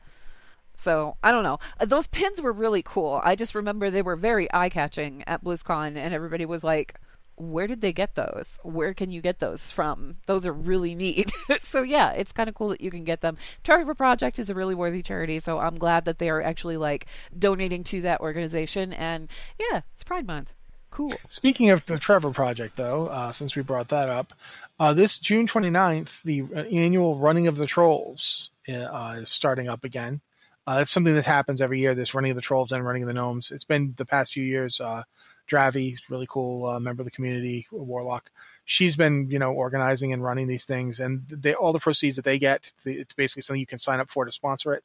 So 0.82 1.16
I 1.22 1.30
don't 1.30 1.44
know. 1.44 1.60
Uh, 1.78 1.84
Those 1.84 2.08
pins 2.08 2.40
were 2.40 2.52
really 2.52 2.82
cool. 2.82 3.20
I 3.22 3.36
just 3.36 3.54
remember 3.54 3.88
they 3.88 4.02
were 4.02 4.16
very 4.16 4.52
eye 4.52 4.68
catching 4.68 5.22
at 5.28 5.44
BlizzCon, 5.44 5.96
and 5.96 6.12
everybody 6.12 6.44
was 6.44 6.64
like, 6.64 6.96
"Where 7.36 7.68
did 7.68 7.80
they 7.82 7.92
get 7.92 8.16
those? 8.16 8.58
Where 8.64 8.92
can 8.92 9.12
you 9.12 9.20
get 9.20 9.38
those 9.38 9.70
from? 9.70 10.16
Those 10.26 10.44
are 10.44 10.52
really 10.52 10.96
neat." 10.96 11.32
so 11.60 11.82
yeah, 11.82 12.10
it's 12.10 12.32
kind 12.32 12.48
of 12.48 12.56
cool 12.56 12.68
that 12.70 12.80
you 12.80 12.90
can 12.90 13.04
get 13.04 13.20
them. 13.20 13.36
Trevor 13.62 13.94
Project 13.94 14.40
is 14.40 14.50
a 14.50 14.54
really 14.56 14.74
worthy 14.74 15.02
charity, 15.02 15.38
so 15.38 15.60
I'm 15.60 15.78
glad 15.78 16.04
that 16.04 16.18
they 16.18 16.28
are 16.28 16.42
actually 16.42 16.76
like 16.76 17.06
donating 17.38 17.84
to 17.84 18.00
that 18.02 18.20
organization. 18.20 18.92
And 18.92 19.28
yeah, 19.60 19.82
it's 19.94 20.02
Pride 20.02 20.26
Month. 20.26 20.52
Cool. 20.90 21.14
Speaking 21.28 21.70
of 21.70 21.86
the 21.86 21.98
Trevor 21.98 22.32
Project, 22.32 22.76
though, 22.76 23.06
uh, 23.06 23.32
since 23.32 23.54
we 23.56 23.62
brought 23.62 23.88
that 23.88 24.10
up, 24.10 24.34
uh, 24.78 24.92
this 24.92 25.18
June 25.18 25.46
29th, 25.46 26.22
the 26.22 26.42
uh, 26.42 26.64
annual 26.64 27.16
Running 27.18 27.46
of 27.46 27.56
the 27.56 27.66
Trolls 27.66 28.50
uh, 28.68 29.16
is 29.20 29.30
starting 29.30 29.68
up 29.68 29.84
again. 29.84 30.20
Uh, 30.66 30.78
it's 30.82 30.90
something 30.90 31.14
that 31.14 31.26
happens 31.26 31.60
every 31.60 31.80
year. 31.80 31.94
This 31.94 32.14
Running 32.14 32.30
of 32.30 32.36
the 32.36 32.42
Trolls 32.42 32.72
and 32.72 32.84
Running 32.84 33.02
of 33.02 33.08
the 33.08 33.14
Gnomes. 33.14 33.50
It's 33.50 33.64
been 33.64 33.94
the 33.96 34.04
past 34.04 34.32
few 34.32 34.44
years. 34.44 34.80
Uh, 34.80 35.02
Dravi, 35.50 35.98
really 36.08 36.26
cool 36.28 36.66
uh, 36.66 36.78
member 36.78 37.02
of 37.02 37.04
the 37.04 37.10
community, 37.10 37.66
a 37.72 37.76
warlock. 37.76 38.30
She's 38.64 38.96
been, 38.96 39.28
you 39.28 39.40
know, 39.40 39.52
organizing 39.52 40.12
and 40.12 40.22
running 40.22 40.46
these 40.46 40.64
things, 40.64 41.00
and 41.00 41.22
they 41.28 41.54
all 41.54 41.72
the 41.72 41.80
proceeds 41.80 42.14
that 42.16 42.24
they 42.24 42.38
get, 42.38 42.70
it's 42.84 43.12
basically 43.12 43.42
something 43.42 43.60
you 43.60 43.66
can 43.66 43.78
sign 43.78 43.98
up 43.98 44.08
for 44.08 44.24
to 44.24 44.30
sponsor 44.30 44.72
it. 44.72 44.84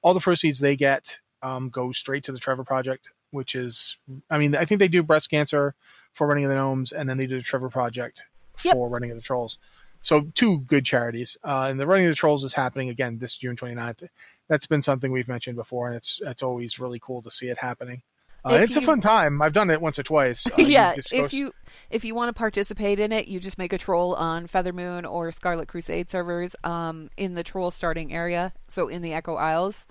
All 0.00 0.14
the 0.14 0.20
proceeds 0.20 0.58
they 0.58 0.76
get 0.76 1.14
um, 1.42 1.68
go 1.68 1.92
straight 1.92 2.24
to 2.24 2.32
the 2.32 2.38
Trevor 2.38 2.64
Project, 2.64 3.08
which 3.32 3.54
is, 3.54 3.98
I 4.30 4.38
mean, 4.38 4.56
I 4.56 4.64
think 4.64 4.78
they 4.78 4.88
do 4.88 5.02
breast 5.02 5.28
cancer 5.30 5.74
for 6.14 6.26
Running 6.26 6.44
of 6.44 6.50
the 6.50 6.56
Gnomes, 6.56 6.92
and 6.92 7.08
then 7.08 7.18
they 7.18 7.26
do 7.26 7.36
the 7.36 7.42
Trevor 7.44 7.68
Project 7.68 8.22
Yep. 8.64 8.74
for 8.74 8.88
Running 8.88 9.10
of 9.10 9.16
the 9.16 9.22
Trolls. 9.22 9.58
So 10.00 10.22
two 10.34 10.60
good 10.60 10.84
charities. 10.84 11.36
Uh, 11.44 11.68
and 11.70 11.78
the 11.78 11.86
Running 11.86 12.06
of 12.06 12.12
the 12.12 12.16
Trolls 12.16 12.44
is 12.44 12.54
happening 12.54 12.88
again 12.88 13.18
this 13.18 13.36
June 13.36 13.56
29th. 13.56 14.08
That's 14.48 14.66
been 14.66 14.82
something 14.82 15.12
we've 15.12 15.28
mentioned 15.28 15.56
before, 15.56 15.88
and 15.88 15.96
it's 15.96 16.20
it's 16.24 16.42
always 16.42 16.78
really 16.78 16.98
cool 16.98 17.22
to 17.22 17.30
see 17.30 17.48
it 17.48 17.58
happening. 17.58 18.02
Uh, 18.44 18.54
it's 18.54 18.76
a 18.76 18.80
fun 18.80 19.00
time. 19.00 19.42
I've 19.42 19.52
done 19.52 19.70
it 19.70 19.80
once 19.80 19.98
or 19.98 20.02
twice. 20.02 20.46
Uh, 20.58 20.62
yeah, 20.62 20.94
if 21.12 21.32
you 21.32 21.52
if 21.90 22.04
you 22.04 22.14
want 22.14 22.34
to 22.34 22.38
participate 22.38 22.98
in 22.98 23.12
it, 23.12 23.28
you 23.28 23.40
just 23.40 23.58
make 23.58 23.72
a 23.72 23.78
troll 23.78 24.14
on 24.14 24.46
Feathermoon 24.46 25.04
or 25.04 25.30
Scarlet 25.32 25.68
Crusade 25.68 26.10
servers 26.10 26.54
um, 26.64 27.10
in 27.16 27.34
the 27.34 27.42
troll 27.42 27.70
starting 27.70 28.12
area, 28.12 28.52
so 28.68 28.88
in 28.88 29.02
the 29.02 29.12
Echo 29.12 29.34
Isles, 29.34 29.86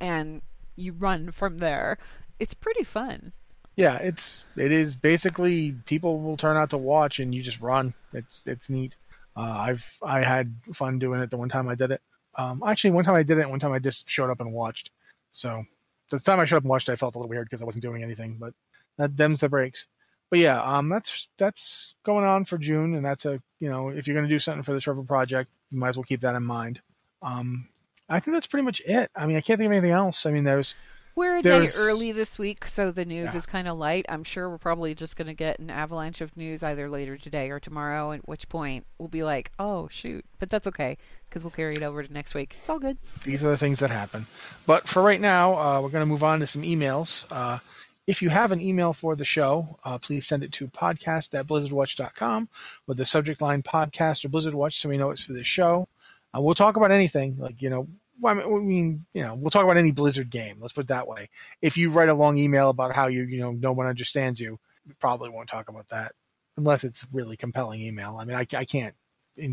and 0.00 0.42
you 0.76 0.92
run 0.92 1.30
from 1.30 1.58
there. 1.58 1.98
It's 2.38 2.54
pretty 2.54 2.84
fun. 2.84 3.32
Yeah, 3.76 3.96
it's 3.98 4.44
it 4.56 4.72
is 4.72 4.96
basically 4.96 5.72
people 5.86 6.20
will 6.20 6.36
turn 6.36 6.56
out 6.56 6.70
to 6.70 6.78
watch 6.78 7.20
and 7.20 7.34
you 7.34 7.42
just 7.42 7.60
run. 7.60 7.94
It's 8.12 8.42
it's 8.46 8.68
neat. 8.68 8.96
Uh, 9.36 9.40
I've 9.40 9.98
I 10.02 10.20
had 10.20 10.54
fun 10.74 10.98
doing 10.98 11.20
it 11.20 11.30
the 11.30 11.38
one 11.38 11.48
time 11.48 11.68
I 11.68 11.74
did 11.74 11.90
it. 11.90 12.02
Um, 12.36 12.62
actually, 12.66 12.92
one 12.92 13.04
time 13.04 13.14
I 13.14 13.22
did 13.22 13.38
it, 13.38 13.48
one 13.48 13.60
time 13.60 13.72
I 13.72 13.78
just 13.78 14.08
showed 14.08 14.30
up 14.30 14.40
and 14.40 14.52
watched. 14.52 14.90
So 15.30 15.64
the 16.10 16.18
time 16.18 16.40
I 16.40 16.44
showed 16.44 16.58
up 16.58 16.62
and 16.64 16.70
watched, 16.70 16.88
I 16.88 16.96
felt 16.96 17.14
a 17.14 17.18
little 17.18 17.28
weird 17.28 17.46
because 17.46 17.62
I 17.62 17.64
wasn't 17.64 17.82
doing 17.82 18.02
anything. 18.02 18.36
But 18.38 18.54
that 18.98 19.16
them's 19.16 19.40
the 19.40 19.48
breaks. 19.48 19.86
But 20.30 20.38
yeah, 20.38 20.62
um, 20.62 20.88
that's 20.88 21.28
that's 21.36 21.94
going 22.04 22.24
on 22.24 22.46
for 22.46 22.56
June, 22.56 22.94
and 22.94 23.04
that's 23.04 23.26
a 23.26 23.40
you 23.60 23.68
know 23.68 23.90
if 23.90 24.06
you're 24.06 24.16
gonna 24.16 24.28
do 24.28 24.38
something 24.38 24.62
for 24.62 24.72
the 24.72 24.80
Trevor 24.80 25.02
Project, 25.02 25.50
you 25.70 25.78
might 25.78 25.90
as 25.90 25.96
well 25.96 26.04
keep 26.04 26.20
that 26.20 26.34
in 26.34 26.42
mind. 26.42 26.80
Um, 27.20 27.68
I 28.08 28.20
think 28.20 28.34
that's 28.34 28.46
pretty 28.46 28.64
much 28.64 28.80
it. 28.80 29.10
I 29.14 29.26
mean, 29.26 29.36
I 29.36 29.40
can't 29.40 29.58
think 29.58 29.66
of 29.66 29.72
anything 29.72 29.90
else. 29.90 30.26
I 30.26 30.32
mean, 30.32 30.44
there's 30.44 30.74
We're 31.14 31.36
a 31.36 31.42
day 31.42 31.68
early 31.76 32.12
this 32.12 32.38
week, 32.38 32.64
so 32.66 32.90
the 32.90 33.04
news 33.04 33.32
Yeah. 33.32 33.38
is 33.38 33.46
kind 33.46 33.68
of 33.68 33.76
light. 33.76 34.06
I'm 34.08 34.24
sure 34.24 34.48
we're 34.48 34.56
probably 34.58 34.94
just 34.94 35.16
going 35.16 35.26
to 35.26 35.34
get 35.34 35.58
an 35.58 35.68
avalanche 35.68 36.20
of 36.22 36.34
news 36.36 36.62
either 36.62 36.88
later 36.88 37.18
today 37.18 37.50
or 37.50 37.60
tomorrow, 37.60 38.12
at 38.12 38.26
which 38.26 38.48
point 38.48 38.86
we'll 38.98 39.08
be 39.08 39.22
like, 39.22 39.50
oh, 39.58 39.88
shoot. 39.90 40.24
But 40.38 40.48
that's 40.48 40.66
okay, 40.68 40.96
because 41.28 41.44
we'll 41.44 41.50
carry 41.50 41.76
it 41.76 41.82
over 41.82 42.02
to 42.02 42.10
next 42.12 42.32
week. 42.34 42.56
It's 42.60 42.70
all 42.70 42.78
good. 42.78 42.96
these 43.24 43.44
are 43.44 43.50
the 43.50 43.56
things 43.58 43.78
that 43.80 43.90
happen. 43.90 44.26
But 44.66 44.88
for 44.88 45.02
right 45.02 45.20
now, 45.20 45.58
uh, 45.58 45.80
we're 45.82 45.90
going 45.90 46.02
to 46.02 46.06
move 46.06 46.24
on 46.24 46.40
to 46.40 46.46
some 46.46 46.62
emails. 46.62 47.26
Uh, 47.30 47.58
if 48.06 48.22
you 48.22 48.30
have 48.30 48.50
an 48.50 48.60
email 48.60 48.92
for 48.94 49.14
the 49.14 49.24
show, 49.24 49.78
uh, 49.84 49.98
please 49.98 50.26
send 50.26 50.42
it 50.42 50.52
to 50.54 50.66
podcast 50.68 51.38
at 51.38 51.46
blizzardwatch.com 51.46 52.48
with 52.86 52.96
the 52.96 53.04
subject 53.04 53.40
line 53.42 53.62
podcast 53.62 54.24
or 54.24 54.28
Blizzard 54.30 54.54
Watch 54.54 54.80
so 54.80 54.88
we 54.88 54.96
know 54.96 55.10
it's 55.10 55.24
for 55.24 55.34
the 55.34 55.44
show. 55.44 55.86
Uh, 56.34 56.40
we'll 56.40 56.54
talk 56.54 56.76
about 56.76 56.90
anything, 56.90 57.36
like, 57.38 57.60
you 57.60 57.68
know, 57.68 57.86
well, 58.22 58.38
I 58.40 58.60
mean, 58.60 59.04
you 59.12 59.22
know, 59.22 59.34
we'll 59.34 59.50
talk 59.50 59.64
about 59.64 59.76
any 59.76 59.90
Blizzard 59.90 60.30
game. 60.30 60.58
Let's 60.60 60.72
put 60.72 60.84
it 60.84 60.88
that 60.88 61.08
way. 61.08 61.28
If 61.60 61.76
you 61.76 61.90
write 61.90 62.08
a 62.08 62.14
long 62.14 62.38
email 62.38 62.70
about 62.70 62.94
how 62.94 63.08
you, 63.08 63.24
you 63.24 63.40
know, 63.40 63.50
no 63.50 63.72
one 63.72 63.86
understands 63.86 64.38
you, 64.38 64.58
we 64.86 64.94
probably 64.94 65.28
won't 65.28 65.48
talk 65.48 65.68
about 65.68 65.88
that 65.88 66.12
unless 66.56 66.84
it's 66.84 67.04
really 67.12 67.36
compelling 67.36 67.80
email. 67.80 68.16
I 68.20 68.24
mean, 68.24 68.36
I, 68.36 68.46
I 68.56 68.64
can't 68.64 68.94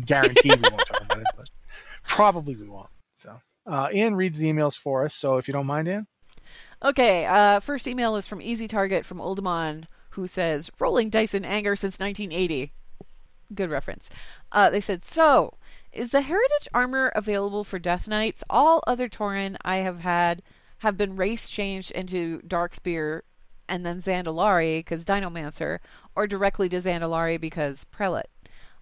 guarantee 0.06 0.50
we 0.50 0.70
won't 0.70 0.86
talk 0.86 1.02
about 1.02 1.18
it, 1.18 1.26
but 1.36 1.50
probably 2.04 2.54
we 2.54 2.68
won't. 2.68 2.90
So, 3.18 3.40
uh, 3.66 3.86
Ann 3.86 4.14
reads 4.14 4.38
the 4.38 4.50
emails 4.50 4.78
for 4.78 5.04
us. 5.04 5.14
So 5.14 5.36
if 5.38 5.48
you 5.48 5.52
don't 5.52 5.66
mind, 5.66 5.88
Ann. 5.88 6.06
Okay, 6.82 7.26
uh, 7.26 7.60
first 7.60 7.86
email 7.86 8.16
is 8.16 8.26
from 8.26 8.40
Easy 8.40 8.68
Target 8.68 9.04
from 9.04 9.18
Oldemon, 9.18 9.84
who 10.10 10.26
says, 10.26 10.70
Rolling 10.78 11.10
dice 11.10 11.34
in 11.34 11.44
anger 11.44 11.76
since 11.76 11.98
1980. 11.98 12.72
Good 13.54 13.70
reference. 13.70 14.10
Uh, 14.52 14.70
they 14.70 14.80
said, 14.80 15.04
So, 15.04 15.54
is 15.92 16.10
the 16.10 16.22
Heritage 16.22 16.68
armor 16.72 17.12
available 17.14 17.64
for 17.64 17.78
Death 17.78 18.06
Knights? 18.06 18.44
All 18.48 18.82
other 18.86 19.08
Tauren 19.08 19.56
I 19.62 19.76
have 19.76 20.00
had 20.00 20.42
have 20.78 20.96
been 20.96 21.16
race 21.16 21.48
changed 21.48 21.90
into 21.90 22.40
Darkspear 22.42 23.22
and 23.68 23.84
then 23.84 24.00
Zandalari 24.00 24.78
because 24.78 25.04
Dinomancer, 25.04 25.80
or 26.16 26.26
directly 26.26 26.68
to 26.68 26.76
Zandalari 26.78 27.40
because 27.40 27.84
Prelate. 27.84 28.30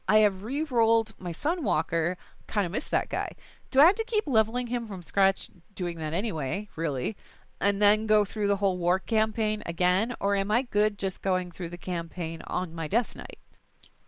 I 0.09 0.19
have 0.19 0.43
re 0.43 0.63
rolled 0.63 1.13
my 1.19 1.33
Sunwalker, 1.33 2.17
kind 2.47 2.65
of 2.65 2.73
miss 2.73 2.89
that 2.89 3.11
guy. 3.11 3.33
Do 3.71 3.81
I 3.81 3.87
have 3.87 3.97
to 3.97 4.05
keep 4.05 4.27
leveling 4.27 4.69
him 4.69 4.87
from 4.87 5.03
scratch 5.03 5.51
doing 5.75 5.99
that 5.99 6.15
anyway, 6.15 6.69
really? 6.75 7.17
And 7.61 7.83
then 7.83 8.07
go 8.07 8.25
through 8.25 8.49
the 8.49 8.57
whole 8.57 8.79
war 8.79 8.99
campaign 8.99 9.63
again? 9.67 10.15
Or 10.21 10.35
am 10.35 10.51
I 10.51 10.63
good 10.63 10.99
just 10.99 11.21
going 11.21 11.51
through 11.51 11.71
the 11.71 11.77
campaign 11.77 12.41
on 12.47 12.75
my 12.75 12.89
Death 12.89 13.15
Knight? 13.15 13.39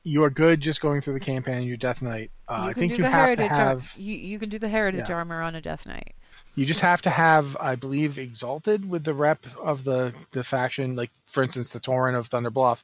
You 0.03 0.24
are 0.24 0.30
good 0.30 0.61
just 0.61 0.80
going 0.80 1.01
through 1.03 1.14
the 1.14 1.20
campaign. 1.20 1.66
Your 1.66 1.76
Death 1.76 2.01
Knight. 2.03 2.30
Uh, 2.48 2.68
I 2.70 2.72
think 2.72 2.96
you 2.96 3.05
have 3.05 3.12
heritage 3.12 3.48
to 3.48 3.53
ar- 3.55 3.59
have. 3.59 3.92
you, 3.96 4.14
you 4.14 4.38
can 4.38 4.48
do 4.48 4.59
the 4.59 4.68
heritage 4.68 5.09
Yeah. 5.09 5.16
armor 5.16 5.42
on 5.42 5.55
a 5.55 5.61
Death 5.61 5.86
Knight. 5.86 6.14
You 6.55 6.64
just 6.64 6.80
have 6.80 7.03
to 7.03 7.11
have, 7.11 7.57
I 7.61 7.74
believe, 7.76 8.18
exalted 8.18 8.88
with 8.88 9.05
the 9.05 9.14
rep 9.14 9.44
of 9.62 9.84
the 9.84 10.12
the 10.32 10.42
faction, 10.42 10.96
like 10.96 11.11
for 11.26 11.42
instance, 11.42 11.70
the 11.70 11.80
Tauren 11.80 12.18
of 12.18 12.26
Thunder 12.28 12.51
Bluff, 12.51 12.82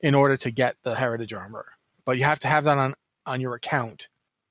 in 0.00 0.14
order 0.14 0.36
to 0.38 0.50
get 0.50 0.76
the 0.84 0.94
heritage 0.94 1.34
armor. 1.34 1.66
But 2.04 2.18
you 2.18 2.24
have 2.24 2.38
to 2.40 2.48
have 2.48 2.64
that 2.64 2.78
on 2.78 2.94
on 3.26 3.40
your 3.40 3.54
account. 3.54 4.08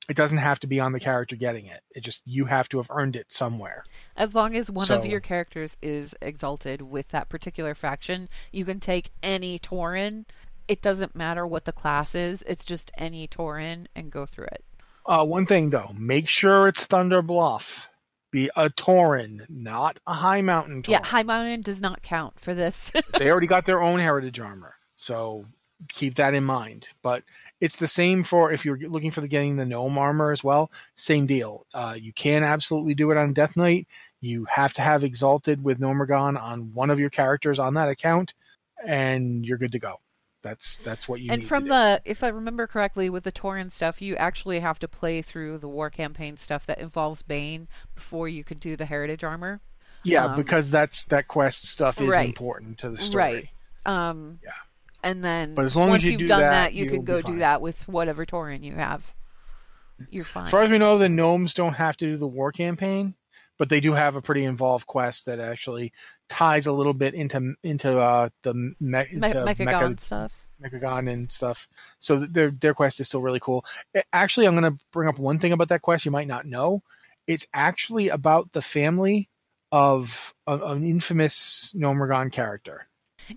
It 0.10 0.18
doesn't 0.18 0.40
have 0.40 0.60
to 0.60 0.68
be 0.68 0.82
on 0.82 0.92
the 0.92 1.00
character 1.00 1.38
getting 1.38 1.66
it. 1.68 1.80
It 1.96 2.02
just 2.04 2.22
you 2.26 2.44
have 2.46 2.68
to 2.70 2.78
have 2.78 2.88
earned 2.92 3.16
it 3.16 3.32
somewhere. 3.32 3.84
As 4.18 4.36
long 4.36 4.56
as 4.56 4.70
one 4.70 4.92
of 4.92 5.06
your 5.06 5.22
characters 5.22 5.78
is 5.82 6.14
exalted 6.22 6.82
with 6.82 7.08
that 7.10 7.30
particular 7.30 7.74
faction, 7.74 8.28
you 8.52 8.66
can 8.66 8.82
take 8.82 9.12
any 9.24 9.58
Tauren. 9.58 10.26
It 10.68 10.82
doesn't 10.82 11.16
matter 11.16 11.46
what 11.46 11.66
the 11.66 11.72
class 11.72 12.16
is, 12.16 12.44
it's 12.48 12.66
just 12.66 12.92
any 12.98 13.28
Tauren 13.28 13.88
and 13.96 14.12
go 14.12 14.26
through 14.26 14.46
it. 14.46 14.64
Uh, 15.06 15.26
one 15.26 15.46
thing 15.46 15.70
though, 15.70 15.92
make 15.98 16.30
sure 16.30 16.68
it's 16.68 16.86
Thunder 16.86 17.22
Bluff. 17.22 17.90
Be 18.32 18.50
a 18.56 18.70
Tauren, 18.70 19.46
not 19.48 20.00
a 20.08 20.14
Highmountain 20.14 20.84
Tauren. 20.84 20.88
Yeah, 20.88 21.02
Highmountain 21.02 21.64
does 21.64 21.82
not 21.82 22.02
count 22.02 22.40
for 22.40 22.56
this. 22.56 22.92
they 23.20 23.30
already 23.30 23.48
got 23.48 23.66
their 23.66 23.82
own 23.82 24.00
heritage 24.00 24.40
armor, 24.40 24.74
so 24.96 25.46
keep 25.94 26.16
that 26.16 26.34
in 26.34 26.44
mind. 26.44 26.88
But 27.04 27.24
it's 27.62 27.76
the 27.76 27.88
same 27.88 28.24
for 28.24 28.52
if 28.52 28.66
you're 28.66 28.78
looking 28.78 29.12
for 29.12 29.22
the 29.22 29.28
getting 29.28 29.56
the 29.56 29.66
gnome 29.66 29.98
armor 29.98 30.32
as 30.32 30.44
well. 30.44 30.72
Same 30.96 31.28
deal. 31.28 31.66
Uh, 31.74 31.96
you 32.00 32.12
can 32.12 32.44
absolutely 32.44 32.96
do 32.96 33.12
it 33.12 33.18
on 33.18 33.34
Death 33.34 33.56
Knight. 33.56 33.88
You 34.20 34.46
have 34.46 34.74
to 34.74 34.82
have 34.82 35.04
exalted 35.04 35.64
with 35.64 35.80
Gnomeregan 35.80 36.42
on 36.42 36.74
one 36.74 36.90
of 36.90 37.00
your 37.00 37.10
characters 37.10 37.60
on 37.60 37.76
that 37.76 37.90
account, 37.90 38.34
and 38.86 39.46
you're 39.46 39.58
good 39.58 39.74
to 39.74 39.80
go. 39.80 40.00
That's 40.44 40.78
that's 40.80 41.08
what 41.08 41.22
you 41.22 41.32
and 41.32 41.42
need 41.42 41.48
from 41.48 41.64
to 41.64 41.70
do. 41.70 41.74
the 41.74 42.02
if 42.06 42.24
i 42.24 42.28
remember 42.28 42.68
correctly 42.68 43.10
with 43.10 43.24
the 43.24 43.32
Tauren 43.32 43.72
stuff 43.72 44.02
you 44.02 44.16
actually 44.18 44.60
have 44.60 44.78
to 44.80 44.88
play 44.88 45.22
through 45.22 45.58
the 45.58 45.70
war 45.70 45.90
campaign 45.90 46.36
stuff 46.38 46.66
that 46.66 46.80
involves 46.80 47.22
bane 47.24 47.68
before 47.96 48.28
you 48.28 48.44
can 48.44 48.58
do 48.58 48.76
the 48.76 48.86
heritage 48.86 49.24
armor 49.24 49.62
yeah 50.04 50.26
um, 50.26 50.36
because 50.36 50.70
that's 50.70 51.06
that 51.06 51.28
quest 51.30 51.68
stuff 51.70 52.00
is 52.02 52.10
right. 52.10 52.28
important 52.28 52.78
to 52.80 52.90
the 52.90 52.98
story. 52.98 53.24
right 53.24 53.50
um 53.86 54.40
Yeah. 54.44 54.52
and 55.02 55.24
then 55.24 55.56
But 55.56 55.66
as 55.66 55.78
long 55.78 55.88
as 55.88 55.92
once 55.92 56.04
you 56.04 56.12
have 56.12 56.20
do 56.20 56.28
done 56.28 56.42
that, 56.42 56.50
that, 56.52 56.74
you 56.74 56.90
can 56.90 57.04
go 57.06 57.22
do 57.22 57.38
that 57.40 57.62
with 57.62 57.88
whatever 57.88 58.26
Tauren 58.26 58.64
you 58.64 58.74
have 58.74 59.14
you're 60.10 60.26
fine 60.26 60.44
As 60.44 60.50
far 60.50 60.62
as 60.62 60.72
we 60.72 60.78
know, 60.78 60.98
the 60.98 61.08
gnomes 61.08 61.54
don't 61.54 61.74
have 61.74 61.96
to 61.98 62.06
do 62.06 62.18
the 62.18 62.28
war 62.28 62.52
campaign, 62.52 63.16
but 63.58 63.70
they 63.70 63.80
do 63.80 63.94
have 63.94 64.16
a 64.16 64.22
pretty 64.22 64.44
involved 64.46 64.88
quest 64.88 65.26
that 65.26 65.40
actually 65.40 65.94
ties 66.30 66.68
a 66.68 66.72
little 66.72 66.94
bit 66.94 67.14
into 67.14 67.54
into 67.64 68.00
uh, 68.00 68.30
the 68.44 68.54
me- 68.54 68.74
Me- 68.80 69.06
into 69.12 69.46
Mechagon 69.46 69.56
Mecha- 69.68 70.00
stuff 70.00 70.46
Mechagon 70.64 71.12
and 71.12 71.32
stuff. 71.32 71.68
So 72.00 72.20
their 72.20 72.52
their 72.52 72.74
quest 72.74 73.00
is 73.00 73.08
still 73.08 73.22
really 73.22 73.40
cool. 73.40 73.66
Actually, 74.14 74.48
I'm 74.48 74.58
going 74.58 74.78
to 74.78 74.84
bring 74.92 75.10
up 75.10 75.20
one 75.20 75.40
thing 75.40 75.52
about 75.52 75.70
that 75.70 75.82
quest 75.82 76.06
you 76.06 76.12
might 76.12 76.28
not 76.28 76.46
know. 76.46 76.82
It's 77.28 77.48
actually 77.54 78.10
about 78.10 78.52
the 78.52 78.62
family 78.62 79.30
of, 79.72 80.34
of 80.46 80.62
an 80.62 80.84
infamous 80.84 81.74
Gnomeregan 81.76 82.32
character. 82.32 82.88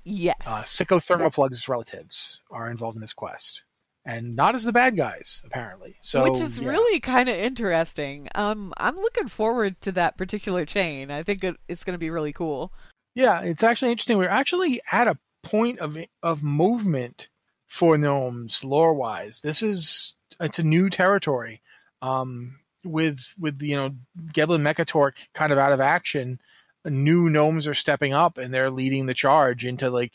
yes 0.05 0.37
Uh, 0.45 0.63
Sicco 0.65 0.99
Thermaplugg's 0.99 1.69
relatives 1.69 2.41
are 2.51 2.71
involved 2.71 2.97
in 2.97 3.01
this 3.01 3.13
quest, 3.15 3.63
and 4.07 4.37
not 4.37 4.55
as 4.55 4.65
the 4.65 4.73
bad 4.73 4.97
guys 4.97 5.43
apparently. 5.45 5.97
So 6.01 6.31
which 6.31 6.41
is 6.41 6.61
yeah. 6.61 6.69
really 6.69 7.01
kind 7.01 7.29
of 7.29 7.37
interesting 7.37 8.29
um 8.35 8.73
i'm 8.79 8.97
looking 8.97 9.29
forward 9.29 9.81
to 9.83 9.93
that 9.93 10.17
particular 10.17 10.65
chain 10.65 11.11
i 11.11 11.23
think 11.23 11.45
it, 11.45 11.57
it's 11.69 11.85
going 11.85 11.95
to 11.95 11.99
be 11.99 12.11
really 12.11 12.33
cool 12.33 12.73
Yeah, 13.17 13.41
it's 13.41 13.63
actually 13.63 13.93
interesting. 13.93 14.19
We're 14.19 14.29
actually 14.29 14.81
at 14.93 15.09
a 15.09 15.19
point 15.43 15.81
of 15.81 15.97
of 16.23 16.43
movement 16.43 17.29
for 17.67 17.97
gnomes 17.97 18.63
lore 18.63 18.93
wise. 18.93 19.41
This 19.41 19.63
is 19.63 20.15
it's 20.39 20.59
a 20.59 20.63
new 20.63 20.91
territory. 20.91 21.63
Um, 22.03 22.59
with 22.85 23.35
with 23.39 23.61
you 23.63 23.77
know 23.77 23.95
Gelbin 24.33 24.61
Mekkatorque 24.61 25.17
kind 25.33 25.51
of 25.51 25.59
out 25.59 25.73
of 25.73 25.81
action, 25.81 26.39
new 26.85 27.31
gnomes 27.31 27.67
are 27.67 27.75
stepping 27.75 28.13
up 28.13 28.37
and 28.37 28.53
they're 28.53 28.71
leading 28.71 29.07
the 29.07 29.15
charge 29.15 29.65
into 29.65 29.89
like 29.89 30.13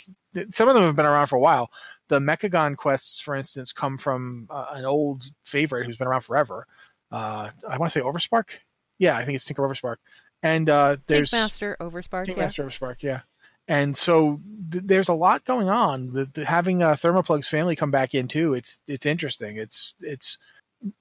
some 0.52 0.70
of 0.70 0.76
them 0.76 0.84
have 0.84 0.96
been 0.96 1.08
around 1.08 1.28
for 1.28 1.38
a 1.38 1.42
while. 1.42 1.72
The 2.12 2.20
Mechagon 2.20 2.76
quests, 2.76 3.22
for 3.22 3.36
instance, 3.36 3.72
come 3.72 3.98
from 3.98 4.48
uh, 4.50 4.66
an 4.74 4.84
old 4.84 5.24
favorite 5.46 5.86
who's 5.86 5.96
been 5.96 6.08
around 6.08 6.22
forever. 6.22 6.68
Uh, 7.10 7.52
I 7.66 7.78
want 7.78 7.90
to 7.90 7.98
say 7.98 8.04
Overspark. 8.04 8.50
Yeah, 9.00 9.16
I 9.16 9.24
think 9.24 9.38
it's 9.38 9.46
Tinker 9.46 9.62
Overspark. 9.62 9.96
And 10.44 10.70
uh, 10.70 10.98
there's 11.08 11.32
Master 11.32 11.78
Overspark 11.80 12.26
King 12.26 12.36
yeah. 12.36 12.44
Master 12.44 12.64
of 12.64 12.74
Spark, 12.74 13.02
yeah. 13.02 13.22
And 13.70 13.96
so 13.96 14.42
th- 14.72 14.84
there's 14.86 15.08
a 15.08 15.14
lot 15.14 15.46
going 15.46 15.70
on. 15.70 16.12
The, 16.12 16.26
the, 16.34 16.44
having 16.44 16.84
uh, 16.84 16.96
Thermaplugg's 16.96 17.48
family 17.48 17.78
come 17.78 17.92
back 17.92 18.14
in 18.14 18.28
too, 18.28 18.56
it's 18.56 18.82
it's 18.90 19.06
interesting. 19.06 19.56
It's 19.56 19.96
it's 20.02 20.38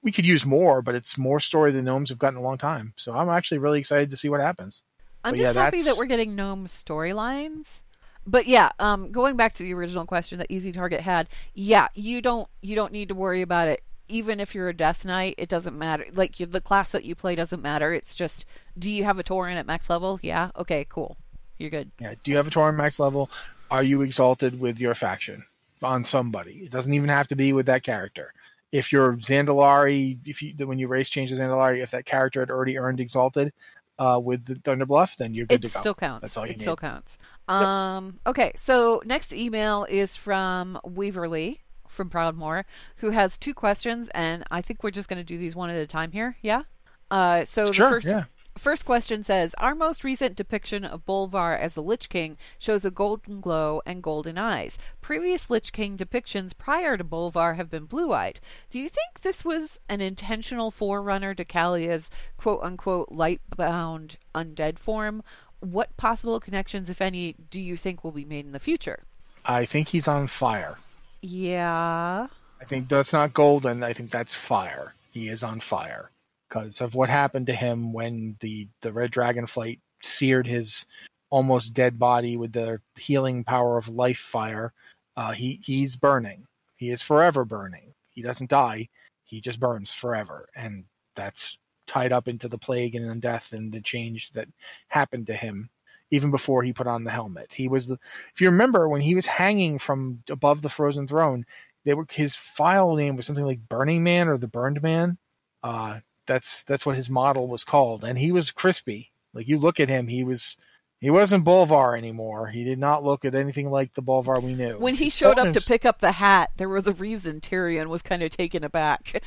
we 0.01 0.13
could 0.13 0.25
use 0.25 0.45
more, 0.45 0.81
but 0.81 0.95
it's 0.95 1.17
more 1.17 1.41
story 1.41 1.73
than 1.73 1.83
gnomes 1.83 2.09
have 2.09 2.19
gotten 2.19 2.37
in 2.37 2.43
a 2.43 2.47
long 2.47 2.57
time. 2.57 2.93
So 2.95 3.13
I'm 3.13 3.27
actually 3.27 3.57
really 3.57 3.79
excited 3.79 4.11
to 4.11 4.15
see 4.15 4.29
what 4.29 4.39
happens. 4.39 4.83
I'm 5.25 5.33
But 5.33 5.39
just 5.39 5.55
yeah, 5.55 5.61
happy 5.61 5.81
that 5.81 5.97
we're 5.97 6.05
getting 6.05 6.37
gnome 6.37 6.67
storylines. 6.67 7.83
But 8.27 8.47
yeah, 8.47 8.71
um, 8.79 9.11
going 9.11 9.35
back 9.35 9.53
to 9.55 9.63
the 9.63 9.73
original 9.73 10.05
question 10.05 10.37
that 10.39 10.47
Easy 10.49 10.71
Target 10.71 11.01
had, 11.01 11.27
yeah, 11.53 11.87
you 11.95 12.21
don't 12.21 12.47
you 12.61 12.75
don't 12.75 12.91
need 12.91 13.09
to 13.09 13.15
worry 13.15 13.41
about 13.41 13.67
it. 13.67 13.83
Even 14.07 14.39
if 14.39 14.53
you're 14.53 14.67
a 14.67 14.73
Death 14.73 15.05
Knight, 15.05 15.35
it 15.37 15.47
doesn't 15.47 15.77
matter. 15.77 16.05
Like 16.13 16.39
you, 16.39 16.45
the 16.45 16.59
class 16.59 16.91
that 16.91 17.05
you 17.05 17.15
play 17.15 17.33
doesn't 17.35 17.61
matter. 17.61 17.93
It's 17.93 18.13
just, 18.13 18.45
do 18.77 18.91
you 18.91 19.05
have 19.05 19.19
a 19.19 19.23
Tauren 19.23 19.55
at 19.55 19.65
max 19.65 19.89
level? 19.89 20.19
Yeah. 20.21 20.51
Okay. 20.57 20.85
Cool. 20.89 21.15
You're 21.57 21.69
good. 21.69 21.91
Yeah. 21.99 22.15
Do 22.21 22.31
you 22.31 22.37
have 22.37 22.47
a 22.47 22.49
Tauren 22.49 22.75
max 22.75 22.99
level? 22.99 23.29
Are 23.69 23.83
you 23.83 24.01
exalted 24.01 24.59
with 24.59 24.81
your 24.81 24.95
faction 24.95 25.45
on 25.81 26.03
somebody? 26.03 26.63
It 26.65 26.71
doesn't 26.71 26.93
even 26.93 27.07
have 27.07 27.27
to 27.27 27.37
be 27.37 27.53
with 27.53 27.67
that 27.67 27.83
character. 27.83 28.33
If 28.73 28.91
you're 28.91 29.13
Zandalari, 29.13 30.17
if 30.25 30.41
you 30.41 30.53
when 30.65 30.77
you 30.77 30.89
race 30.89 31.09
change 31.09 31.29
to 31.29 31.37
Zandalari, 31.37 31.81
if 31.81 31.91
that 31.91 32.05
character 32.05 32.41
had 32.41 32.49
already 32.49 32.77
earned 32.77 32.99
exalted 32.99 33.53
uh, 33.97 34.19
with 34.21 34.43
the 34.43 34.55
Thunderbluff, 34.55 35.15
then 35.15 35.33
you're 35.33 35.45
good 35.45 35.63
It 35.63 35.67
to 35.69 35.73
go. 35.73 35.77
It 35.77 35.79
still 35.79 35.93
counts. 35.93 36.21
That's 36.21 36.37
all 36.37 36.45
you 36.45 36.51
it 36.51 36.57
need. 36.57 36.63
still 36.63 36.75
counts. 36.75 37.17
Um, 37.53 38.19
okay, 38.25 38.51
so 38.55 39.01
next 39.05 39.33
email 39.33 39.85
is 39.89 40.15
from 40.15 40.79
Weaverly 40.85 41.59
from 41.87 42.09
Proudmoore, 42.09 42.63
who 42.97 43.09
has 43.09 43.37
two 43.37 43.53
questions, 43.53 44.09
and 44.13 44.43
I 44.49 44.61
think 44.61 44.81
we're 44.83 44.91
just 44.91 45.09
going 45.09 45.17
to 45.19 45.23
do 45.23 45.37
these 45.37 45.55
one 45.55 45.69
at 45.69 45.75
a 45.75 45.87
time 45.87 46.11
here. 46.13 46.37
Yeah. 46.41 46.63
Uh, 47.09 47.43
so 47.43 47.71
Sure, 47.73 47.87
the 47.87 47.95
first 47.95 48.07
yeah. 48.07 48.23
first 48.57 48.85
question 48.85 49.21
says, 49.21 49.53
"Our 49.57 49.75
most 49.75 50.05
recent 50.05 50.37
depiction 50.37 50.85
of 50.85 51.05
Bolvar 51.05 51.59
as 51.59 51.73
the 51.73 51.83
Lich 51.83 52.07
King 52.07 52.37
shows 52.57 52.85
a 52.85 52.91
golden 52.91 53.41
glow 53.41 53.81
and 53.85 54.01
golden 54.01 54.37
eyes. 54.37 54.77
Previous 55.01 55.49
Lich 55.49 55.73
King 55.73 55.97
depictions 55.97 56.57
prior 56.57 56.95
to 56.95 57.03
Bolvar 57.03 57.57
have 57.57 57.69
been 57.69 57.83
blue-eyed. 57.85 58.39
Do 58.69 58.79
you 58.79 58.87
think 58.87 59.19
this 59.21 59.43
was 59.43 59.81
an 59.89 59.99
intentional 59.99 60.71
forerunner 60.71 61.33
to 61.33 61.43
Calia's 61.43 62.09
quote-unquote 62.37 63.11
light-bound 63.11 64.17
undead 64.33 64.79
form? 64.79 65.21
What 65.61 65.95
possible 65.97 66.39
connections, 66.39 66.89
if 66.89 67.01
any, 67.01 67.35
do 67.49 67.59
you 67.59 67.77
think 67.77 68.03
will 68.03 68.11
be 68.11 68.25
made 68.25 68.45
in 68.45 68.51
the 68.51 68.59
future?" 68.59 69.03
I 69.45 69.65
think 69.65 69.87
he's 69.87 70.07
on 70.07 70.27
fire. 70.27 70.77
Yeah. 71.21 72.27
I 72.59 72.65
think 72.65 72.89
that's 72.89 73.13
not 73.13 73.33
golden. 73.33 73.83
I 73.83 73.93
think 73.93 74.11
that's 74.11 74.35
fire. 74.35 74.93
He 75.11 75.29
is 75.29 75.43
on 75.43 75.59
fire 75.59 76.11
because 76.47 76.81
of 76.81 76.95
what 76.95 77.09
happened 77.09 77.47
to 77.47 77.55
him 77.55 77.93
when 77.93 78.37
the 78.39 78.67
the 78.81 78.91
red 78.91 79.11
dragon 79.11 79.47
flight 79.47 79.79
seared 80.01 80.47
his 80.47 80.85
almost 81.29 81.73
dead 81.73 81.97
body 81.97 82.37
with 82.37 82.51
the 82.51 82.81
healing 82.95 83.43
power 83.43 83.77
of 83.77 83.87
life 83.87 84.19
fire. 84.19 84.73
Uh, 85.15 85.31
he 85.31 85.59
he's 85.63 85.95
burning. 85.95 86.45
He 86.77 86.91
is 86.91 87.01
forever 87.01 87.45
burning. 87.45 87.93
He 88.11 88.21
doesn't 88.21 88.49
die. 88.49 88.89
He 89.23 89.41
just 89.41 89.59
burns 89.59 89.93
forever, 89.93 90.49
and 90.55 90.85
that's 91.15 91.57
tied 91.91 92.13
up 92.13 92.29
into 92.29 92.47
the 92.47 92.57
plague 92.57 92.95
and 92.95 93.21
death 93.21 93.51
and 93.51 93.69
the 93.69 93.81
change 93.81 94.31
that 94.31 94.47
happened 94.87 95.27
to 95.27 95.33
him 95.33 95.69
even 96.09 96.31
before 96.31 96.63
he 96.63 96.71
put 96.71 96.87
on 96.87 97.03
the 97.03 97.11
helmet. 97.11 97.53
He 97.53 97.67
was 97.67 97.87
the 97.87 97.99
if 98.33 98.39
you 98.39 98.49
remember 98.49 98.87
when 98.87 99.01
he 99.01 99.13
was 99.13 99.25
hanging 99.25 99.77
from 99.77 100.23
above 100.29 100.61
the 100.61 100.69
frozen 100.69 101.05
throne, 101.05 101.45
they 101.83 101.93
were 101.93 102.05
his 102.09 102.37
file 102.37 102.95
name 102.95 103.17
was 103.17 103.25
something 103.25 103.45
like 103.45 103.67
Burning 103.67 104.03
Man 104.03 104.29
or 104.29 104.37
the 104.37 104.47
Burned 104.47 104.81
Man. 104.81 105.17
Uh, 105.61 105.99
that's 106.27 106.63
that's 106.63 106.85
what 106.85 106.95
his 106.95 107.09
model 107.09 107.49
was 107.49 107.65
called, 107.65 108.05
and 108.05 108.17
he 108.17 108.31
was 108.31 108.51
crispy. 108.51 109.11
Like 109.33 109.49
you 109.49 109.59
look 109.59 109.81
at 109.81 109.89
him, 109.89 110.07
he 110.07 110.23
was 110.23 110.55
he 111.01 111.09
wasn't 111.09 111.43
Bolvar 111.43 111.97
anymore. 111.97 112.47
He 112.47 112.63
did 112.63 112.79
not 112.79 113.03
look 113.03 113.25
at 113.25 113.35
anything 113.35 113.69
like 113.69 113.93
the 113.93 114.03
Bolvar 114.03 114.41
we 114.41 114.55
knew. 114.55 114.77
When 114.77 114.95
he 114.95 115.09
showed 115.09 115.39
up 115.39 115.51
to 115.53 115.61
pick 115.61 115.83
up 115.83 115.99
the 115.99 116.13
hat, 116.13 116.51
there 116.55 116.69
was 116.69 116.87
a 116.87 116.93
reason 116.93 117.41
Tirion 117.41 117.87
was 117.87 118.01
kind 118.01 118.23
of 118.23 118.31
taken 118.31 118.63
aback. 118.63 119.21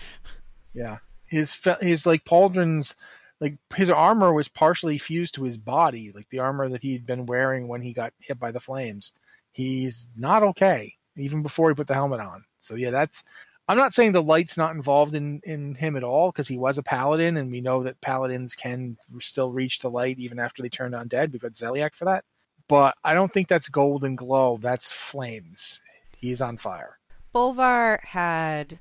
Yeah, 0.72 0.98
his 1.34 1.58
his 1.80 2.06
like 2.06 2.24
pauldrons, 2.24 2.94
like 3.40 3.56
his 3.74 3.90
armor 3.90 4.32
was 4.32 4.48
partially 4.48 4.98
fused 4.98 5.34
to 5.34 5.42
his 5.42 5.58
body, 5.58 6.12
like 6.14 6.28
the 6.30 6.38
armor 6.38 6.68
that 6.68 6.82
he'd 6.82 7.06
been 7.06 7.26
wearing 7.26 7.68
when 7.68 7.82
he 7.82 7.92
got 7.92 8.12
hit 8.20 8.38
by 8.38 8.52
the 8.52 8.60
flames. 8.60 9.12
He's 9.52 10.08
not 10.16 10.42
okay, 10.42 10.94
even 11.16 11.42
before 11.42 11.68
he 11.68 11.74
put 11.74 11.86
the 11.86 11.94
helmet 11.94 12.20
on. 12.20 12.44
So 12.60 12.74
yeah, 12.76 12.90
that's. 12.90 13.24
I'm 13.66 13.78
not 13.78 13.94
saying 13.94 14.12
the 14.12 14.22
light's 14.22 14.58
not 14.58 14.74
involved 14.74 15.14
in 15.14 15.40
in 15.44 15.74
him 15.74 15.96
at 15.96 16.04
all 16.04 16.30
because 16.30 16.48
he 16.48 16.58
was 16.58 16.78
a 16.78 16.82
paladin, 16.82 17.38
and 17.38 17.50
we 17.50 17.60
know 17.60 17.82
that 17.82 18.00
paladins 18.00 18.54
can 18.54 18.96
still 19.20 19.50
reach 19.52 19.78
the 19.78 19.90
light 19.90 20.18
even 20.18 20.38
after 20.38 20.62
they 20.62 20.68
turn 20.68 20.92
undead. 20.92 21.32
We've 21.32 21.40
got 21.40 21.52
Zeliek 21.52 21.94
for 21.94 22.04
that, 22.04 22.24
but 22.68 22.94
I 23.02 23.14
don't 23.14 23.32
think 23.32 23.48
that's 23.48 23.68
golden 23.68 24.16
glow. 24.16 24.58
That's 24.60 24.92
flames. 24.92 25.80
He's 26.18 26.42
on 26.42 26.58
fire. 26.58 26.98
Bolvar 27.34 28.04
had 28.04 28.78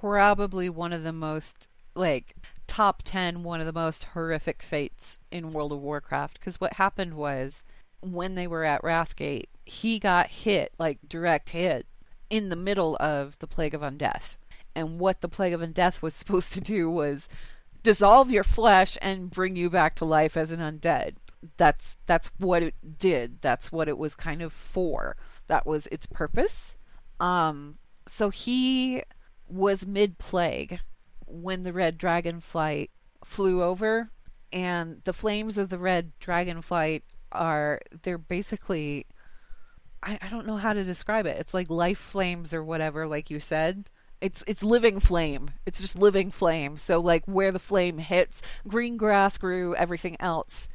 probably 0.00 0.68
one 0.68 0.92
of 0.92 1.02
the 1.02 1.12
most 1.12 1.68
like 1.96 2.36
top 2.66 3.02
10 3.04 3.42
one 3.42 3.60
of 3.60 3.66
the 3.66 3.72
most 3.72 4.04
horrific 4.04 4.62
fates 4.62 5.18
in 5.30 5.52
World 5.52 5.72
of 5.72 5.80
Warcraft. 5.80 6.38
Because 6.38 6.60
what 6.60 6.74
happened 6.74 7.14
was 7.14 7.62
when 8.00 8.34
they 8.34 8.46
were 8.46 8.64
at 8.64 8.82
Wrathgate 8.82 9.46
he 9.66 9.98
got 9.98 10.28
hit 10.28 10.72
like 10.78 10.98
direct 11.06 11.50
hit 11.50 11.86
in 12.30 12.48
the 12.48 12.56
middle 12.56 12.96
of 13.00 13.38
the 13.40 13.46
plague 13.46 13.74
of 13.74 13.82
undeath. 13.82 14.36
And 14.74 14.98
what 14.98 15.20
the 15.20 15.28
plague 15.28 15.52
of 15.52 15.60
undeath 15.60 16.00
was 16.00 16.14
supposed 16.14 16.52
to 16.54 16.60
do 16.60 16.88
was 16.88 17.28
dissolve 17.82 18.30
your 18.30 18.44
flesh 18.44 18.96
and 19.02 19.30
bring 19.30 19.56
you 19.56 19.68
back 19.68 19.94
to 19.96 20.04
life 20.04 20.36
as 20.36 20.52
an 20.52 20.60
undead. 20.60 21.16
That's 21.56 21.96
that's 22.06 22.30
what 22.38 22.62
it 22.62 22.98
did. 22.98 23.42
That's 23.42 23.70
what 23.70 23.88
it 23.88 23.98
was 23.98 24.14
kind 24.14 24.40
of 24.40 24.52
for. 24.52 25.16
That 25.48 25.66
was 25.66 25.86
its 25.88 26.06
purpose. 26.06 26.76
Um 27.20 27.78
so 28.06 28.30
he 28.30 29.02
was 29.48 29.86
mid 29.86 30.18
plague 30.18 30.80
when 31.26 31.62
the 31.62 31.72
red 31.72 31.98
dragonflight 31.98 32.90
flew 33.24 33.62
over 33.62 34.10
and 34.52 35.02
the 35.04 35.12
flames 35.12 35.58
of 35.58 35.68
the 35.68 35.78
red 35.78 36.12
dragonflight 36.20 37.02
are 37.32 37.80
they're 38.02 38.18
basically 38.18 39.06
I, 40.02 40.18
I 40.22 40.28
don't 40.28 40.46
know 40.46 40.56
how 40.56 40.72
to 40.72 40.84
describe 40.84 41.26
it. 41.26 41.38
It's 41.38 41.54
like 41.54 41.68
life 41.68 41.98
flames 41.98 42.54
or 42.54 42.62
whatever 42.62 43.06
like 43.06 43.30
you 43.30 43.40
said. 43.40 43.90
It's 44.20 44.44
it's 44.46 44.62
living 44.62 45.00
flame. 45.00 45.50
It's 45.66 45.80
just 45.80 45.98
living 45.98 46.30
flame. 46.30 46.76
So 46.76 47.00
like 47.00 47.24
where 47.26 47.52
the 47.52 47.58
flame 47.58 47.98
hits 47.98 48.42
green 48.66 48.96
grass 48.96 49.36
grew 49.38 49.74
everything 49.74 50.16
else. 50.20 50.68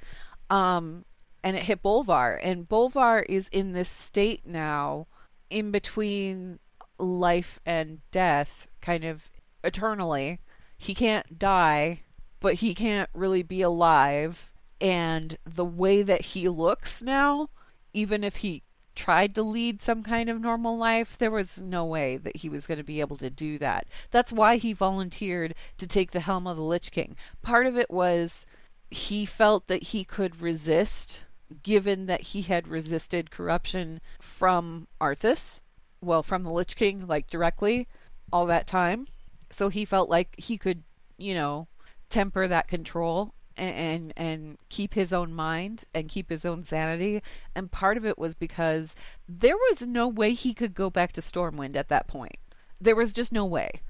Um 0.49 1.05
and 1.43 1.57
it 1.57 1.63
hit 1.63 1.81
Bolvar. 1.81 2.39
And 2.43 2.67
Bolvar 2.67 3.25
is 3.27 3.47
in 3.49 3.71
this 3.71 3.89
state 3.89 4.45
now 4.45 5.07
in 5.49 5.71
between 5.71 6.59
life 6.99 7.59
and 7.65 7.99
death 8.11 8.67
kind 8.79 9.03
of 9.03 9.29
eternally. 9.63 10.39
He 10.77 10.93
can't 10.93 11.37
die, 11.37 12.01
but 12.39 12.55
he 12.55 12.73
can't 12.73 13.09
really 13.13 13.43
be 13.43 13.61
alive. 13.61 14.51
And 14.79 15.37
the 15.45 15.65
way 15.65 16.01
that 16.01 16.21
he 16.21 16.49
looks 16.49 17.03
now, 17.03 17.49
even 17.93 18.23
if 18.23 18.37
he 18.37 18.63
tried 18.95 19.35
to 19.35 19.43
lead 19.43 19.81
some 19.81 20.03
kind 20.03 20.29
of 20.29 20.41
normal 20.41 20.77
life, 20.77 21.17
there 21.17 21.31
was 21.31 21.61
no 21.61 21.85
way 21.85 22.17
that 22.17 22.37
he 22.37 22.49
was 22.49 22.67
going 22.67 22.77
to 22.77 22.83
be 22.83 22.99
able 22.99 23.17
to 23.17 23.29
do 23.29 23.57
that. 23.59 23.87
That's 24.09 24.33
why 24.33 24.57
he 24.57 24.73
volunteered 24.73 25.55
to 25.77 25.87
take 25.87 26.11
the 26.11 26.19
helm 26.19 26.47
of 26.47 26.57
the 26.57 26.63
Lich 26.63 26.91
King. 26.91 27.15
Part 27.41 27.67
of 27.67 27.77
it 27.77 27.89
was 27.91 28.45
he 28.89 29.25
felt 29.25 29.67
that 29.67 29.83
he 29.83 30.03
could 30.03 30.41
resist, 30.41 31.21
given 31.63 32.07
that 32.07 32.21
he 32.21 32.41
had 32.41 32.67
resisted 32.67 33.31
corruption 33.31 34.01
from 34.19 34.87
Arthas 34.99 35.61
well 36.01 36.23
from 36.23 36.43
the 36.43 36.51
Lich 36.51 36.75
King 36.75 37.05
like 37.07 37.29
directly 37.29 37.87
all 38.33 38.45
that 38.47 38.67
time. 38.67 39.07
So 39.51 39.69
he 39.69 39.85
felt 39.85 40.09
like 40.09 40.35
he 40.37 40.57
could, 40.57 40.83
you 41.17 41.33
know, 41.33 41.67
temper 42.09 42.47
that 42.47 42.67
control 42.67 43.33
and, 43.57 44.13
and 44.15 44.57
keep 44.69 44.93
his 44.93 45.13
own 45.13 45.33
mind 45.33 45.83
and 45.93 46.09
keep 46.09 46.29
his 46.29 46.45
own 46.45 46.63
sanity. 46.63 47.21
And 47.55 47.71
part 47.71 47.97
of 47.97 48.05
it 48.05 48.17
was 48.17 48.33
because 48.33 48.95
there 49.27 49.57
was 49.57 49.81
no 49.81 50.07
way 50.07 50.33
he 50.33 50.53
could 50.53 50.73
go 50.73 50.89
back 50.89 51.11
to 51.13 51.21
Stormwind 51.21 51.75
at 51.75 51.89
that 51.89 52.07
point. 52.07 52.37
There 52.79 52.95
was 52.95 53.13
just 53.13 53.31
no 53.31 53.45
way. 53.45 53.81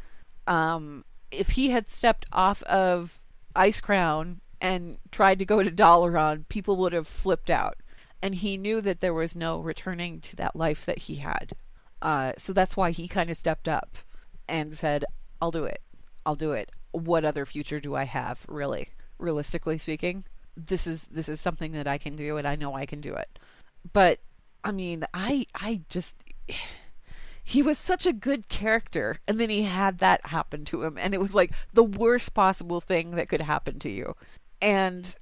Um, 0.47 1.05
if 1.31 1.51
he 1.51 1.69
had 1.69 1.89
stepped 1.89 2.25
off 2.33 2.61
of 2.63 3.21
Icecrown 3.55 4.37
and 4.59 4.97
tried 5.11 5.39
to 5.39 5.45
go 5.45 5.63
to 5.63 5.71
Dalaran, 5.71 6.47
people 6.49 6.75
would 6.77 6.93
have 6.93 7.07
flipped 7.07 7.49
out. 7.49 7.77
And 8.21 8.35
he 8.35 8.57
knew 8.57 8.81
that 8.81 8.99
there 8.99 9.13
was 9.13 9.35
no 9.35 9.59
returning 9.59 10.19
to 10.21 10.35
that 10.35 10.55
life 10.55 10.85
that 10.85 10.99
he 10.99 11.15
had. 11.15 11.53
Uh, 12.01 12.33
so 12.37 12.51
that's 12.51 12.75
why 12.75 12.91
he 12.91 13.07
kind 13.07 13.29
of 13.29 13.37
stepped 13.37 13.67
up 13.67 13.97
and 14.47 14.75
said, 14.75 15.05
"I'll 15.41 15.51
do 15.51 15.65
it. 15.65 15.81
I'll 16.25 16.35
do 16.35 16.51
it. 16.51 16.71
What 16.91 17.25
other 17.25 17.45
future 17.45 17.79
do 17.79 17.95
I 17.95 18.03
have? 18.03 18.45
Really, 18.47 18.89
realistically 19.17 19.77
speaking, 19.77 20.25
this 20.55 20.85
is 20.87 21.05
this 21.05 21.29
is 21.29 21.41
something 21.41 21.71
that 21.73 21.87
I 21.87 21.97
can 21.97 22.15
do, 22.15 22.37
and 22.37 22.47
I 22.47 22.55
know 22.55 22.75
I 22.75 22.85
can 22.85 23.01
do 23.01 23.13
it." 23.13 23.39
But 23.93 24.19
I 24.63 24.71
mean, 24.71 25.05
I 25.13 25.45
I 25.55 25.81
just 25.89 26.15
he 27.43 27.61
was 27.61 27.77
such 27.77 28.05
a 28.05 28.13
good 28.13 28.49
character, 28.49 29.17
and 29.27 29.39
then 29.39 29.49
he 29.49 29.63
had 29.63 29.97
that 29.99 30.27
happen 30.27 30.63
to 30.65 30.83
him, 30.83 30.97
and 30.97 31.13
it 31.13 31.19
was 31.19 31.33
like 31.33 31.51
the 31.73 31.83
worst 31.83 32.33
possible 32.33 32.81
thing 32.81 33.11
that 33.11 33.29
could 33.29 33.41
happen 33.41 33.79
to 33.79 33.89
you. 33.89 34.15
And 34.61 35.15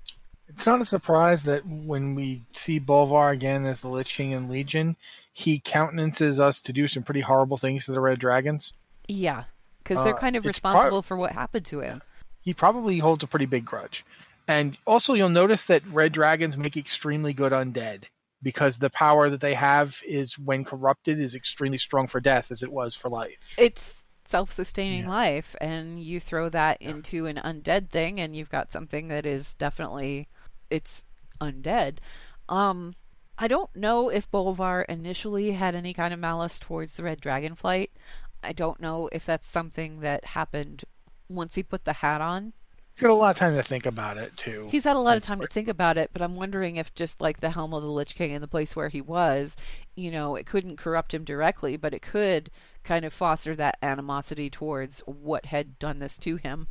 It's 0.49 0.65
not 0.65 0.81
a 0.81 0.85
surprise 0.85 1.43
that 1.43 1.65
when 1.65 2.15
we 2.15 2.41
see 2.53 2.79
Bolvar 2.79 3.31
again 3.31 3.65
as 3.65 3.79
the 3.81 3.87
Lich 3.87 4.15
King 4.15 4.31
in 4.31 4.49
Legion, 4.49 4.97
he 5.33 5.59
countenances 5.59 6.39
us 6.39 6.59
to 6.61 6.73
do 6.73 6.87
some 6.87 7.03
pretty 7.03 7.21
horrible 7.21 7.55
things 7.57 7.85
to 7.85 7.93
the 7.93 8.01
Red 8.01 8.19
Dragons. 8.19 8.73
yeah, 9.07 9.43
because 9.83 10.03
they're 10.03 10.15
Uh, 10.15 10.19
kind 10.19 10.35
of 10.35 10.43
part- 10.43 10.53
responsible 10.55 11.01
for 11.01 11.17
what 11.17 11.31
happened 11.31 11.65
to 11.67 11.79
him. 11.79 12.01
He 12.41 12.53
probably 12.53 12.99
holds 12.99 13.23
a 13.23 13.27
pretty 13.27 13.45
big 13.45 13.65
grudge. 13.65 14.05
And 14.47 14.77
also, 14.85 15.13
you'll 15.13 15.29
notice 15.29 15.65
that 15.65 15.85
Red 15.87 16.11
Dragons 16.13 16.57
make 16.57 16.75
extremely 16.77 17.33
good 17.33 17.51
undead 17.51 18.05
because 18.41 18.77
the 18.77 18.89
power 18.89 19.29
that 19.29 19.41
they 19.41 19.53
have 19.53 20.01
is, 20.07 20.39
when 20.39 20.63
corrupted, 20.63 21.19
is 21.19 21.35
extremely 21.35 21.77
strong 21.77 22.07
for 22.07 22.19
death 22.19 22.51
as 22.51 22.63
it 22.63 22.71
was 22.71 22.95
for 22.95 23.09
life. 23.09 23.53
it's 23.57 24.03
self-sustaining 24.25 25.01
Yeah. 25.05 25.09
life 25.09 25.55
and 25.59 25.99
you 25.99 26.19
throw 26.19 26.49
that 26.49 26.79
into 26.81 27.25
an 27.25 27.37
undead 27.37 27.89
thing 27.89 28.19
and 28.19 28.35
you've 28.35 28.49
got 28.51 28.71
something 28.71 29.07
that 29.07 29.25
is 29.25 29.55
definitely 29.55 30.27
it's 30.69 31.03
undead 31.41 31.97
Um, 32.47 32.93
I 33.39 33.47
don't 33.47 33.75
know 33.75 34.09
if 34.09 34.29
Bolvar 34.29 34.85
initially 34.87 35.53
had 35.53 35.73
any 35.73 35.93
kind 35.95 36.13
of 36.13 36.19
malice 36.19 36.59
towards 36.59 36.93
the 36.93 37.03
Red 37.03 37.19
Dragonflight. 37.21 37.89
I 38.43 38.53
don't 38.53 38.79
know 38.79 39.09
if 39.11 39.25
that's 39.25 39.47
something 39.47 39.99
that 40.01 40.25
happened 40.25 40.85
once 41.29 41.55
he 41.55 41.63
put 41.63 41.85
the 41.85 41.93
hat 41.93 42.21
on. 42.21 42.53
He's 42.95 43.01
got 43.01 43.11
a 43.11 43.13
lot 43.13 43.31
of 43.31 43.37
time 43.37 43.55
to 43.55 43.63
think 43.63 43.85
about 43.85 44.17
it 44.17 44.35
too. 44.37 44.67
He's 44.67 44.83
had 44.83 44.95
a 44.95 44.99
lot 44.99 45.17
of 45.17 45.23
time 45.23 45.41
to 45.41 45.47
think 45.47 45.67
about 45.67 45.97
it, 45.97 46.11
but 46.13 46.21
I'm 46.21 46.35
wondering 46.35 46.75
if 46.75 46.93
just 46.93 47.19
like 47.21 47.39
the 47.39 47.49
helm 47.51 47.73
of 47.73 47.81
the 47.81 47.89
Lich 47.89 48.13
King 48.13 48.33
and 48.33 48.43
the 48.43 48.47
place 48.47 48.75
where 48.75 48.89
he 48.89 49.01
was, 49.01 49.57
you 49.95 50.11
know, 50.11 50.35
it 50.35 50.45
couldn't 50.45 50.77
corrupt 50.77 51.13
him 51.13 51.23
directly, 51.23 51.75
but 51.75 51.93
it 51.93 52.01
could 52.03 52.51
kind 52.83 53.05
of 53.05 53.13
foster 53.13 53.55
that 53.55 53.77
animosity 53.81 54.49
towards 54.49 54.99
what 55.07 55.47
had 55.47 55.79
done 55.79 55.99
this 55.99 56.17
to 56.19 56.35
him. 56.35 56.67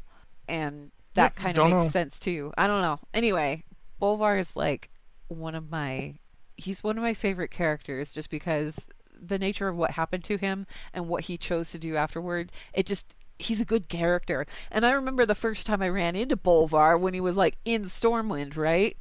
And 0.48 0.92
that 1.14 1.34
Yep, 1.34 1.36
kind 1.36 1.56
of 1.58 1.64
makes 1.64 1.86
know. 1.86 1.88
sense 1.88 2.20
too. 2.20 2.52
I 2.56 2.66
don't 2.68 2.82
know. 2.82 3.00
Anyway, 3.12 3.64
Bolvar 4.00 4.38
is 4.38 4.54
like 4.54 4.90
one 5.28 5.54
of 5.56 5.70
my 5.70 6.18
he's 6.56 6.82
one 6.84 6.96
of 6.98 7.02
my 7.02 7.14
favorite 7.14 7.50
characters 7.50 8.12
just 8.12 8.30
because 8.30 8.88
the 9.20 9.38
nature 9.38 9.68
of 9.68 9.76
what 9.76 9.92
happened 9.92 10.24
to 10.24 10.36
him 10.36 10.66
and 10.92 11.08
what 11.08 11.24
he 11.24 11.36
chose 11.36 11.70
to 11.72 11.78
do 11.78 11.96
afterward, 11.96 12.52
it 12.72 12.86
just 12.86 13.14
he's 13.38 13.60
a 13.60 13.64
good 13.64 13.88
character. 13.88 14.46
And 14.70 14.84
I 14.84 14.90
remember 14.90 15.24
the 15.24 15.34
first 15.34 15.66
time 15.66 15.82
I 15.82 15.88
ran 15.88 16.16
into 16.16 16.36
Bolvar 16.36 16.98
when 16.98 17.14
he 17.14 17.20
was 17.20 17.36
like 17.36 17.56
in 17.64 17.84
Stormwind, 17.84 18.56
right? 18.56 18.96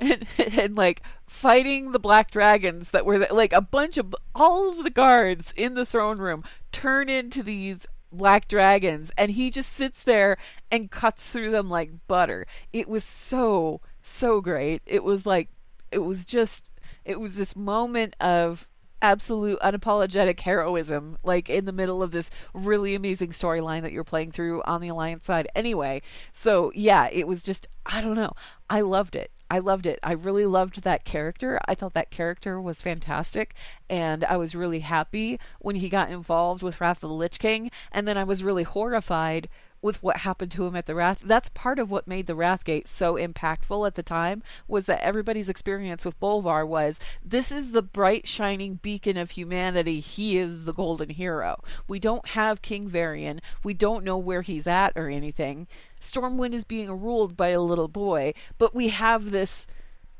and, 0.00 0.26
and 0.38 0.76
like 0.76 1.02
fighting 1.26 1.92
the 1.92 1.98
black 1.98 2.30
dragons 2.30 2.90
that 2.90 3.04
were 3.04 3.18
like 3.18 3.52
a 3.52 3.60
bunch 3.60 3.98
of 3.98 4.14
all 4.34 4.70
of 4.70 4.82
the 4.82 4.90
guards 4.90 5.52
in 5.56 5.74
the 5.74 5.86
throne 5.86 6.18
room 6.18 6.42
turn 6.72 7.08
into 7.08 7.42
these 7.42 7.86
black 8.12 8.48
dragons 8.48 9.12
and 9.16 9.32
he 9.32 9.50
just 9.50 9.72
sits 9.72 10.02
there 10.02 10.36
and 10.70 10.90
cuts 10.90 11.30
through 11.30 11.50
them 11.50 11.70
like 11.70 11.92
butter 12.08 12.44
it 12.72 12.88
was 12.88 13.04
so 13.04 13.80
so 14.02 14.40
great 14.40 14.82
it 14.84 15.04
was 15.04 15.26
like 15.26 15.48
it 15.92 15.98
was 15.98 16.24
just 16.24 16.69
it 17.04 17.20
was 17.20 17.34
this 17.34 17.56
moment 17.56 18.14
of 18.20 18.68
absolute 19.02 19.58
unapologetic 19.60 20.40
heroism 20.40 21.16
like 21.24 21.48
in 21.48 21.64
the 21.64 21.72
middle 21.72 22.02
of 22.02 22.10
this 22.10 22.30
really 22.52 22.94
amazing 22.94 23.30
storyline 23.30 23.80
that 23.82 23.92
you're 23.92 24.04
playing 24.04 24.30
through 24.30 24.62
on 24.64 24.80
the 24.80 24.88
alliance 24.88 25.24
side. 25.24 25.48
Anyway 25.54 26.02
so 26.32 26.70
yeah 26.74 27.08
it 27.10 27.26
was 27.26 27.42
just 27.42 27.66
i 27.86 28.00
don't 28.00 28.16
know. 28.16 28.32
I 28.68 28.82
loved 28.82 29.16
it. 29.16 29.32
I 29.50 29.58
loved 29.58 29.86
it. 29.86 29.98
I 30.02 30.12
really 30.12 30.46
loved 30.46 30.82
that 30.82 31.04
character. 31.04 31.58
I 31.66 31.74
thought 31.74 31.94
that 31.94 32.10
character 32.10 32.60
was 32.60 32.82
fantastic 32.82 33.54
and 33.88 34.24
i 34.26 34.36
was 34.36 34.54
really 34.54 34.80
happy 34.80 35.38
when 35.58 35.76
he 35.76 35.88
got 35.88 36.10
involved 36.10 36.62
with 36.62 36.80
wrath 36.80 37.02
of 37.02 37.08
the 37.10 37.14
lich 37.14 37.38
king 37.38 37.70
and 37.90 38.06
then 38.06 38.16
i 38.16 38.24
was 38.24 38.44
really 38.44 38.62
horrified 38.62 39.48
with 39.82 40.02
what 40.02 40.18
happened 40.18 40.52
to 40.52 40.66
him 40.66 40.76
at 40.76 40.86
the 40.86 40.94
Wrath. 40.94 41.20
That's 41.24 41.48
part 41.48 41.78
of 41.78 41.90
what 41.90 42.06
made 42.06 42.26
the 42.26 42.36
Wrathgate 42.36 42.86
so 42.86 43.14
impactful 43.14 43.86
at 43.86 43.94
the 43.94 44.02
time 44.02 44.42
was 44.68 44.86
that 44.86 45.02
everybody's 45.02 45.48
experience 45.48 46.04
with 46.04 46.20
Bolvar 46.20 46.66
was 46.66 47.00
this 47.24 47.50
is 47.50 47.72
the 47.72 47.82
bright 47.82 48.28
shining 48.28 48.74
beacon 48.74 49.16
of 49.16 49.32
humanity. 49.32 50.00
He 50.00 50.36
is 50.36 50.64
the 50.64 50.74
golden 50.74 51.10
hero. 51.10 51.62
We 51.88 51.98
don't 51.98 52.28
have 52.28 52.62
King 52.62 52.88
Varian. 52.88 53.40
We 53.64 53.74
don't 53.74 54.04
know 54.04 54.18
where 54.18 54.42
he's 54.42 54.66
at 54.66 54.92
or 54.96 55.08
anything. 55.08 55.66
Stormwind 56.00 56.52
is 56.52 56.64
being 56.64 56.90
ruled 56.90 57.36
by 57.36 57.48
a 57.48 57.60
little 57.60 57.88
boy, 57.88 58.34
but 58.58 58.74
we 58.74 58.88
have 58.88 59.30
this 59.30 59.66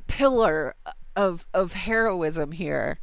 pillar 0.06 0.74
of 1.16 1.46
of 1.52 1.74
heroism 1.74 2.52
here. 2.52 2.98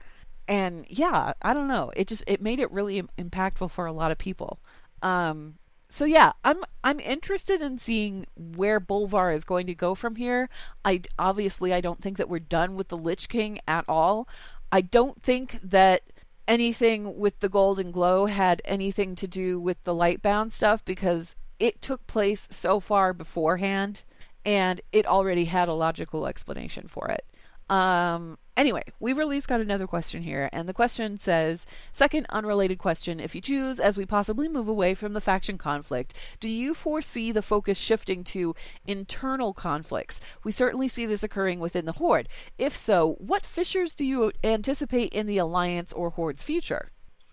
And 0.47 0.86
yeah, 0.88 1.34
I 1.41 1.53
don't 1.53 1.68
know. 1.68 1.91
It 1.95 2.08
just 2.08 2.24
it 2.26 2.41
made 2.41 2.60
it 2.60 2.72
really 2.72 3.01
impactful 3.18 3.70
for 3.72 3.86
a 3.86 3.91
lot 3.91 4.12
of 4.12 4.18
people. 4.18 4.60
Um 5.01 5.55
so 5.89 6.05
yeah, 6.05 6.33
I'm 6.43 6.63
I'm 6.83 6.99
interested 6.99 7.61
in 7.61 7.77
seeing 7.77 8.25
where 8.35 8.79
Bolvar 8.79 9.33
is 9.33 9.43
going 9.43 9.67
to 9.67 9.75
go 9.75 9.95
from 9.95 10.15
here. 10.15 10.49
I 10.83 11.01
obviously 11.17 11.73
I 11.73 11.81
don't 11.81 12.01
think 12.01 12.17
that 12.17 12.29
we're 12.29 12.39
done 12.39 12.75
with 12.75 12.89
the 12.89 12.97
Lich 12.97 13.29
King 13.29 13.59
at 13.67 13.85
all. 13.88 14.27
I 14.71 14.81
don't 14.81 15.21
think 15.23 15.59
that 15.61 16.03
anything 16.47 17.17
with 17.17 17.39
the 17.39 17.49
Golden 17.49 17.91
Glow 17.91 18.25
had 18.25 18.61
anything 18.65 19.15
to 19.15 19.27
do 19.27 19.59
with 19.59 19.81
the 19.83 19.93
Lightbound 19.93 20.51
stuff 20.51 20.83
because 20.83 21.35
it 21.59 21.81
took 21.81 22.05
place 22.07 22.47
so 22.51 22.79
far 22.79 23.13
beforehand 23.13 24.03
and 24.45 24.81
it 24.91 25.05
already 25.05 25.45
had 25.45 25.67
a 25.67 25.73
logical 25.73 26.27
explanation 26.27 26.88
for 26.88 27.09
it. 27.09 27.25
Um, 27.69 28.38
anyway, 28.58 28.84
we 28.99 29.14
release 29.14 29.45
got 29.45 29.62
another 29.62 29.88
question 29.88 30.24
here, 30.24 30.49
and 30.51 30.68
the 30.68 30.74
question 30.74 31.18
says 31.18 31.66
Second 31.93 32.26
unrelated 32.30 32.80
question 32.80 33.20
If 33.22 33.34
you 33.34 33.39
choose, 33.39 33.80
as 33.80 33.97
we 33.97 34.05
possibly 34.05 34.49
move 34.49 34.68
away 34.68 34.93
from 34.93 35.14
the 35.14 35.22
faction 35.22 35.58
conflict, 35.58 36.14
do 36.41 36.49
you 36.49 36.74
foresee 36.74 37.32
the 37.32 37.41
focus 37.41 37.78
shifting 37.78 38.24
to 38.26 38.55
internal 38.86 39.53
conflicts? 39.53 40.20
We 40.43 40.51
certainly 40.51 40.89
see 40.89 41.05
this 41.05 41.24
occurring 41.24 41.60
within 41.60 41.86
the 41.86 41.93
Horde. 41.93 42.28
If 42.58 42.76
so, 42.76 43.16
what 43.20 43.45
fissures 43.45 43.95
do 43.95 44.03
you 44.03 44.34
anticipate 44.43 45.14
in 45.14 45.28
the 45.28 45.38
Alliance 45.38 45.93
or 45.93 46.10
Horde's 46.10 46.43
future? 46.43 46.89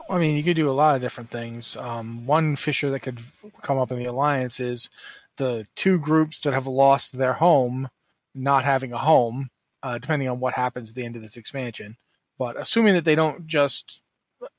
I 0.08 0.18
mean, 0.18 0.36
you 0.36 0.42
could 0.42 0.56
do 0.56 0.68
a 0.68 0.72
lot 0.72 0.94
of 0.94 1.02
different 1.02 1.30
things. 1.30 1.76
Um, 1.78 2.26
one 2.26 2.56
fissure 2.56 2.90
that 2.90 3.00
could 3.00 3.18
come 3.62 3.78
up 3.78 3.90
in 3.90 3.98
the 3.98 4.04
alliance 4.04 4.60
is 4.60 4.90
the 5.36 5.66
two 5.74 5.98
groups 5.98 6.40
that 6.42 6.52
have 6.52 6.66
lost 6.66 7.16
their 7.16 7.32
home 7.32 7.88
not 8.34 8.64
having 8.64 8.92
a 8.92 8.98
home, 8.98 9.48
uh, 9.84 9.98
depending 9.98 10.28
on 10.28 10.40
what 10.40 10.54
happens 10.54 10.88
at 10.88 10.96
the 10.96 11.04
end 11.04 11.14
of 11.14 11.22
this 11.22 11.36
expansion. 11.36 11.96
But 12.38 12.58
assuming 12.60 12.94
that 12.94 13.04
they 13.04 13.14
don't 13.14 13.46
just, 13.46 14.02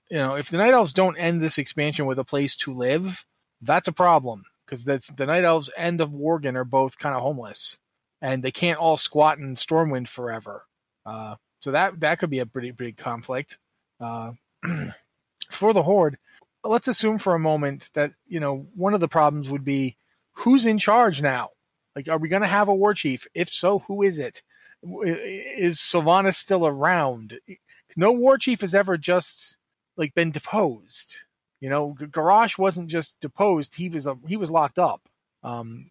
you 0.09 0.17
know, 0.17 0.36
if 0.36 0.49
the 0.49 0.57
Night 0.57 0.73
Elves 0.73 0.93
don't 0.93 1.17
end 1.17 1.41
this 1.41 1.57
expansion 1.57 2.05
with 2.05 2.19
a 2.19 2.23
place 2.23 2.55
to 2.57 2.73
live, 2.73 3.26
that's 3.61 3.89
a 3.89 3.93
problem 3.93 4.43
because 4.65 4.86
that's 4.86 5.07
the 5.07 5.26
Night 5.26 5.43
Elves 5.43 5.69
and 5.78 5.99
the 5.99 6.07
Worgen 6.07 6.55
are 6.55 6.63
both 6.63 6.97
kind 6.97 7.15
of 7.15 7.21
homeless, 7.21 7.78
and 8.21 8.41
they 8.41 8.51
can't 8.51 8.80
all 8.80 8.97
squat 8.97 9.39
in 9.39 9.55
Stormwind 9.55 10.07
forever. 10.07 10.63
Uh, 11.05 11.36
so 11.59 11.71
that 11.71 11.99
that 11.99 12.19
could 12.19 12.30
be 12.30 12.39
a 12.39 12.45
pretty 12.45 12.71
big 12.71 12.95
conflict. 12.95 13.57
Uh, 13.99 14.32
for 15.51 15.73
the 15.73 15.84
horde 15.84 16.17
let's 16.63 16.88
assume 16.88 17.17
for 17.17 17.36
a 17.36 17.39
moment 17.39 17.89
that 17.93 18.13
you 18.28 18.39
know 18.39 18.65
one 18.76 18.93
of 18.93 18.99
the 18.99 19.07
problems 19.07 19.49
would 19.49 19.63
be 19.63 19.97
who's 20.34 20.65
in 20.65 20.78
charge 20.78 21.21
now 21.21 21.49
like 21.95 22.07
are 22.09 22.17
we 22.17 22.30
going 22.30 22.41
to 22.41 22.47
have 22.47 22.67
a 22.67 22.73
war 22.73 22.93
chief 22.93 23.28
if 23.34 23.49
so 23.49 23.80
who 23.80 24.01
is 24.01 24.19
it 24.19 24.41
is 25.03 25.77
sylvanas 25.77 26.36
still 26.36 26.67
around? 26.67 27.39
No 27.97 28.11
war 28.11 28.38
chief 28.38 28.61
has 28.61 28.75
ever 28.75 28.97
just 28.97 29.57
like 29.97 30.13
been 30.13 30.31
deposed 30.31 31.17
you 31.61 31.69
know? 31.69 31.95
Garrosh 31.97 32.57
wasn't 32.57 32.89
just 32.89 33.19
deposed 33.21 33.73
he 33.73 33.89
was 33.89 34.05
a, 34.07 34.15
he 34.27 34.38
was 34.38 34.51
locked 34.51 34.79
up. 34.79 35.01
Um 35.43 35.89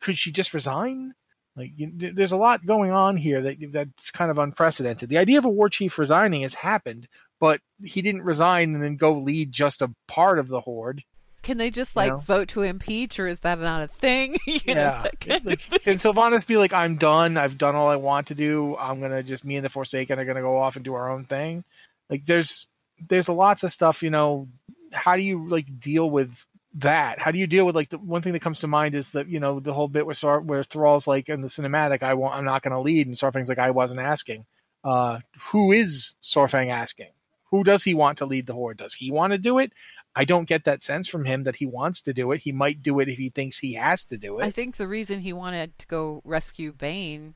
could 0.00 0.18
she 0.18 0.32
just 0.32 0.54
resign? 0.54 1.12
Like 1.56 1.72
you, 1.76 1.90
there's 2.14 2.32
a 2.32 2.36
lot 2.36 2.64
going 2.64 2.92
on 2.92 3.16
here 3.16 3.42
that 3.42 3.56
that's 3.72 4.10
kind 4.10 4.30
of 4.30 4.38
unprecedented. 4.38 5.08
The 5.08 5.18
idea 5.18 5.38
of 5.38 5.44
a 5.44 5.50
war 5.50 5.68
chief 5.68 5.98
resigning 5.98 6.42
has 6.42 6.54
happened 6.54 7.08
but 7.40 7.60
he 7.82 8.02
didn't 8.02 8.22
resign 8.22 8.74
and 8.74 8.84
then 8.84 8.96
go 8.96 9.12
lead 9.12 9.50
just 9.50 9.80
a 9.82 9.92
part 10.06 10.38
of 10.38 10.46
the 10.46 10.60
horde. 10.60 11.02
Can 11.42 11.56
they 11.56 11.70
just 11.70 11.96
like 11.96 12.12
know? 12.12 12.18
vote 12.18 12.48
to 12.48 12.62
impeach, 12.62 13.18
or 13.18 13.26
is 13.26 13.40
that 13.40 13.58
not 13.58 13.82
a 13.82 13.86
thing? 13.86 14.36
you 14.46 14.74
know, 14.74 14.80
yeah. 14.80 15.06
kind 15.20 15.44
like, 15.44 15.60
can 15.82 15.96
Sylvanas 15.96 16.46
be 16.46 16.56
like, 16.56 16.72
I'm 16.72 16.96
done. 16.96 17.36
I've 17.36 17.56
done 17.56 17.74
all 17.74 17.88
I 17.88 17.96
want 17.96 18.28
to 18.28 18.34
do. 18.34 18.76
I'm 18.76 19.00
gonna 19.00 19.22
just 19.22 19.44
me 19.44 19.56
and 19.56 19.64
the 19.64 19.70
Forsaken 19.70 20.18
are 20.18 20.24
gonna 20.24 20.42
go 20.42 20.58
off 20.58 20.76
and 20.76 20.84
do 20.84 20.94
our 20.94 21.10
own 21.10 21.24
thing. 21.24 21.64
Like 22.08 22.26
there's 22.26 22.66
there's 23.08 23.28
a 23.28 23.32
lots 23.32 23.62
of 23.62 23.72
stuff. 23.72 24.02
You 24.02 24.10
know, 24.10 24.48
how 24.92 25.16
do 25.16 25.22
you 25.22 25.48
like 25.48 25.80
deal 25.80 26.10
with 26.10 26.30
that? 26.74 27.18
How 27.18 27.30
do 27.30 27.38
you 27.38 27.46
deal 27.46 27.64
with 27.64 27.74
like 27.74 27.90
the 27.90 27.98
one 27.98 28.22
thing 28.22 28.34
that 28.34 28.42
comes 28.42 28.60
to 28.60 28.66
mind 28.66 28.94
is 28.94 29.10
that 29.12 29.28
you 29.28 29.40
know 29.40 29.60
the 29.60 29.72
whole 29.72 29.88
bit 29.88 30.04
where 30.06 30.14
Sar- 30.14 30.40
where 30.40 30.62
Thrall's 30.62 31.06
like 31.06 31.28
in 31.28 31.40
the 31.40 31.48
cinematic, 31.48 32.02
I 32.02 32.14
won't, 32.14 32.34
I'm 32.34 32.44
not 32.44 32.62
gonna 32.62 32.80
lead, 32.80 33.06
and 33.06 33.16
Saurfang's 33.16 33.48
like, 33.48 33.58
I 33.58 33.70
wasn't 33.70 34.00
asking. 34.00 34.44
Uh, 34.82 35.20
who 35.50 35.72
is 35.72 36.14
Saurfang 36.22 36.70
asking? 36.70 37.10
Who 37.50 37.64
does 37.64 37.82
he 37.82 37.94
want 37.94 38.18
to 38.18 38.26
lead 38.26 38.46
the 38.46 38.54
horde? 38.54 38.78
Does 38.78 38.94
he 38.94 39.10
want 39.10 39.32
to 39.32 39.38
do 39.38 39.58
it? 39.58 39.72
I 40.14 40.24
don't 40.24 40.48
get 40.48 40.64
that 40.64 40.82
sense 40.82 41.08
from 41.08 41.24
him 41.24 41.44
that 41.44 41.56
he 41.56 41.66
wants 41.66 42.02
to 42.02 42.12
do 42.12 42.32
it. 42.32 42.40
He 42.40 42.52
might 42.52 42.82
do 42.82 42.98
it 43.00 43.08
if 43.08 43.16
he 43.16 43.30
thinks 43.30 43.58
he 43.58 43.74
has 43.74 44.06
to 44.06 44.16
do 44.16 44.40
it. 44.40 44.44
I 44.44 44.50
think 44.50 44.76
the 44.76 44.88
reason 44.88 45.20
he 45.20 45.32
wanted 45.32 45.78
to 45.78 45.86
go 45.86 46.20
rescue 46.24 46.72
Bane, 46.72 47.34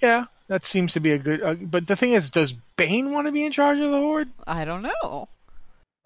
Yeah, 0.00 0.26
that 0.48 0.64
seems 0.64 0.94
to 0.94 1.00
be 1.00 1.12
a 1.12 1.18
good. 1.18 1.42
Uh, 1.42 1.54
but 1.54 1.86
the 1.86 1.96
thing 1.96 2.12
is, 2.12 2.30
does 2.30 2.54
Bane 2.76 3.12
want 3.12 3.26
to 3.26 3.32
be 3.32 3.44
in 3.44 3.52
charge 3.52 3.78
of 3.78 3.90
the 3.90 3.98
horde? 3.98 4.30
I 4.46 4.64
don't 4.64 4.82
know. 4.82 5.28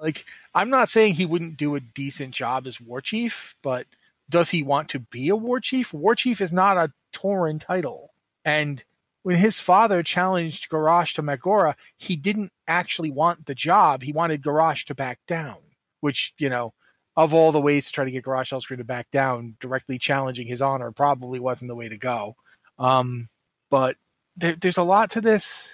Like, 0.00 0.24
I'm 0.54 0.70
not 0.70 0.88
saying 0.88 1.14
he 1.14 1.26
wouldn't 1.26 1.56
do 1.56 1.74
a 1.74 1.80
decent 1.80 2.34
job 2.34 2.66
as 2.66 2.80
war 2.80 3.00
chief, 3.00 3.56
but 3.62 3.86
does 4.30 4.50
he 4.50 4.62
want 4.62 4.90
to 4.90 5.00
be 5.00 5.28
a 5.28 5.36
war 5.36 5.60
chief? 5.60 5.92
War 5.92 6.14
chief 6.14 6.40
is 6.40 6.52
not 6.52 6.76
a 6.76 6.92
Tauren 7.12 7.60
title, 7.60 8.12
and 8.44 8.82
when 9.22 9.36
his 9.36 9.60
father 9.60 10.02
challenged 10.02 10.70
Garrosh 10.70 11.14
to 11.14 11.22
Mak'gora, 11.22 11.74
he 11.96 12.16
didn't 12.16 12.52
actually 12.66 13.10
want 13.10 13.46
the 13.46 13.54
job. 13.54 14.02
He 14.02 14.12
wanted 14.12 14.42
Garrosh 14.42 14.84
to 14.86 14.94
back 14.94 15.18
down, 15.26 15.56
which, 16.01 16.34
you 16.38 16.51
know, 16.51 16.72
of 17.16 17.34
all 17.34 17.51
the 17.51 17.61
ways 17.61 17.86
to 17.86 17.92
try 17.92 18.05
to 18.05 18.11
get 18.11 18.24
Garrosh 18.24 18.53
Hellscream 18.53 18.78
to 18.78 18.84
back 18.84 19.11
down, 19.11 19.57
directly 19.61 19.99
challenging 19.99 20.46
his 20.46 20.62
honor 20.62 20.92
probably 20.92 21.40
wasn't 21.40 21.68
the 21.68 21.74
way 21.74 21.88
to 21.88 21.99
go. 21.99 22.36
Um, 22.78 23.28
but 23.70 23.96
there, 24.36 24.57
there's 24.61 24.78
a 24.78 24.84
lot 24.84 25.11
to 25.12 25.20
this. 25.20 25.72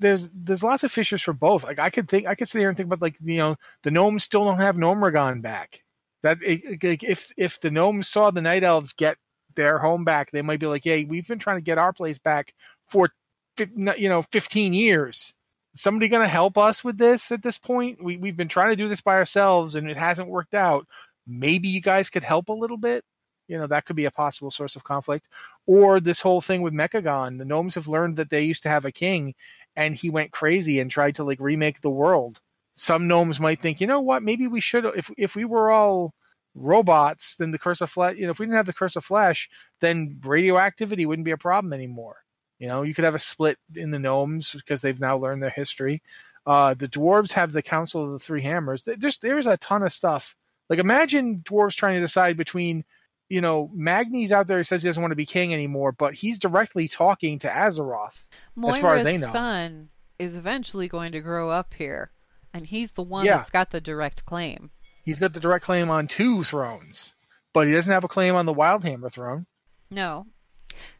There's 0.00 0.30
there's 0.32 0.64
lots 0.64 0.84
of 0.84 0.90
fissures 0.92 1.22
for 1.22 1.32
both. 1.32 1.64
Like 1.64 1.78
I 1.78 1.90
could 1.90 2.08
think, 2.08 2.26
I 2.26 2.34
could 2.34 2.48
sit 2.48 2.58
here 2.58 2.68
and 2.68 2.76
think 2.76 2.88
about 2.88 3.02
like 3.02 3.16
you 3.24 3.38
know 3.38 3.56
the 3.82 3.90
gnomes 3.90 4.24
still 4.24 4.44
don't 4.44 4.58
have 4.58 4.76
Gnomeregan 4.76 5.42
back. 5.42 5.80
That 6.22 6.38
if 6.42 7.32
if 7.36 7.60
the 7.60 7.70
gnomes 7.70 8.08
saw 8.08 8.30
the 8.30 8.40
night 8.40 8.64
elves 8.64 8.92
get 8.94 9.16
their 9.54 9.78
home 9.78 10.04
back, 10.04 10.30
they 10.30 10.42
might 10.42 10.60
be 10.60 10.66
like, 10.66 10.82
"Hey, 10.84 11.04
we've 11.04 11.26
been 11.26 11.38
trying 11.38 11.58
to 11.58 11.62
get 11.62 11.78
our 11.78 11.92
place 11.92 12.18
back 12.18 12.52
for, 12.88 13.10
you 13.58 14.08
know, 14.08 14.22
15 14.22 14.72
years. 14.72 15.34
Somebody 15.76 16.08
going 16.08 16.22
to 16.22 16.28
help 16.28 16.58
us 16.58 16.82
with 16.82 16.98
this 16.98 17.32
at 17.32 17.42
this 17.42 17.58
point? 17.58 18.02
We 18.02 18.16
we've 18.16 18.36
been 18.36 18.48
trying 18.48 18.70
to 18.70 18.76
do 18.76 18.88
this 18.88 19.00
by 19.02 19.16
ourselves 19.16 19.74
and 19.74 19.88
it 19.90 19.96
hasn't 19.96 20.28
worked 20.28 20.54
out. 20.54 20.86
Maybe 21.26 21.68
you 21.68 21.80
guys 21.80 22.10
could 22.10 22.24
help 22.24 22.48
a 22.48 22.52
little 22.52 22.78
bit." 22.78 23.04
You 23.48 23.58
know, 23.58 23.66
that 23.68 23.84
could 23.84 23.96
be 23.96 24.06
a 24.06 24.10
possible 24.10 24.50
source 24.50 24.76
of 24.76 24.84
conflict. 24.84 25.28
Or 25.66 26.00
this 26.00 26.20
whole 26.20 26.40
thing 26.40 26.62
with 26.62 26.72
Mechagon. 26.74 27.38
The 27.38 27.44
gnomes 27.44 27.76
have 27.76 27.88
learned 27.88 28.16
that 28.16 28.30
they 28.30 28.42
used 28.42 28.64
to 28.64 28.68
have 28.68 28.84
a 28.84 28.92
king 28.92 29.34
and 29.76 29.94
he 29.94 30.10
went 30.10 30.32
crazy 30.32 30.80
and 30.80 30.90
tried 30.90 31.16
to 31.16 31.24
like 31.24 31.38
remake 31.40 31.80
the 31.80 31.90
world. 31.90 32.40
Some 32.74 33.08
gnomes 33.08 33.40
might 33.40 33.60
think, 33.60 33.80
you 33.80 33.86
know 33.86 34.00
what, 34.00 34.22
maybe 34.22 34.48
we 34.48 34.60
should 34.60 34.84
if 34.84 35.10
if 35.16 35.36
we 35.36 35.44
were 35.44 35.70
all 35.70 36.14
robots, 36.54 37.36
then 37.36 37.50
the 37.50 37.58
curse 37.58 37.80
of 37.82 37.90
flesh, 37.90 38.16
you 38.16 38.24
know, 38.24 38.32
if 38.32 38.38
we 38.38 38.46
didn't 38.46 38.56
have 38.56 38.66
the 38.66 38.72
curse 38.72 38.96
of 38.96 39.04
flesh, 39.04 39.48
then 39.80 40.18
radioactivity 40.24 41.06
wouldn't 41.06 41.24
be 41.24 41.32
a 41.32 41.36
problem 41.36 41.72
anymore. 41.72 42.16
You 42.58 42.68
know, 42.68 42.82
you 42.82 42.94
could 42.94 43.04
have 43.04 43.14
a 43.14 43.18
split 43.18 43.58
in 43.74 43.90
the 43.90 43.98
gnomes 43.98 44.52
because 44.52 44.80
they've 44.80 44.98
now 45.00 45.16
learned 45.18 45.42
their 45.42 45.50
history. 45.50 46.02
Uh, 46.46 46.74
the 46.74 46.88
dwarves 46.88 47.32
have 47.32 47.52
the 47.52 47.62
Council 47.62 48.04
of 48.04 48.10
the 48.12 48.18
Three 48.18 48.42
Hammers. 48.42 48.84
Just 48.98 49.20
there's 49.20 49.46
a 49.46 49.56
ton 49.58 49.82
of 49.82 49.92
stuff. 49.92 50.34
Like 50.70 50.78
imagine 50.78 51.40
dwarves 51.40 51.74
trying 51.74 51.94
to 51.96 52.00
decide 52.00 52.36
between, 52.36 52.84
you 53.28 53.40
know, 53.40 53.70
Magni's 53.74 54.32
out 54.32 54.46
there. 54.46 54.58
He 54.58 54.64
says 54.64 54.82
he 54.82 54.88
doesn't 54.88 55.02
want 55.02 55.12
to 55.12 55.16
be 55.16 55.26
king 55.26 55.52
anymore, 55.52 55.92
but 55.92 56.14
he's 56.14 56.38
directly 56.38 56.88
talking 56.88 57.38
to 57.40 57.48
Azeroth. 57.48 58.24
Moira's 58.54 58.76
as 58.76 58.82
far 58.82 58.94
as 58.96 59.04
they 59.04 59.18
know, 59.18 59.32
son 59.32 59.88
is 60.18 60.36
eventually 60.36 60.88
going 60.88 61.12
to 61.12 61.20
grow 61.20 61.50
up 61.50 61.74
here, 61.74 62.10
and 62.54 62.66
he's 62.66 62.92
the 62.92 63.02
one 63.02 63.26
Yeah. 63.26 63.38
that's 63.38 63.50
got 63.50 63.70
the 63.70 63.80
direct 63.80 64.24
claim. 64.24 64.70
he's 65.04 65.18
got 65.18 65.32
the 65.34 65.40
direct 65.40 65.64
claim 65.64 65.90
on 65.90 66.06
two 66.08 66.42
thrones, 66.42 67.12
but 67.52 67.66
he 67.66 67.72
doesn't 67.72 67.92
have 67.92 68.04
a 68.04 68.08
claim 68.08 68.34
on 68.34 68.46
the 68.46 68.54
Wildhammer 68.54 69.12
throne. 69.12 69.46
No. 69.90 70.26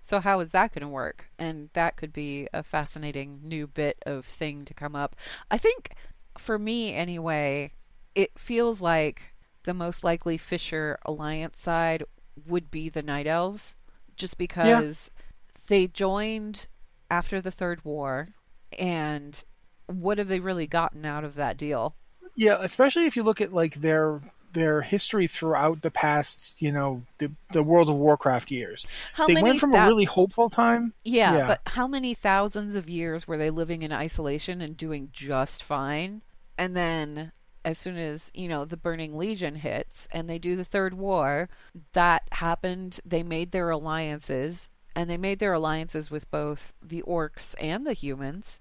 So 0.03 0.21
how 0.21 0.41
is 0.41 0.53
that 0.53 0.73
going 0.73 0.83
to 0.83 0.89
work? 0.89 1.31
And 1.39 1.71
that 1.73 1.97
could 1.97 2.13
be 2.13 2.49
a 2.53 2.63
fascinating 2.63 3.41
new 3.43 3.67
bit 3.67 3.99
of 4.07 4.25
thing 4.25 4.65
to 4.65 4.75
come 4.75 4.95
up. 4.95 5.17
I 5.51 5.59
think 5.59 5.93
for 6.39 6.59
me 6.59 6.95
anyway, 6.95 7.73
it 8.15 8.39
feels 8.39 8.81
like 8.81 9.35
the 9.65 9.75
most 9.75 10.05
likely 10.05 10.37
Fisher 10.37 10.99
alliance 11.05 11.61
side 11.61 12.05
would 12.47 12.71
be 12.71 12.89
the 12.89 13.03
Night 13.03 13.27
Elves 13.27 13.75
just 14.17 14.39
because 14.39 15.11
they 15.67 15.87
joined 15.87 16.67
after 17.11 17.41
the 17.41 17.51
third 17.51 17.85
war 17.85 18.29
and 18.79 19.45
what 19.87 20.19
have 20.19 20.29
they 20.29 20.41
really 20.41 20.67
gotten 20.67 21.05
out 21.05 21.25
of 21.25 21.35
that 21.37 21.57
deal? 21.57 21.95
Yeah, 22.35 22.59
especially 22.61 23.07
if 23.07 23.17
you 23.17 23.23
look 23.23 23.41
at 23.41 23.53
like 23.53 23.77
their 23.77 24.21
their 24.57 24.81
history 24.81 25.27
throughout 25.27 25.83
the 25.83 25.91
past, 25.91 26.61
you 26.61 26.73
know, 26.73 27.03
the 27.19 27.31
the 27.53 27.63
World 27.63 27.91
of 27.91 27.97
Warcraft 27.97 28.51
years. 28.51 28.87
How 29.13 29.27
they 29.27 29.35
went 29.35 29.61
from 29.61 29.75
a 29.75 29.87
really 29.87 30.05
hopeful 30.05 30.49
time. 30.49 30.95
Yeah, 31.05 31.37
Yeah. 31.37 31.47
but 31.47 31.61
how 31.67 31.87
many 31.87 32.15
thousands 32.15 32.75
of 32.75 32.89
years 32.89 33.29
were 33.29 33.37
they 33.37 33.51
living 33.51 33.83
in 33.83 33.93
isolation 33.93 34.63
and 34.63 34.77
doing 34.77 35.11
just 35.13 35.63
fine? 35.63 36.23
And 36.57 36.75
then 36.75 37.33
as 37.67 37.77
soon 37.77 37.99
as, 37.99 38.31
you 38.33 38.49
know, 38.49 38.65
the 38.65 38.79
Burning 38.79 39.19
Legion 39.19 39.57
hits 39.57 40.09
and 40.11 40.29
they 40.29 40.39
do 40.39 40.57
the 40.57 40.65
third 40.65 40.95
war, 40.95 41.51
that 41.93 42.23
happened, 42.33 43.01
they 43.05 43.23
made 43.23 43.51
their 43.51 43.69
alliances 43.69 44.71
and 44.95 45.11
they 45.11 45.19
made 45.19 45.39
their 45.39 45.53
alliances 45.53 46.11
with 46.11 46.31
both 46.31 46.73
the 46.83 47.03
orcs 47.03 47.55
and 47.61 47.87
the 47.87 47.93
humans 47.93 48.61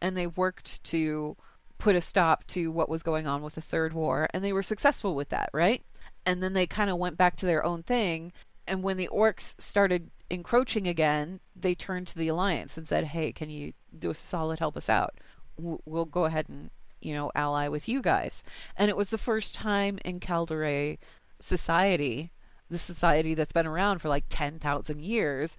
and 0.00 0.16
they 0.16 0.26
worked 0.26 0.82
to 0.84 1.36
put 1.78 1.96
a 1.96 2.00
stop 2.00 2.46
to 2.46 2.70
what 2.70 2.88
was 2.88 3.02
going 3.02 3.26
on 3.26 3.42
with 3.42 3.54
the 3.54 3.60
third 3.60 3.92
war 3.92 4.28
and 4.32 4.44
they 4.44 4.52
were 4.52 4.62
successful 4.62 5.14
with 5.14 5.28
that, 5.30 5.50
right? 5.52 5.82
And 6.24 6.42
then 6.42 6.52
they 6.52 6.66
kind 6.66 6.90
of 6.90 6.98
went 6.98 7.16
back 7.16 7.36
to 7.36 7.46
their 7.46 7.64
own 7.64 7.82
thing 7.82 8.32
and 8.66 8.82
when 8.82 8.96
the 8.96 9.08
orcs 9.12 9.60
started 9.60 10.10
encroaching 10.30 10.88
again, 10.88 11.40
they 11.54 11.74
turned 11.74 12.06
to 12.08 12.18
the 12.18 12.28
alliance 12.28 12.76
and 12.76 12.88
said, 12.88 13.04
"Hey, 13.04 13.32
can 13.32 13.50
you 13.50 13.72
do 13.96 14.10
a 14.10 14.14
solid, 14.14 14.58
help 14.58 14.76
us 14.76 14.88
out? 14.88 15.14
We'll 15.56 16.06
go 16.06 16.24
ahead 16.24 16.48
and 16.48 16.70
you 17.00 17.14
know 17.14 17.30
ally 17.34 17.68
with 17.68 17.88
you 17.88 18.00
guys." 18.00 18.42
And 18.76 18.88
it 18.88 18.96
was 18.96 19.10
the 19.10 19.18
first 19.18 19.54
time 19.54 19.98
in 20.04 20.20
Kaldorei 20.20 20.98
society, 21.40 22.32
the 22.70 22.78
society 22.78 23.34
that's 23.34 23.52
been 23.52 23.66
around 23.66 24.00
for 24.00 24.08
like 24.08 24.24
ten 24.28 24.58
thousand 24.58 25.02
years, 25.02 25.58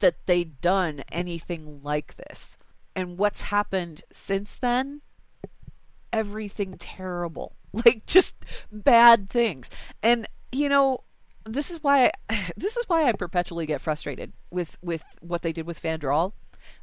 that 0.00 0.26
they'd 0.26 0.60
done 0.60 1.02
anything 1.10 1.80
like 1.82 2.16
this. 2.16 2.56
And 2.94 3.18
what's 3.18 3.42
happened 3.42 4.02
since 4.12 4.56
then? 4.56 5.02
Everything 6.12 6.76
terrible, 6.78 7.56
like 7.72 8.06
just 8.06 8.36
bad 8.70 9.30
things. 9.30 9.70
And 10.02 10.28
you 10.52 10.68
know, 10.68 11.04
this 11.44 11.70
is 11.70 11.82
why 11.82 12.10
this 12.56 12.76
is 12.76 12.88
why 12.88 13.08
I 13.08 13.12
perpetually 13.12 13.66
get 13.66 13.80
frustrated 13.80 14.32
with 14.50 14.76
with 14.82 15.02
what 15.20 15.42
they 15.42 15.52
did 15.52 15.66
with 15.66 15.82
Fandral 15.82 16.32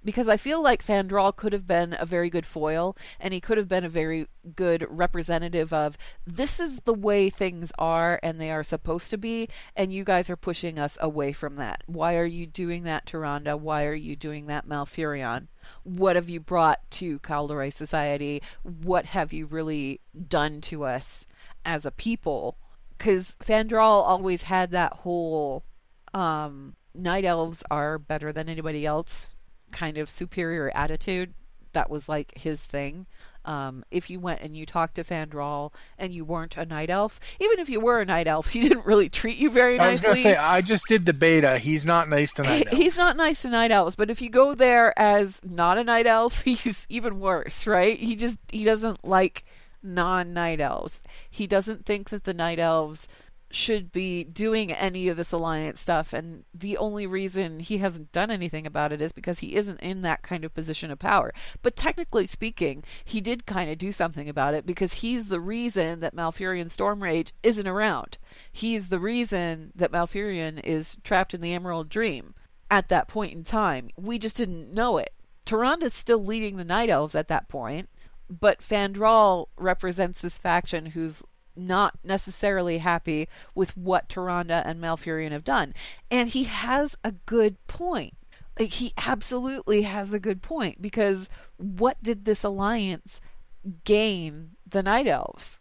because 0.03 0.27
I 0.27 0.38
feel 0.38 0.61
like 0.61 0.86
Fandral 0.86 1.36
could 1.36 1.53
have 1.53 1.67
been 1.67 1.95
a 1.99 2.05
very 2.05 2.29
good 2.29 2.45
foil 2.45 2.95
and 3.19 3.34
he 3.34 3.39
could 3.39 3.57
have 3.57 3.67
been 3.67 3.84
a 3.84 3.89
very 3.89 4.27
good 4.55 4.86
representative 4.89 5.73
of 5.73 5.97
this 6.25 6.59
is 6.59 6.81
the 6.81 6.93
way 6.93 7.29
things 7.29 7.71
are 7.77 8.19
and 8.21 8.39
they 8.39 8.51
are 8.51 8.63
supposed 8.63 9.09
to 9.11 9.17
be 9.17 9.49
and 9.75 9.93
you 9.93 10.03
guys 10.03 10.29
are 10.29 10.36
pushing 10.36 10.77
us 10.77 10.97
away 11.01 11.31
from 11.31 11.55
that. 11.55 11.84
Why 11.86 12.15
are 12.15 12.25
you 12.25 12.45
doing 12.45 12.84
that 12.84 13.05
Tyrande? 13.05 13.59
Why 13.59 13.86
are 13.86 13.93
you 13.93 14.15
doing 14.15 14.47
that 14.47 14.67
Malfurion? 14.67 15.47
What 15.84 16.15
have 16.15 16.29
you 16.29 16.39
brought 16.39 16.79
to 16.91 17.19
Kaldorei 17.19 17.71
society? 17.71 18.41
What 18.63 19.05
have 19.07 19.31
you 19.31 19.45
really 19.45 20.01
done 20.27 20.61
to 20.61 20.84
us 20.84 21.27
as 21.65 21.86
a 21.86 21.91
people? 21.91 22.57
because 23.03 23.36
Fandral 23.41 24.03
always 24.03 24.43
had 24.43 24.71
that 24.71 24.93
whole 24.93 25.65
um, 26.13 26.75
night 26.93 27.25
elves 27.25 27.63
are 27.69 27.97
better 27.97 28.31
than 28.31 28.47
anybody 28.47 28.86
else 28.86 29.29
kind 29.74 29.97
of 29.97 30.09
superior 30.09 30.71
attitude. 30.74 31.34
That 31.74 31.89
was 31.89 32.07
like 32.07 32.32
his 32.38 32.61
thing. 32.61 33.07
Um, 33.45 33.84
if 33.91 34.09
you 34.09 34.21
went 34.21 34.39
and 34.41 34.55
you 34.55 34.65
talked 34.65 34.95
to 34.95 35.03
Fandral 35.03 35.74
and 35.97 36.13
you 36.13 36.24
weren't 36.24 36.55
a 36.55 36.65
night 36.65 36.89
elf, 36.89 37.19
even 37.41 37.59
if 37.59 37.67
you 37.67 37.82
were 37.82 37.99
a 37.99 38.05
night 38.05 38.26
elf, 38.28 38.47
he 38.53 38.61
didn't 38.61 38.86
really 38.86 39.09
treat 39.09 39.38
you 39.38 39.49
very 39.49 39.78
nicely. 39.78 39.88
I 39.88 39.91
was 39.91 40.01
gonna 40.01 40.15
say 40.15 40.36
I 40.38 40.61
just 40.61 40.86
did 40.88 41.05
the 41.05 41.11
beta. 41.13 41.57
He's 41.59 41.86
not 41.86 42.07
nice 42.09 42.32
to 42.34 42.43
night 42.43 42.69
He- 42.69 42.84
He's 42.84 42.97
not 42.97 43.17
nice 43.17 43.41
to 43.41 43.49
night 43.49 43.71
elves, 43.71 43.97
but 43.97 44.09
if 44.09 44.21
you 44.21 44.30
go 44.30 44.55
there 44.55 44.97
as 44.97 45.41
not 45.43 45.78
a 45.78 45.84
night 45.84 46.07
elf, 46.07 46.41
he's 46.45 46.86
even 46.89 47.19
worse, 47.19 47.67
right? 47.67 47.99
He 47.99 48.15
just 48.15 48.38
he 48.49 48.63
doesn't 48.63 49.03
like 49.03 49.43
non 49.82 50.32
night 50.34 50.61
elves. 50.61 51.03
He 51.30 51.45
doesn't 51.45 51.86
think 51.86 52.11
that 52.11 52.24
the 52.24 52.34
night 52.34 52.59
elves 52.59 53.09
should 53.54 53.91
be 53.91 54.24
doing 54.24 54.72
any 54.72 55.08
of 55.08 55.16
this 55.16 55.32
alliance 55.32 55.80
stuff 55.80 56.12
and 56.12 56.43
the 56.54 56.76
only 56.76 57.06
reason 57.06 57.60
he 57.60 57.78
hasn't 57.78 58.12
done 58.12 58.32
anything 58.32 58.66
about 58.66 58.91
it 58.91 58.99
is 58.99 59.12
because 59.12 59.39
he 59.39 59.56
isn't 59.56 59.80
in 59.80 60.01
that 60.01 60.24
kind 60.24 60.43
of 60.43 60.54
position 60.56 60.89
of 60.89 60.97
power. 60.97 61.32
But 61.62 61.76
technically 61.76 62.26
speaking, 62.26 62.84
he 63.06 63.22
did 63.22 63.45
kind 63.45 63.70
of 63.70 63.78
do 63.78 63.91
something 63.91 64.28
about 64.28 64.56
it 64.56 64.66
because 64.66 64.95
he's 64.95 65.28
the 65.28 65.39
reason 65.39 65.99
that 65.99 66.16
Malfurion 66.16 66.66
Stormrage 66.66 67.32
isn't 67.43 67.68
around. 67.68 68.18
He's 68.51 68.89
the 68.89 68.99
reason 68.99 69.72
that 69.76 69.91
Malfurion 69.91 70.60
is 70.64 70.97
trapped 71.04 71.36
in 71.36 71.41
the 71.41 71.54
Emerald 71.54 71.89
Dream 71.89 72.34
at 72.72 72.89
that 72.89 73.08
point 73.08 73.34
in 73.34 73.43
time. 73.43 73.89
We 73.95 74.18
just 74.18 74.36
didn't 74.36 74.74
know 74.74 74.97
it. 74.97 75.14
Tyrande's 75.45 75.93
still 75.93 76.24
leading 76.24 76.58
the 76.58 76.66
Night 76.66 76.89
Elves 76.89 77.14
at 77.14 77.28
that 77.28 77.49
point, 77.49 77.89
but 78.30 78.62
Fandral 78.62 79.47
represents 79.58 80.22
this 80.22 80.39
faction 80.39 80.88
who's 80.88 81.22
not 81.56 81.97
necessarily 82.04 82.80
happy 82.80 83.28
with 83.54 83.76
what 83.78 84.10
Tyrande 84.10 84.62
and 84.66 84.82
Malfurion 84.82 85.32
have 85.32 85.43
done. 85.43 85.74
And 86.10 86.30
he 86.30 86.43
has 86.45 86.97
a 87.04 87.12
good 87.12 87.66
point. 87.68 88.16
Like 88.60 88.74
he 88.74 88.93
absolutely 88.97 89.84
has 89.84 90.14
a 90.14 90.20
good 90.20 90.41
point 90.41 90.82
because 90.82 91.30
what 91.58 92.01
did 92.04 92.26
this 92.26 92.43
alliance 92.43 93.20
gain 93.84 94.51
the 94.70 94.84
Night 94.84 95.08
Elves? 95.08 95.60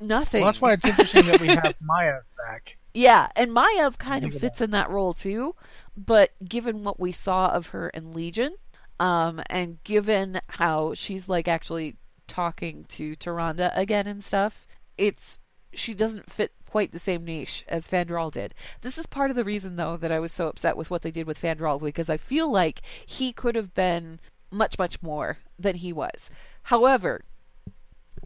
Nothing. 0.00 0.42
Well, 0.42 0.48
that's 0.48 0.60
why 0.60 0.72
it's 0.72 0.84
interesting 0.84 1.26
that 1.26 1.40
we 1.40 1.46
have 1.48 1.76
Maiev 1.80 2.22
back. 2.44 2.76
Yeah, 2.94 3.28
and 3.36 3.52
Maiev 3.52 3.98
kind 3.98 4.24
of 4.24 4.34
fits 4.34 4.60
in 4.60 4.72
that 4.72 4.90
role 4.90 5.14
too, 5.14 5.54
but 5.96 6.30
given 6.46 6.82
what 6.82 7.00
we 7.00 7.12
saw 7.12 7.48
of 7.48 7.68
her 7.68 7.88
in 7.88 8.12
Legion, 8.12 8.56
um, 9.00 9.40
and 9.48 9.82
given 9.82 10.40
how 10.48 10.92
she's 10.94 11.28
like 11.28 11.48
actually 11.48 11.96
talking 12.26 12.84
to 12.88 13.16
Tyrande 13.16 13.70
again 13.76 14.06
and 14.06 14.22
stuff, 14.22 14.66
it's 14.98 15.40
she 15.74 15.94
doesn't 15.94 16.30
fit 16.30 16.52
quite 16.68 16.92
the 16.92 16.98
same 16.98 17.24
niche 17.24 17.64
as 17.68 17.88
Fandral 17.88 18.30
did. 18.30 18.54
This 18.80 18.98
is 18.98 19.06
part 19.06 19.30
of 19.30 19.36
the 19.36 19.44
reason 19.44 19.76
though 19.76 19.96
that 19.96 20.12
I 20.12 20.20
was 20.20 20.32
so 20.32 20.48
upset 20.48 20.76
with 20.76 20.90
what 20.90 21.02
they 21.02 21.10
did 21.10 21.26
with 21.26 21.40
Fandral 21.40 21.80
because 21.80 22.10
I 22.10 22.16
feel 22.16 22.50
like 22.50 22.82
he 23.04 23.32
could 23.32 23.54
have 23.54 23.74
been 23.74 24.20
much 24.50 24.78
much 24.78 25.02
more 25.02 25.38
than 25.58 25.76
he 25.76 25.92
was. 25.92 26.30
However, 26.64 27.24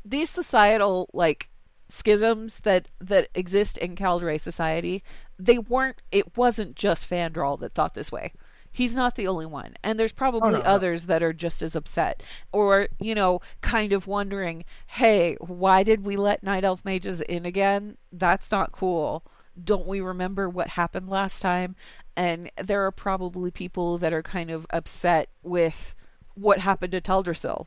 these 0.05 0.31
societal 0.31 1.09
like 1.13 1.49
schisms 1.89 2.61
that 2.61 2.89
that 3.01 3.29
exist 3.35 3.79
in 3.79 3.97
Kaldorei 3.97 4.41
society, 4.41 5.03
they 5.39 5.59
weren't 5.59 6.03
it 6.11 6.37
wasn't 6.37 6.77
just 6.77 7.09
Fandral 7.09 7.59
that 7.61 7.75
thought 7.75 7.95
this 7.95 8.13
way. 8.13 8.33
He's 8.77 8.95
not 8.95 9.15
the 9.15 9.27
only 9.27 9.47
one. 9.47 9.75
And 9.83 9.99
there's 9.99 10.13
oh, 10.13 10.19
probably 10.19 10.53
no, 10.53 10.59
no. 10.59 10.65
others 10.65 11.07
that 11.07 11.23
are 11.23 11.33
just 11.33 11.63
as 11.63 11.75
upset 11.75 12.23
or, 12.53 12.89
you 13.01 13.15
know, 13.15 13.41
kind 13.63 13.93
of 13.93 14.07
wondering, 14.07 14.65
"Hey, 14.87 15.37
why 15.41 15.83
did 15.83 16.05
we 16.05 16.17
let 16.17 16.43
night 16.43 16.65
elf 16.65 16.85
mages 16.85 17.23
in 17.23 17.47
again? 17.47 17.97
That's 18.13 18.51
not 18.51 18.73
cool." 18.73 19.25
don't 19.63 19.87
we 19.87 20.01
remember 20.01 20.49
what 20.49 20.69
happened 20.69 21.09
last 21.09 21.41
time? 21.41 21.77
And 22.17 22.51
there 22.63 22.85
are 22.85 22.93
probably 22.93 23.51
people 23.51 23.99
that 23.99 24.13
are 24.13 24.23
kind 24.23 24.51
of 24.51 24.67
upset 24.71 25.29
with 25.43 25.95
what 26.35 26.61
happened 26.61 26.93
to 26.93 27.01
Teldrassil. 27.01 27.67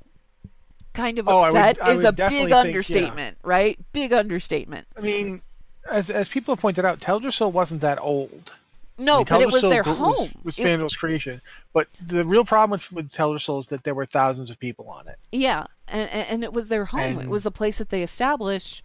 Kind 0.94 1.20
of 1.20 1.28
Oh, 1.28 1.40
would- 1.40 1.48
upset 1.48 1.78
I 1.82 1.92
is 1.92 2.04
a 2.04 2.12
big 2.12 2.30
think, 2.30 2.50
yeah. 2.50 2.58
understatement, 2.58 3.38
right? 3.44 3.80
Big 3.92 4.12
understatement. 4.12 4.88
I 4.98 5.02
mean, 5.02 5.42
as 5.90 6.10
as 6.10 6.28
people 6.28 6.56
have 6.56 6.62
pointed 6.62 6.86
out, 6.86 7.00
Teldrassil 7.00 7.52
wasn't 7.52 7.82
that 7.82 8.00
old. 8.00 8.54
No, 9.00 9.14
I 9.16 9.18
mean, 9.18 9.26
but 9.30 9.42
it 9.42 9.52
was 9.52 9.62
their 9.62 9.84
home. 9.84 10.14
Was, 10.14 10.32
was 10.44 10.60
It- 10.60 10.64
Fandor's 10.64 10.96
creation, 10.96 11.42
but 11.74 11.88
the 12.06 12.26
real 12.26 12.46
problem 12.46 12.72
with, 12.72 12.92
with 12.92 13.12
Teldrassil 13.12 13.60
is 13.60 13.68
that 13.68 13.84
there 13.84 13.96
were 13.96 14.06
thousands 14.06 14.52
of 14.52 14.60
people 14.60 14.90
on 14.90 15.08
it. 15.08 15.18
Yeah, 15.32 15.66
and 15.88 16.10
and 16.10 16.28
and 16.28 16.44
it 16.44 16.54
was 16.54 16.68
their 16.68 16.86
home. 16.86 17.20
it 17.20 17.30
was 17.30 17.46
a 17.46 17.52
place 17.52 17.78
that 17.80 17.90
they 17.90 18.04
established 18.04 18.84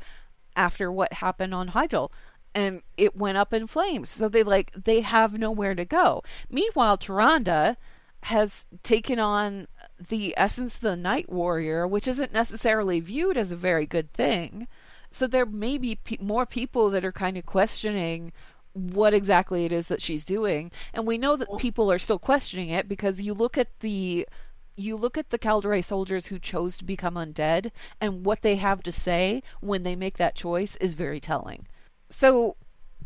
after 0.57 0.91
what 0.91 1.13
happened 1.15 1.53
on 1.55 1.71
Hyjal, 1.71 2.11
and 2.55 2.83
it 2.97 3.17
went 3.17 3.37
up 3.39 3.53
in 3.53 3.67
flames. 3.67 4.09
So 4.09 4.29
they 4.29 4.43
like 4.43 4.73
they 4.73 5.01
have 5.01 5.39
nowhere 5.39 5.75
to 5.75 5.85
go. 5.85 6.23
Meanwhile, 6.51 6.99
Tyrande 6.99 7.77
has 8.23 8.67
taken 8.83 9.19
on 9.19 9.69
the 10.09 10.33
essence 10.37 10.77
of 10.77 10.81
the 10.81 10.97
Night 10.97 11.31
Warrior, 11.31 11.87
which 11.87 12.09
isn't 12.09 12.33
necessarily 12.33 13.01
viewed 13.01 13.37
as 13.37 13.53
a 13.53 13.57
very 13.57 13.85
good 13.87 14.13
thing. 14.13 14.67
So 15.11 15.27
there 15.27 15.47
may 15.47 15.79
be 15.79 15.97
pe- 15.97 16.17
more 16.21 16.47
people 16.47 16.91
that 16.91 17.05
are 17.05 17.13
kind 17.13 17.37
of 17.37 17.47
questioning 17.47 18.33
what 18.75 19.15
exactly 19.15 19.65
it 19.65 19.73
is 19.73 19.89
that 19.89 20.03
she's 20.03 20.25
doing, 20.25 20.71
and 20.93 21.07
we 21.07 21.17
know 21.17 21.37
that 21.37 21.59
people 21.59 21.91
are 21.91 21.99
still 21.99 22.19
questioning 22.19 22.69
it 22.69 22.89
because 22.89 23.21
you 23.21 23.33
look 23.33 23.57
at 23.57 23.81
the 23.81 24.27
you 24.77 24.97
look 24.97 25.17
at 25.17 25.31
the 25.31 25.39
Kaldorei 25.39 25.85
soldiers 25.85 26.27
who 26.27 26.39
chose 26.39 26.77
to 26.77 26.85
become 26.85 27.15
undead, 27.15 27.71
and 28.01 28.25
what 28.25 28.43
they 28.43 28.57
have 28.57 28.83
to 28.83 28.93
say 28.93 29.43
when 29.61 29.85
they 29.85 29.95
make 29.95 30.17
that 30.19 30.35
choice 30.35 30.77
is 30.77 30.95
very 30.95 31.21
telling. 31.21 31.67
So 32.11 32.57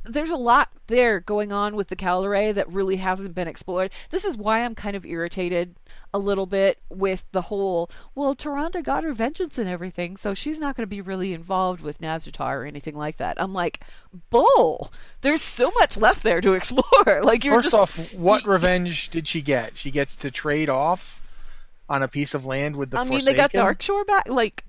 there's 0.04 0.30
a 0.30 0.36
lot 0.36 0.70
there 0.86 1.20
going 1.20 1.52
on 1.52 1.76
with 1.76 1.88
the 1.88 1.96
Kaldorei 1.96 2.54
that 2.54 2.72
really 2.72 2.96
hasn't 2.96 3.34
been 3.34 3.48
explored. 3.48 3.90
This 4.10 4.24
is 4.24 4.36
why 4.36 4.64
I'm 4.64 4.74
kind 4.74 4.96
of 4.96 5.04
irritated 5.04 5.74
a 6.12 6.18
little 6.18 6.46
bit 6.46 6.78
with 6.88 7.24
the 7.32 7.42
whole, 7.42 7.90
well, 8.14 8.34
Tyrande 8.34 8.82
got 8.82 9.04
her 9.04 9.12
vengeance 9.12 9.58
and 9.58 9.68
everything, 9.68 10.16
so 10.16 10.34
she's 10.34 10.58
not 10.58 10.76
going 10.76 10.82
to 10.82 10.88
be 10.88 11.00
really 11.00 11.32
involved 11.34 11.80
with 11.82 12.00
Nazjatar 12.00 12.62
or 12.62 12.64
anything 12.64 12.96
like 12.96 13.18
that. 13.18 13.40
I'm 13.40 13.52
like, 13.52 13.80
bull! 14.30 14.90
There's 15.20 15.42
so 15.42 15.70
much 15.78 15.96
left 15.96 16.22
there 16.22 16.40
to 16.40 16.52
explore. 16.54 17.22
like, 17.22 17.44
you're 17.44 17.56
First 17.56 17.72
just. 17.72 17.74
off, 17.74 18.12
what 18.12 18.46
revenge 18.46 19.10
did 19.10 19.28
she 19.28 19.42
get? 19.42 19.76
She 19.76 19.90
gets 19.90 20.16
to 20.16 20.30
trade 20.30 20.70
off 20.70 21.20
on 21.88 22.02
a 22.02 22.08
piece 22.08 22.34
of 22.34 22.46
land 22.46 22.76
with 22.76 22.90
the 22.90 22.98
I 22.98 23.04
mean, 23.04 23.24
they 23.24 23.34
got 23.34 23.52
Forsaken? 23.52 23.76
Darkshore 23.96 24.06
back. 24.06 24.28
Like, 24.28 24.64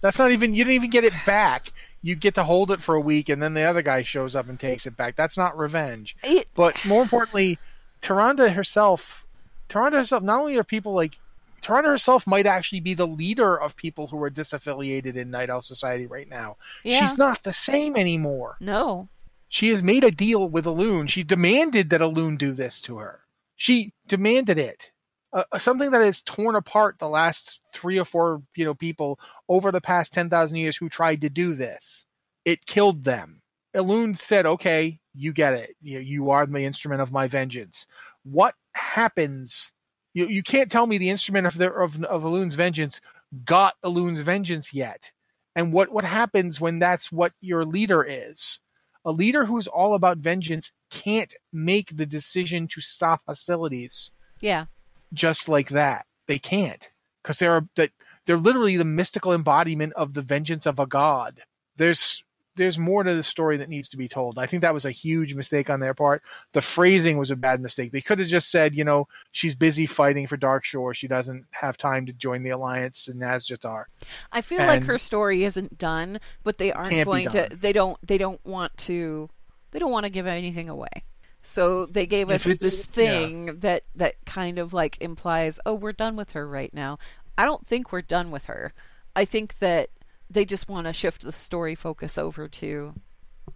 That's 0.00 0.18
not 0.18 0.32
even. 0.32 0.54
You 0.54 0.64
didn't 0.64 0.74
even 0.76 0.90
get 0.90 1.04
it 1.04 1.14
back. 1.24 1.72
You 2.02 2.14
get 2.14 2.36
to 2.36 2.44
hold 2.44 2.70
it 2.70 2.80
for 2.80 2.94
a 2.94 3.00
week, 3.00 3.28
and 3.28 3.42
then 3.42 3.54
the 3.54 3.62
other 3.62 3.82
guy 3.82 4.02
shows 4.02 4.36
up 4.36 4.48
and 4.48 4.60
takes 4.60 4.86
it 4.86 4.96
back. 4.96 5.16
That's 5.16 5.36
not 5.36 5.58
revenge. 5.58 6.16
it, 6.22 6.46
But 6.54 6.84
more 6.84 7.02
importantly, 7.02 7.58
Tyrande 8.00 8.52
herself, 8.52 9.25
Tyrande 9.68 9.94
herself, 9.94 10.22
not 10.22 10.40
only 10.40 10.56
are 10.56 10.64
people 10.64 10.94
like, 10.94 11.18
Tyrande 11.62 11.86
herself 11.86 12.26
might 12.26 12.46
actually 12.46 12.80
be 12.80 12.94
the 12.94 13.06
leader 13.06 13.60
of 13.60 13.76
people 13.76 14.06
who 14.06 14.22
are 14.22 14.30
disaffiliated 14.30 15.16
in 15.16 15.30
Night 15.30 15.50
Owl 15.50 15.62
Society 15.62 16.06
right 16.06 16.28
now. 16.28 16.56
Yeah. 16.84 17.00
She's 17.00 17.18
not 17.18 17.42
the 17.42 17.52
same 17.52 17.96
anymore. 17.96 18.56
no. 18.60 19.08
She 19.48 19.68
has 19.68 19.80
made 19.80 20.02
a 20.02 20.10
deal 20.10 20.48
with 20.48 20.66
a 20.66 20.70
Elune. 20.70 21.08
She 21.08 21.22
demanded 21.22 21.90
that 21.90 22.02
a 22.02 22.06
Elune 22.06 22.36
do 22.36 22.52
this 22.52 22.80
to 22.82 22.96
her. 22.98 23.20
She 23.54 23.92
demanded 24.08 24.58
it. 24.58 24.90
Uh, 25.32 25.44
something 25.58 25.92
that 25.92 26.00
has 26.00 26.20
torn 26.22 26.56
apart 26.56 26.98
the 26.98 27.08
last 27.08 27.62
three 27.72 27.96
or 27.98 28.04
four, 28.04 28.42
you 28.56 28.64
know, 28.64 28.74
people 28.74 29.20
over 29.48 29.70
the 29.70 29.80
past 29.80 30.12
ten 30.12 30.28
thousand 30.28 30.56
years 30.56 30.76
who 30.76 30.88
tried 30.88 31.20
to 31.20 31.30
do 31.30 31.54
this. 31.54 32.06
It 32.44 32.66
killed 32.66 33.04
them. 33.04 33.40
Elune 33.74 34.18
said, 34.18 34.46
"Okay, 34.46 34.98
you 35.16 35.32
get 35.32 35.54
it. 35.54 35.76
You, 35.80 35.98
you 36.00 36.30
are 36.30 36.46
the 36.46 36.64
instrument 36.64 37.00
of 37.00 37.12
my 37.12 37.26
vengeance." 37.28 37.86
What 38.24 38.54
happens? 38.74 39.72
You, 40.14 40.26
you 40.28 40.42
can't 40.42 40.70
tell 40.70 40.86
me 40.86 40.98
the 40.98 41.10
instrument 41.10 41.46
of 41.46 41.56
the, 41.56 41.70
of 41.70 42.02
of 42.04 42.24
Elune's 42.24 42.54
vengeance 42.54 43.00
got 43.44 43.74
Elune's 43.84 44.20
vengeance 44.20 44.72
yet. 44.72 45.10
And 45.54 45.72
what 45.72 45.90
what 45.90 46.04
happens 46.04 46.60
when 46.60 46.78
that's 46.78 47.10
what 47.12 47.32
your 47.40 47.64
leader 47.64 48.04
is? 48.04 48.60
A 49.04 49.12
leader 49.12 49.44
who's 49.44 49.68
all 49.68 49.94
about 49.94 50.18
vengeance 50.18 50.72
can't 50.90 51.32
make 51.52 51.96
the 51.96 52.06
decision 52.06 52.66
to 52.68 52.80
stop 52.80 53.20
hostilities 53.26 54.10
Yeah. 54.40 54.66
just 55.12 55.48
like 55.48 55.68
that. 55.70 56.06
They 56.26 56.38
can't 56.38 56.88
because 57.22 57.38
they're 57.38 57.68
that 57.76 57.90
they're 58.26 58.36
literally 58.36 58.76
the 58.76 58.84
mystical 58.84 59.32
embodiment 59.32 59.92
of 59.94 60.12
the 60.12 60.22
vengeance 60.22 60.66
of 60.66 60.78
a 60.80 60.86
god. 60.86 61.42
There's 61.76 62.24
there's 62.56 62.78
more 62.78 63.02
to 63.02 63.14
the 63.14 63.22
story 63.22 63.56
that 63.58 63.68
needs 63.68 63.88
to 63.90 63.96
be 63.96 64.08
told. 64.08 64.38
I 64.38 64.46
think 64.46 64.62
that 64.62 64.74
was 64.74 64.84
a 64.84 64.90
huge 64.90 65.34
mistake 65.34 65.70
on 65.70 65.78
their 65.78 65.94
part. 65.94 66.22
The 66.52 66.62
phrasing 66.62 67.18
was 67.18 67.30
a 67.30 67.36
bad 67.36 67.60
mistake. 67.60 67.92
They 67.92 68.00
could 68.00 68.18
have 68.18 68.28
just 68.28 68.50
said, 68.50 68.74
you 68.74 68.84
know, 68.84 69.06
she's 69.32 69.54
busy 69.54 69.86
fighting 69.86 70.26
for 70.26 70.36
Darkshore. 70.36 70.94
She 70.94 71.06
doesn't 71.06 71.44
have 71.50 71.76
time 71.76 72.06
to 72.06 72.12
join 72.12 72.42
the 72.42 72.50
alliance 72.50 73.08
in 73.08 73.18
Nazjatar. 73.18 73.84
I 74.32 74.40
feel 74.40 74.58
like 74.66 74.84
her 74.84 74.98
story 74.98 75.44
isn't 75.44 75.78
done, 75.78 76.18
but 76.42 76.58
they 76.58 76.72
aren't 76.72 77.04
going 77.04 77.28
to 77.30 77.48
they 77.52 77.72
don't 77.72 77.98
they 78.06 78.18
don't 78.18 78.44
want 78.44 78.76
to 78.78 79.28
they 79.70 79.78
don't 79.78 79.92
want 79.92 80.04
to 80.04 80.10
give 80.10 80.26
anything 80.26 80.68
away. 80.68 81.04
So 81.42 81.86
they 81.86 82.06
gave 82.06 82.28
us 82.28 82.42
this 82.42 82.84
thing 82.84 83.60
that 83.60 83.84
that 83.94 84.16
kind 84.24 84.58
of 84.58 84.72
like 84.72 84.98
implies, 85.00 85.60
"Oh, 85.64 85.74
we're 85.74 85.92
done 85.92 86.16
with 86.16 86.32
her 86.32 86.48
right 86.48 86.74
now." 86.74 86.98
I 87.38 87.44
don't 87.44 87.66
think 87.66 87.92
we're 87.92 88.02
done 88.02 88.30
with 88.30 88.46
her. 88.46 88.72
I 89.14 89.24
think 89.24 89.58
that 89.60 89.90
they 90.30 90.44
just 90.44 90.68
want 90.68 90.86
to 90.86 90.92
shift 90.92 91.22
the 91.22 91.32
story 91.32 91.74
focus 91.74 92.18
over 92.18 92.48
to 92.48 92.94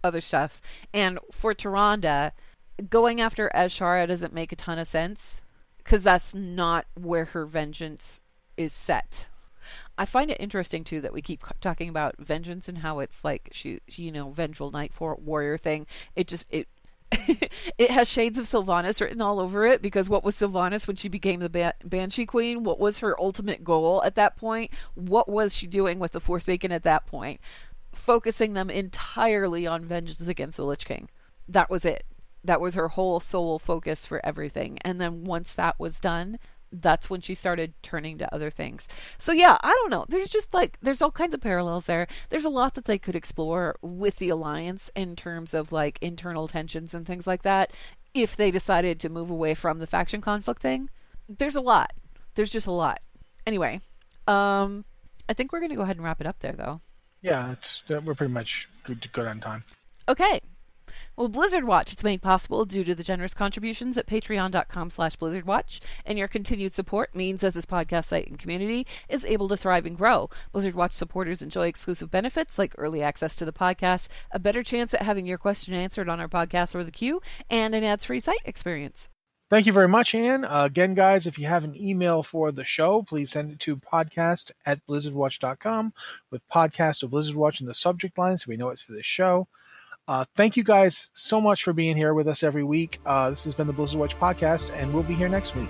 other 0.03 0.21
stuff. 0.21 0.61
And 0.93 1.19
for 1.31 1.53
Tyrande, 1.53 2.31
going 2.89 3.21
after 3.21 3.51
Azshara 3.53 4.07
doesn't 4.07 4.33
make 4.33 4.51
a 4.51 4.55
ton 4.55 4.79
of 4.79 4.87
sense 4.87 5.41
because 5.77 6.03
that's 6.03 6.33
not 6.33 6.85
where 6.95 7.25
her 7.25 7.45
vengeance 7.45 8.21
is 8.57 8.73
set. 8.73 9.27
I 9.97 10.05
find 10.05 10.31
it 10.31 10.37
interesting 10.39 10.83
too 10.83 11.01
that 11.01 11.13
we 11.13 11.21
keep 11.21 11.43
talking 11.59 11.89
about 11.89 12.15
vengeance 12.17 12.67
and 12.67 12.79
how 12.79 12.99
it's 12.99 13.23
like 13.23 13.49
she, 13.51 13.79
you 13.87 14.11
know, 14.11 14.31
vengeful 14.31 14.71
night 14.71 14.93
for 14.93 15.15
warrior 15.15 15.57
thing. 15.57 15.85
It 16.15 16.27
just 16.27 16.47
it 16.49 16.67
it 17.77 17.91
has 17.91 18.07
shades 18.07 18.37
of 18.37 18.47
Sylvanas 18.47 19.01
written 19.01 19.21
all 19.21 19.39
over 19.39 19.65
it 19.65 19.81
because 19.81 20.09
what 20.09 20.23
was 20.23 20.35
Sylvanas 20.35 20.87
when 20.87 20.95
she 20.95 21.09
became 21.09 21.39
the 21.39 21.49
ba- 21.49 21.73
Banshee 21.83 22.25
Queen? 22.25 22.63
What 22.63 22.79
was 22.79 22.99
her 22.99 23.19
ultimate 23.19 23.63
goal 23.63 24.01
at 24.03 24.15
that 24.15 24.37
point? 24.37 24.71
What 24.95 25.27
was 25.27 25.53
she 25.53 25.67
doing 25.67 25.99
with 25.99 26.13
the 26.13 26.19
Forsaken 26.19 26.71
at 26.71 26.83
that 26.83 27.05
point? 27.05 27.41
Focusing 27.93 28.53
them 28.53 28.69
entirely 28.69 29.67
on 29.67 29.85
vengeance 29.85 30.27
against 30.27 30.57
the 30.57 30.65
Lich 30.65 30.85
King. 30.85 31.09
That 31.47 31.69
was 31.69 31.83
it. 31.83 32.05
That 32.43 32.61
was 32.61 32.75
her 32.75 32.89
whole 32.89 33.19
sole 33.19 33.59
focus 33.59 34.05
for 34.05 34.25
everything. 34.25 34.79
And 34.83 34.99
then 34.99 35.25
once 35.25 35.53
that 35.53 35.79
was 35.79 35.99
done, 35.99 36.39
that's 36.71 37.09
when 37.09 37.21
she 37.21 37.35
started 37.35 37.73
turning 37.81 38.17
to 38.17 38.33
other 38.33 38.49
things. 38.49 38.87
So 39.17 39.31
yeah, 39.31 39.57
I 39.61 39.69
don't 39.69 39.89
know. 39.89 40.05
There's 40.07 40.29
just 40.29 40.53
like 40.53 40.77
there's 40.81 41.01
all 41.01 41.11
kinds 41.11 41.33
of 41.33 41.41
parallels 41.41 41.85
there. 41.85 42.07
There's 42.29 42.45
a 42.45 42.49
lot 42.49 42.75
that 42.75 42.85
they 42.85 42.97
could 42.97 43.15
explore 43.15 43.75
with 43.81 44.17
the 44.17 44.29
alliance 44.29 44.91
in 44.95 45.15
terms 45.15 45.53
of 45.53 45.71
like 45.71 45.99
internal 46.01 46.47
tensions 46.47 46.93
and 46.93 47.05
things 47.05 47.27
like 47.27 47.43
that 47.43 47.73
if 48.13 48.35
they 48.35 48.51
decided 48.51 48.99
to 48.99 49.09
move 49.09 49.29
away 49.29 49.53
from 49.53 49.79
the 49.79 49.87
faction 49.87 50.21
conflict 50.21 50.61
thing. 50.61 50.89
There's 51.29 51.55
a 51.55 51.61
lot. 51.61 51.93
There's 52.35 52.51
just 52.51 52.67
a 52.67 52.71
lot. 52.71 53.01
Anyway, 53.45 53.81
um 54.27 54.85
I 55.29 55.33
think 55.33 55.53
we're 55.53 55.59
going 55.59 55.69
to 55.69 55.77
go 55.77 55.83
ahead 55.83 55.95
and 55.95 56.03
wrap 56.03 56.19
it 56.19 56.27
up 56.27 56.39
there 56.39 56.51
though. 56.51 56.81
Yeah, 57.21 57.53
it's 57.53 57.83
uh, 57.89 58.01
we're 58.03 58.15
pretty 58.15 58.33
much 58.33 58.67
good 58.83 59.09
good 59.13 59.27
on 59.27 59.39
time. 59.39 59.63
Okay. 60.09 60.41
Well, 61.17 61.27
Blizzard 61.27 61.65
Watch 61.65 61.91
is 61.91 62.03
made 62.03 62.21
possible 62.21 62.63
due 62.63 62.85
to 62.85 62.95
the 62.95 63.03
generous 63.03 63.33
contributions 63.33 63.97
at 63.97 64.07
patreon.com 64.07 64.89
slash 64.89 65.17
blizzardwatch, 65.17 65.81
and 66.05 66.17
your 66.17 66.29
continued 66.29 66.73
support 66.73 67.13
means 67.13 67.41
that 67.41 67.53
this 67.53 67.65
podcast 67.65 68.05
site 68.05 68.27
and 68.27 68.39
community 68.39 68.87
is 69.09 69.25
able 69.25 69.49
to 69.49 69.57
thrive 69.57 69.85
and 69.85 69.97
grow. 69.97 70.29
Blizzard 70.53 70.73
Watch 70.73 70.93
supporters 70.93 71.41
enjoy 71.41 71.67
exclusive 71.67 72.09
benefits 72.09 72.57
like 72.57 72.73
early 72.77 73.03
access 73.03 73.35
to 73.35 73.45
the 73.45 73.51
podcast, 73.51 74.07
a 74.31 74.39
better 74.39 74.63
chance 74.63 74.93
at 74.93 75.01
having 75.01 75.25
your 75.25 75.37
question 75.37 75.73
answered 75.73 76.07
on 76.07 76.21
our 76.21 76.29
podcast 76.29 76.73
or 76.75 76.83
the 76.83 76.91
queue, 76.91 77.21
and 77.49 77.75
an 77.75 77.83
ads-free 77.83 78.21
site 78.21 78.39
experience. 78.45 79.09
Thank 79.51 79.65
you 79.65 79.73
very 79.73 79.89
much, 79.89 80.15
Anne. 80.15 80.45
Uh, 80.45 80.63
again, 80.63 80.93
guys, 80.93 81.27
if 81.27 81.37
you 81.37 81.45
have 81.45 81.65
an 81.65 81.75
email 81.75 82.23
for 82.23 82.53
the 82.53 82.63
show, 82.63 83.03
please 83.03 83.31
send 83.31 83.51
it 83.51 83.59
to 83.59 83.75
podcast 83.75 84.51
at 84.65 84.79
blizzardwatch.com 84.87 85.91
with 86.29 86.47
podcast 86.47 87.03
of 87.03 87.09
Blizzard 87.09 87.35
Watch 87.35 87.59
in 87.59 87.67
the 87.67 87.73
subject 87.73 88.17
line 88.17 88.37
so 88.37 88.45
we 88.47 88.55
know 88.55 88.69
it's 88.69 88.81
for 88.81 88.93
this 88.93 89.05
show. 89.05 89.49
Uh, 90.07 90.25
thank 90.35 90.57
you 90.57 90.63
guys 90.63 91.09
so 91.13 91.39
much 91.39 91.63
for 91.63 91.73
being 91.73 91.95
here 91.95 92.13
with 92.13 92.27
us 92.27 92.43
every 92.43 92.63
week. 92.63 92.99
Uh, 93.05 93.29
this 93.29 93.43
has 93.43 93.55
been 93.55 93.67
the 93.67 93.73
Blizzard 93.73 93.99
Watch 93.99 94.17
podcast, 94.17 94.71
and 94.75 94.93
we'll 94.93 95.03
be 95.03 95.15
here 95.15 95.29
next 95.29 95.55
week. 95.55 95.69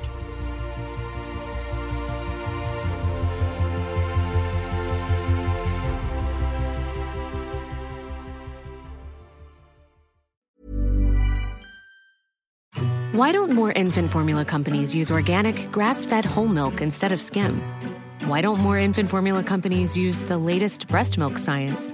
Why 13.14 13.34
don't 13.34 13.52
more 13.52 13.72
infant 13.72 14.10
formula 14.10 14.46
companies 14.46 14.96
use 14.96 15.12
organic, 15.12 15.70
grass 15.72 16.06
fed 16.06 16.24
whole 16.24 16.48
milk 16.48 16.82
instead 16.82 17.12
of 17.12 17.22
skim? 17.22 17.62
Why 18.24 18.40
don't 18.42 18.60
more 18.60 18.80
infant 18.80 19.10
formula 19.10 19.44
companies 19.44 19.98
use 19.98 20.22
the 20.22 20.38
latest 20.38 20.88
breast 20.88 21.18
milk 21.18 21.38
science? 21.38 21.94